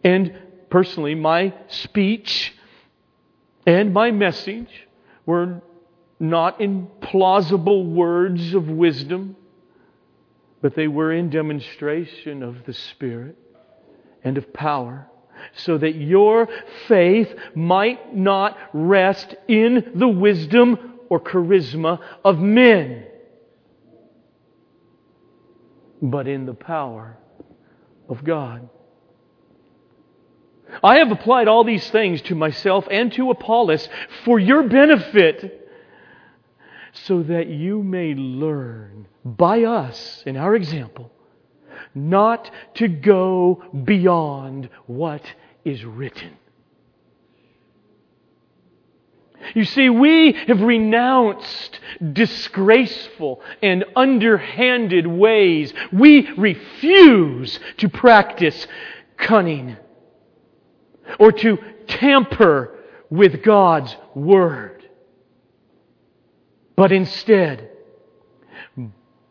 And 0.02 0.34
personally, 0.70 1.14
my 1.14 1.54
speech 1.68 2.54
and 3.66 3.92
my 3.92 4.10
message 4.10 4.88
were 5.26 5.62
not 6.18 6.60
in 6.60 6.88
plausible 7.00 7.86
words 7.86 8.54
of 8.54 8.68
wisdom, 8.68 9.36
but 10.60 10.74
they 10.74 10.88
were 10.88 11.12
in 11.12 11.30
demonstration 11.30 12.42
of 12.42 12.64
the 12.66 12.72
Spirit 12.74 13.36
and 14.24 14.38
of 14.38 14.52
power, 14.52 15.08
so 15.54 15.78
that 15.78 15.94
your 15.94 16.48
faith 16.86 17.34
might 17.54 18.14
not 18.14 18.56
rest 18.72 19.34
in 19.48 19.92
the 19.94 20.08
wisdom 20.08 20.98
or 21.08 21.20
charisma 21.20 22.00
of 22.24 22.38
men, 22.38 23.06
but 26.02 26.26
in 26.28 26.46
the 26.46 26.54
power 26.54 27.18
of 28.08 28.24
God. 28.24 28.68
I 30.84 30.98
have 30.98 31.10
applied 31.10 31.48
all 31.48 31.64
these 31.64 31.88
things 31.90 32.22
to 32.22 32.34
myself 32.34 32.86
and 32.90 33.12
to 33.14 33.30
Apollos 33.30 33.88
for 34.24 34.38
your 34.38 34.62
benefit 34.62 35.68
so 36.92 37.22
that 37.24 37.48
you 37.48 37.82
may 37.82 38.14
learn 38.14 39.06
by 39.24 39.64
us, 39.64 40.22
in 40.26 40.36
our 40.36 40.54
example, 40.54 41.12
not 41.94 42.50
to 42.74 42.88
go 42.88 43.62
beyond 43.84 44.68
what 44.86 45.22
is 45.64 45.84
written. 45.84 46.36
You 49.54 49.64
see, 49.64 49.88
we 49.88 50.32
have 50.32 50.60
renounced 50.60 51.80
disgraceful 52.12 53.40
and 53.62 53.84
underhanded 53.96 55.06
ways. 55.06 55.72
We 55.92 56.30
refuse 56.32 57.58
to 57.78 57.88
practice 57.88 58.66
cunning 59.16 59.76
or 61.18 61.32
to 61.32 61.58
tamper 61.86 62.78
with 63.08 63.42
God's 63.42 63.96
Word, 64.14 64.88
but 66.76 66.92
instead, 66.92 67.70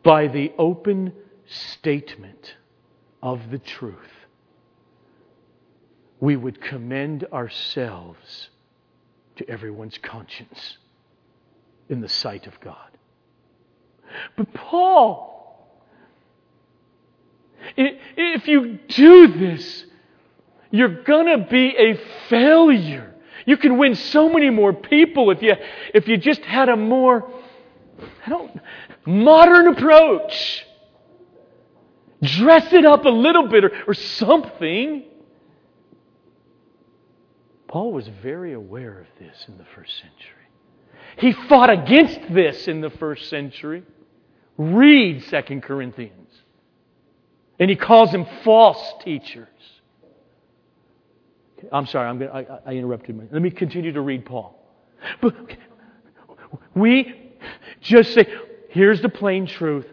by 0.02 0.28
the 0.28 0.52
open 0.58 1.12
statement 1.50 2.54
of 3.22 3.50
the 3.50 3.58
truth, 3.58 3.96
we 6.20 6.36
would 6.36 6.60
commend 6.60 7.24
ourselves 7.32 8.50
to 9.36 9.48
everyone's 9.48 9.98
conscience 9.98 10.78
in 11.88 12.00
the 12.00 12.08
sight 12.08 12.46
of 12.46 12.60
God. 12.60 12.76
But 14.36 14.52
Paul, 14.54 15.68
if 17.76 18.46
you 18.46 18.78
do 18.88 19.26
this, 19.28 19.84
you're 20.70 21.02
going 21.02 21.26
to 21.26 21.46
be 21.50 21.74
a 21.76 21.98
failure. 22.28 23.14
You 23.46 23.56
can 23.56 23.78
win 23.78 23.94
so 23.94 24.28
many 24.28 24.50
more 24.50 24.72
people 24.72 25.30
if 25.30 25.42
you, 25.42 25.54
if 25.94 26.06
you 26.06 26.16
just 26.16 26.42
had 26.42 26.68
a 26.68 26.76
more, 26.76 27.30
I 28.26 28.28
don't, 28.28 28.60
modern 29.06 29.68
approach. 29.68 30.66
Dress 32.22 32.72
it 32.72 32.84
up 32.84 33.04
a 33.04 33.10
little 33.10 33.48
bit 33.48 33.64
or, 33.64 33.72
or 33.86 33.94
something. 33.94 35.04
Paul 37.68 37.92
was 37.92 38.08
very 38.22 38.52
aware 38.52 39.00
of 39.00 39.06
this 39.18 39.44
in 39.48 39.56
the 39.56 39.64
first 39.76 39.96
century. 39.98 40.40
He 41.18 41.32
fought 41.48 41.70
against 41.70 42.20
this 42.32 42.68
in 42.68 42.80
the 42.80 42.90
first 42.90 43.28
century. 43.30 43.84
Read 44.58 45.24
2 45.24 45.60
Corinthians. 45.60 46.28
And 47.58 47.70
he 47.70 47.76
calls 47.76 48.10
them 48.10 48.26
false 48.42 48.94
teachers. 49.02 49.48
I'm 51.72 51.86
sorry, 51.86 52.08
I'm 52.08 52.18
gonna, 52.18 52.32
I, 52.32 52.70
I 52.70 52.72
interrupted. 52.72 53.16
Me. 53.16 53.26
Let 53.30 53.42
me 53.42 53.50
continue 53.50 53.92
to 53.92 54.00
read 54.00 54.24
Paul. 54.24 54.56
But 55.20 55.34
we 56.74 57.32
just 57.80 58.14
say, 58.14 58.26
here's 58.70 59.00
the 59.02 59.08
plain 59.08 59.46
truth, 59.46 59.86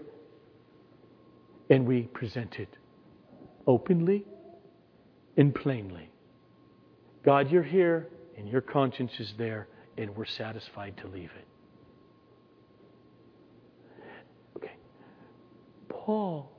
and 1.69 1.85
we 1.85 2.03
present 2.03 2.55
it 2.55 2.69
openly 3.65 4.25
and 5.35 5.53
plainly. 5.53 6.09
God, 7.25 7.51
you're 7.51 7.63
here, 7.63 8.07
and 8.37 8.47
your 8.47 8.61
conscience 8.61 9.11
is 9.19 9.33
there, 9.37 9.67
and 9.97 10.15
we're 10.15 10.25
satisfied 10.25 10.95
to 11.01 11.07
leave 11.07 11.29
it. 11.37 11.47
Okay. 14.55 14.75
Paul, 15.89 16.51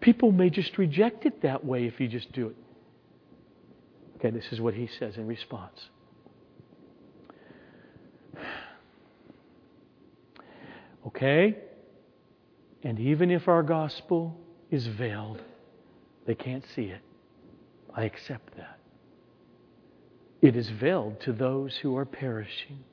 people 0.00 0.32
may 0.32 0.50
just 0.50 0.76
reject 0.76 1.24
it 1.24 1.42
that 1.42 1.64
way 1.64 1.86
if 1.86 1.98
you 1.98 2.08
just 2.08 2.30
do 2.32 2.48
it. 2.48 2.56
Okay, 4.16 4.30
this 4.30 4.44
is 4.52 4.60
what 4.60 4.74
he 4.74 4.88
says 4.98 5.16
in 5.16 5.26
response. 5.26 5.78
Okay? 11.06 11.56
And 12.82 12.98
even 12.98 13.30
if 13.30 13.48
our 13.48 13.62
gospel 13.62 14.36
is 14.70 14.86
veiled, 14.86 15.42
they 16.26 16.34
can't 16.34 16.64
see 16.74 16.84
it. 16.84 17.00
I 17.94 18.04
accept 18.04 18.56
that. 18.56 18.78
It 20.40 20.56
is 20.56 20.70
veiled 20.70 21.20
to 21.20 21.32
those 21.32 21.76
who 21.76 21.96
are 21.96 22.06
perishing. 22.06 22.84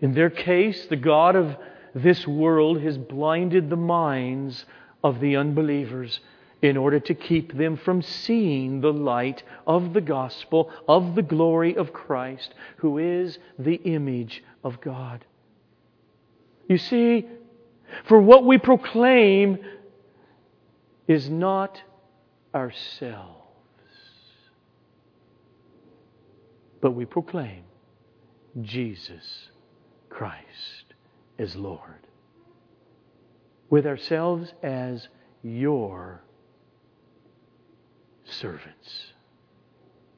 In 0.00 0.14
their 0.14 0.30
case, 0.30 0.86
the 0.86 0.96
God 0.96 1.36
of 1.36 1.56
this 1.94 2.26
world 2.26 2.80
has 2.80 2.98
blinded 2.98 3.70
the 3.70 3.76
minds 3.76 4.64
of 5.04 5.20
the 5.20 5.36
unbelievers 5.36 6.18
in 6.62 6.76
order 6.76 6.98
to 7.00 7.14
keep 7.14 7.56
them 7.56 7.76
from 7.76 8.02
seeing 8.02 8.80
the 8.80 8.92
light 8.92 9.42
of 9.66 9.92
the 9.92 10.00
gospel, 10.00 10.70
of 10.88 11.14
the 11.14 11.22
glory 11.22 11.76
of 11.76 11.92
Christ, 11.92 12.54
who 12.76 12.98
is 12.98 13.38
the 13.58 13.74
image 13.74 14.42
of 14.64 14.80
God. 14.80 15.24
You 16.68 16.78
see, 16.78 17.26
for 18.04 18.20
what 18.20 18.44
we 18.44 18.58
proclaim 18.58 19.58
is 21.06 21.28
not 21.28 21.80
ourselves, 22.54 23.38
but 26.80 26.92
we 26.92 27.04
proclaim 27.04 27.64
Jesus 28.60 29.48
Christ 30.10 30.94
as 31.38 31.56
Lord, 31.56 32.06
with 33.70 33.86
ourselves 33.86 34.52
as 34.62 35.08
your 35.42 36.22
servants 38.24 39.12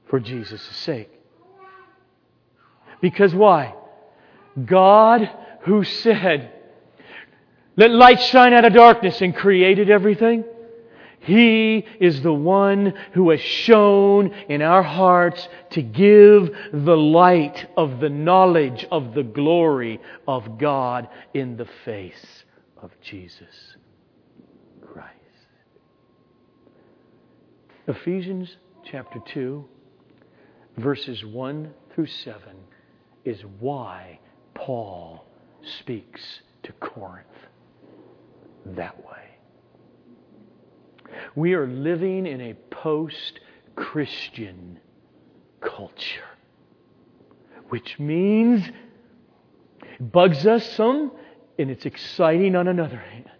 for 0.06 0.20
Jesus' 0.20 0.62
sake. 0.62 1.10
Because 3.00 3.34
why? 3.34 3.74
God, 4.64 5.28
who 5.62 5.84
said, 5.84 6.52
Let 7.76 7.90
light 7.90 8.20
shine 8.20 8.52
out 8.52 8.64
of 8.64 8.72
darkness 8.72 9.20
and 9.20 9.34
created 9.34 9.90
everything, 9.90 10.44
He 11.20 11.84
is 11.98 12.22
the 12.22 12.32
one 12.32 12.94
who 13.14 13.30
has 13.30 13.40
shone 13.40 14.32
in 14.48 14.62
our 14.62 14.82
hearts 14.82 15.48
to 15.70 15.82
give 15.82 16.54
the 16.72 16.96
light 16.96 17.66
of 17.76 17.98
the 17.98 18.10
knowledge 18.10 18.86
of 18.92 19.14
the 19.14 19.24
glory 19.24 20.00
of 20.28 20.58
God 20.58 21.08
in 21.32 21.56
the 21.56 21.68
face 21.84 22.44
of 22.80 22.92
Jesus. 23.00 23.76
Christ. 24.80 25.10
Ephesians 27.88 28.56
chapter 28.84 29.18
2, 29.32 29.64
verses 30.76 31.24
1 31.24 31.72
through 31.92 32.06
7 32.06 32.40
is 33.24 33.42
why 33.58 34.20
Paul 34.54 35.24
speaks 35.80 36.40
to 36.62 36.72
Corinth 36.74 37.26
that 38.66 38.98
way. 38.98 39.12
We 41.34 41.54
are 41.54 41.66
living 41.66 42.26
in 42.26 42.40
a 42.40 42.54
post 42.70 43.40
Christian 43.76 44.78
culture, 45.60 46.28
which 47.68 47.98
means 47.98 48.66
it 49.82 50.12
bugs 50.12 50.46
us 50.46 50.64
some 50.72 51.12
and 51.58 51.70
it's 51.70 51.86
exciting 51.86 52.56
on 52.56 52.68
another 52.68 52.98
hand 52.98 53.30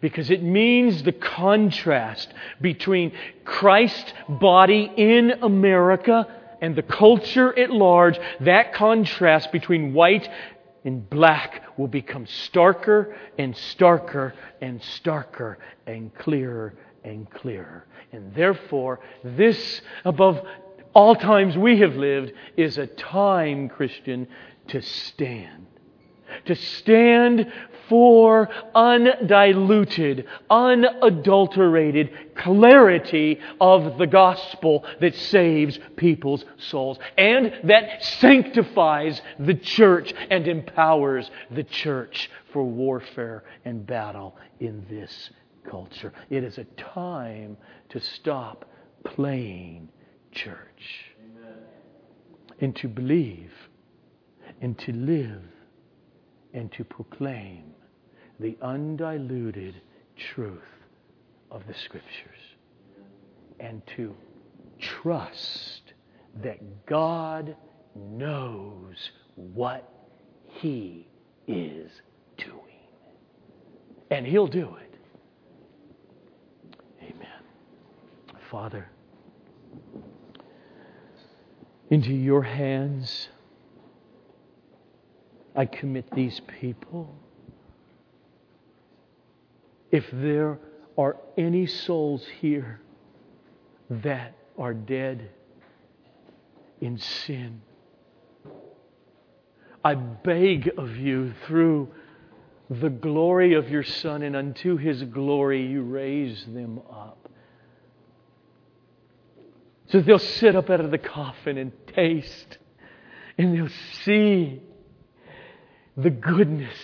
because 0.00 0.30
it 0.30 0.42
means 0.42 1.02
the 1.02 1.12
contrast 1.12 2.32
between 2.60 3.12
Christ's 3.44 4.12
body 4.28 4.90
in 4.96 5.32
America 5.42 6.26
and 6.60 6.76
the 6.76 6.82
culture 6.82 7.56
at 7.58 7.70
large. 7.70 8.18
That 8.40 8.72
contrast 8.74 9.52
between 9.52 9.92
white 9.92 10.28
and 10.84 11.08
black 11.10 11.62
will 11.78 11.88
become 11.88 12.24
starker 12.26 13.14
and 13.38 13.54
starker 13.54 14.32
and 14.60 14.80
starker 14.80 15.56
and 15.86 16.14
clearer 16.14 16.74
and 17.04 17.30
clearer. 17.30 17.86
And 18.12 18.34
therefore, 18.34 19.00
this, 19.22 19.80
above 20.04 20.40
all 20.94 21.14
times 21.14 21.56
we 21.56 21.78
have 21.80 21.94
lived, 21.96 22.32
is 22.56 22.78
a 22.78 22.86
time, 22.86 23.68
Christian, 23.68 24.26
to 24.68 24.80
stand. 24.82 25.66
To 26.46 26.54
stand 26.54 27.50
for 27.90 28.48
undiluted, 28.72 30.26
unadulterated 30.48 32.36
clarity 32.36 33.40
of 33.60 33.98
the 33.98 34.06
gospel 34.06 34.84
that 35.00 35.14
saves 35.16 35.78
people's 35.96 36.44
souls 36.56 36.98
and 37.18 37.52
that 37.64 38.02
sanctifies 38.04 39.20
the 39.40 39.54
church 39.54 40.14
and 40.30 40.46
empowers 40.46 41.30
the 41.50 41.64
church 41.64 42.30
for 42.52 42.62
warfare 42.62 43.42
and 43.64 43.84
battle 43.84 44.36
in 44.60 44.86
this 44.88 45.30
culture. 45.68 46.12
It 46.30 46.44
is 46.44 46.58
a 46.58 46.64
time 46.76 47.56
to 47.88 48.00
stop 48.00 48.70
playing 49.04 49.88
church 50.30 51.12
Amen. 51.36 51.54
and 52.60 52.76
to 52.76 52.86
believe 52.86 53.52
and 54.60 54.78
to 54.78 54.92
live 54.92 55.42
and 56.52 56.70
to 56.72 56.84
proclaim 56.84 57.74
the 58.38 58.56
undiluted 58.62 59.74
truth 60.16 60.58
of 61.50 61.66
the 61.66 61.74
Scriptures 61.74 62.38
and 63.58 63.82
to 63.96 64.14
trust 64.78 65.92
that 66.42 66.86
God 66.86 67.56
knows 67.94 69.10
what 69.34 69.92
He 70.46 71.06
is 71.46 71.90
doing. 72.38 72.56
And 74.10 74.26
He'll 74.26 74.46
do 74.46 74.76
it. 74.76 74.94
Amen. 77.02 77.42
Father, 78.50 78.88
into 81.90 82.12
your 82.12 82.42
hands 82.42 83.28
I 85.60 85.66
commit 85.66 86.10
these 86.12 86.40
people 86.58 87.14
if 89.90 90.06
there 90.10 90.58
are 90.96 91.18
any 91.36 91.66
souls 91.66 92.26
here 92.40 92.80
that 93.90 94.34
are 94.56 94.72
dead 94.72 95.28
in 96.80 96.96
sin. 96.96 97.60
I 99.84 99.96
beg 99.96 100.70
of 100.78 100.96
you 100.96 101.34
through 101.46 101.88
the 102.70 102.88
glory 102.88 103.52
of 103.52 103.68
your 103.68 103.84
Son, 103.84 104.22
and 104.22 104.34
unto 104.34 104.78
his 104.78 105.02
glory 105.02 105.66
you 105.66 105.82
raise 105.82 106.42
them 106.46 106.80
up. 106.90 107.28
So 109.88 110.00
they'll 110.00 110.18
sit 110.18 110.56
up 110.56 110.70
out 110.70 110.80
of 110.80 110.90
the 110.90 110.96
coffin 110.96 111.58
and 111.58 111.72
taste, 111.88 112.56
and 113.36 113.54
they'll 113.54 113.68
see 114.06 114.62
the 116.02 116.10
goodness 116.10 116.76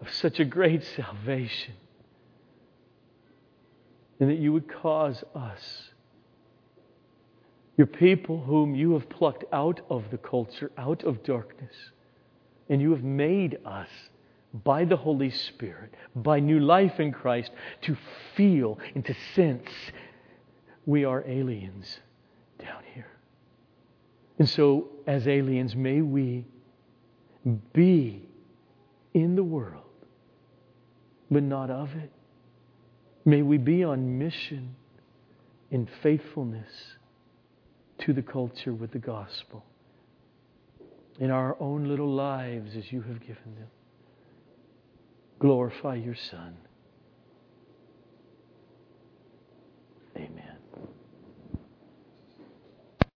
of 0.00 0.12
such 0.12 0.40
a 0.40 0.44
great 0.44 0.82
salvation. 0.96 1.74
And 4.18 4.30
that 4.30 4.38
you 4.38 4.52
would 4.52 4.72
cause 4.72 5.22
us, 5.34 5.90
your 7.76 7.86
people 7.86 8.40
whom 8.40 8.74
you 8.74 8.92
have 8.94 9.08
plucked 9.10 9.44
out 9.52 9.80
of 9.90 10.04
the 10.10 10.16
culture, 10.16 10.70
out 10.78 11.04
of 11.04 11.22
darkness, 11.22 11.74
and 12.68 12.80
you 12.80 12.92
have 12.92 13.02
made 13.04 13.58
us 13.66 13.88
by 14.64 14.84
the 14.84 14.96
Holy 14.96 15.30
Spirit, 15.30 15.92
by 16.14 16.40
new 16.40 16.60
life 16.60 16.98
in 16.98 17.12
Christ, 17.12 17.50
to 17.82 17.96
feel 18.34 18.78
and 18.94 19.04
to 19.04 19.14
sense 19.34 19.68
we 20.86 21.04
are 21.04 21.22
aliens 21.26 21.98
down 22.58 22.82
here. 22.94 23.10
And 24.38 24.48
so, 24.48 24.88
as 25.06 25.28
aliens, 25.28 25.76
may 25.76 26.00
we 26.00 26.46
be 27.46 28.28
in 29.14 29.36
the 29.36 29.44
world, 29.44 29.84
but 31.30 31.42
not 31.42 31.70
of 31.70 31.94
it. 31.94 32.10
May 33.24 33.42
we 33.42 33.58
be 33.58 33.84
on 33.84 34.18
mission 34.18 34.74
in 35.70 35.88
faithfulness 36.02 36.68
to 37.98 38.12
the 38.12 38.22
culture 38.22 38.72
with 38.72 38.92
the 38.92 38.98
gospel 38.98 39.64
in 41.18 41.30
our 41.30 41.56
own 41.60 41.88
little 41.88 42.12
lives 42.12 42.76
as 42.76 42.92
you 42.92 43.02
have 43.02 43.20
given 43.20 43.54
them. 43.58 43.68
Glorify 45.38 45.94
your 45.96 46.14
Son. 46.30 46.56
Amen. 50.16 50.55